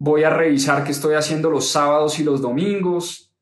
¿Voy 0.00 0.24
a 0.24 0.30
revisar 0.30 0.82
qué 0.82 0.90
estoy 0.90 1.14
haciendo 1.14 1.48
los 1.48 1.68
sábados 1.68 2.18
y 2.18 2.24
los 2.24 2.42
domingos? 2.42 3.32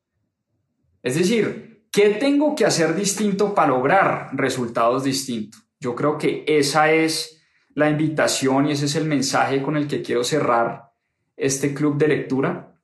Es 1.01 1.15
decir, 1.15 1.69
¿Qué 1.91 2.11
tengo 2.11 2.55
que 2.55 2.65
hacer 2.65 2.93
distinto 2.93 3.55
para 3.55 3.69
lograr 3.69 4.29
resultados 4.33 5.03
distintos? 5.03 5.63
Yo 5.79 5.95
creo 5.95 6.19
que 6.19 6.43
esa 6.47 6.91
es 6.91 7.41
la 7.73 7.89
invitación 7.89 8.67
y 8.67 8.73
ese 8.73 8.85
es 8.85 8.95
el 8.95 9.05
mensaje 9.05 9.63
con 9.63 9.75
el 9.75 9.87
que 9.87 10.03
quiero 10.03 10.23
cerrar 10.23 10.91
este 11.35 11.73
club 11.73 11.97
de 11.97 12.09
lectura. 12.09 12.75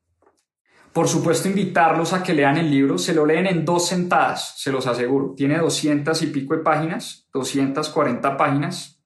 Por 0.91 1.07
supuesto, 1.07 1.47
invitarlos 1.47 2.13
a 2.13 2.23
que 2.23 2.33
lean 2.33 2.57
el 2.57 2.71
libro. 2.71 2.97
Se 2.97 3.13
lo 3.13 3.27
leen 3.27 3.45
en 3.45 3.63
dos 3.63 3.87
sentadas, 3.87 4.55
se 4.57 4.71
los 4.71 4.87
aseguro. 4.87 5.35
Tiene 5.35 5.59
200 5.59 6.19
y 6.23 6.27
pico 6.27 6.55
de 6.55 6.63
páginas, 6.63 7.27
240 7.31 8.37
páginas. 8.37 9.03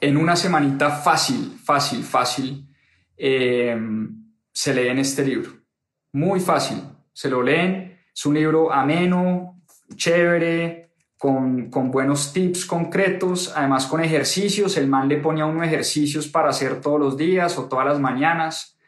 En 0.00 0.18
una 0.18 0.36
semanita 0.36 0.90
fácil, 0.90 1.58
fácil, 1.64 2.04
fácil, 2.04 2.68
eh, 3.16 3.78
se 4.52 4.74
leen 4.74 4.98
este 4.98 5.24
libro. 5.24 5.52
Muy 6.12 6.40
fácil. 6.40 6.82
Se 7.12 7.28
lo 7.28 7.42
leen 7.42 7.96
es 8.16 8.24
un 8.24 8.32
libro 8.32 8.72
ameno, 8.72 9.60
chévere, 9.94 10.92
con, 11.18 11.70
buenos 11.90 12.32
tips 12.32 12.64
concretos, 12.64 13.52
además 13.54 13.84
con 13.84 14.02
ejercicios. 14.02 14.78
El 14.78 14.88
man 14.88 15.06
le 15.06 15.18
pone 15.18 15.42
a 15.42 15.46
uno 15.46 15.62
ejercicios 15.62 16.26
para 16.26 16.48
hacer 16.48 16.80
todos 16.80 16.98
los 16.98 17.18
días 17.18 17.58
o 17.58 17.66
todas 17.66 17.84
las 17.84 18.00
mañanas, 18.00 18.78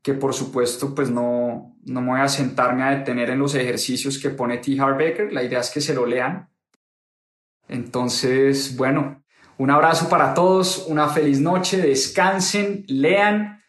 que 0.00 0.14
por 0.14 0.32
supuesto 0.32 0.94
pues 0.94 1.10
no, 1.10 1.76
no 1.84 2.00
me 2.00 2.12
voy 2.12 2.20
a 2.20 2.28
sentarme 2.28 2.82
a 2.82 2.90
detener 2.96 3.28
en 3.28 3.38
los 3.38 3.54
ejercicios 3.54 4.18
que 4.18 4.30
pone 4.30 4.56
T. 4.56 4.80
Harv 4.80 4.96
Becker. 4.96 5.30
La 5.30 5.42
idea 5.42 5.60
es 5.60 5.68
que 5.68 5.82
se 5.82 5.92
lo 5.92 6.06
lean. 6.06 6.48
Entonces, 7.68 8.78
bueno, 8.78 9.22
un 9.58 9.70
abrazo 9.70 10.08
para 10.08 10.32
todos, 10.32 10.86
una 10.88 11.08
feliz 11.08 11.38
noche, 11.38 11.82
descansen, 11.82 12.86
lean 12.88 13.59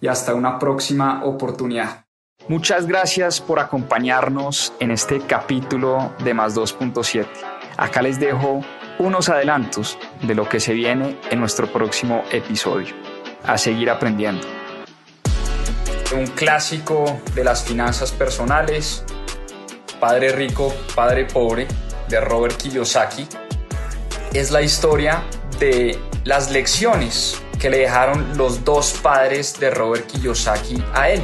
y 0.00 0.06
hasta 0.06 0.34
una 0.34 0.58
próxima 0.58 1.24
oportunidad. 1.24 2.04
Muchas 2.46 2.86
gracias 2.86 3.40
por 3.40 3.58
acompañarnos 3.58 4.72
en 4.80 4.90
este 4.90 5.20
capítulo 5.20 6.14
de 6.24 6.34
Más 6.34 6.56
2.7. 6.56 7.26
Acá 7.76 8.00
les 8.00 8.18
dejo 8.18 8.60
unos 8.98 9.28
adelantos 9.28 9.98
de 10.22 10.34
lo 10.34 10.48
que 10.48 10.60
se 10.60 10.72
viene 10.72 11.18
en 11.30 11.40
nuestro 11.40 11.70
próximo 11.72 12.22
episodio. 12.30 12.94
A 13.44 13.58
seguir 13.58 13.90
aprendiendo. 13.90 14.46
Un 16.16 16.26
clásico 16.28 17.20
de 17.34 17.44
las 17.44 17.64
finanzas 17.64 18.12
personales, 18.12 19.04
Padre 20.00 20.32
Rico, 20.32 20.72
Padre 20.94 21.26
Pobre, 21.26 21.68
de 22.08 22.20
Robert 22.20 22.56
Kiyosaki, 22.56 23.28
es 24.32 24.50
la 24.50 24.62
historia 24.62 25.22
de 25.58 25.98
las 26.24 26.50
lecciones 26.50 27.42
que 27.58 27.70
le 27.70 27.78
dejaron 27.78 28.36
los 28.36 28.64
dos 28.64 28.92
padres 29.02 29.58
de 29.58 29.70
Robert 29.70 30.06
Kiyosaki 30.06 30.82
a 30.94 31.10
él. 31.10 31.22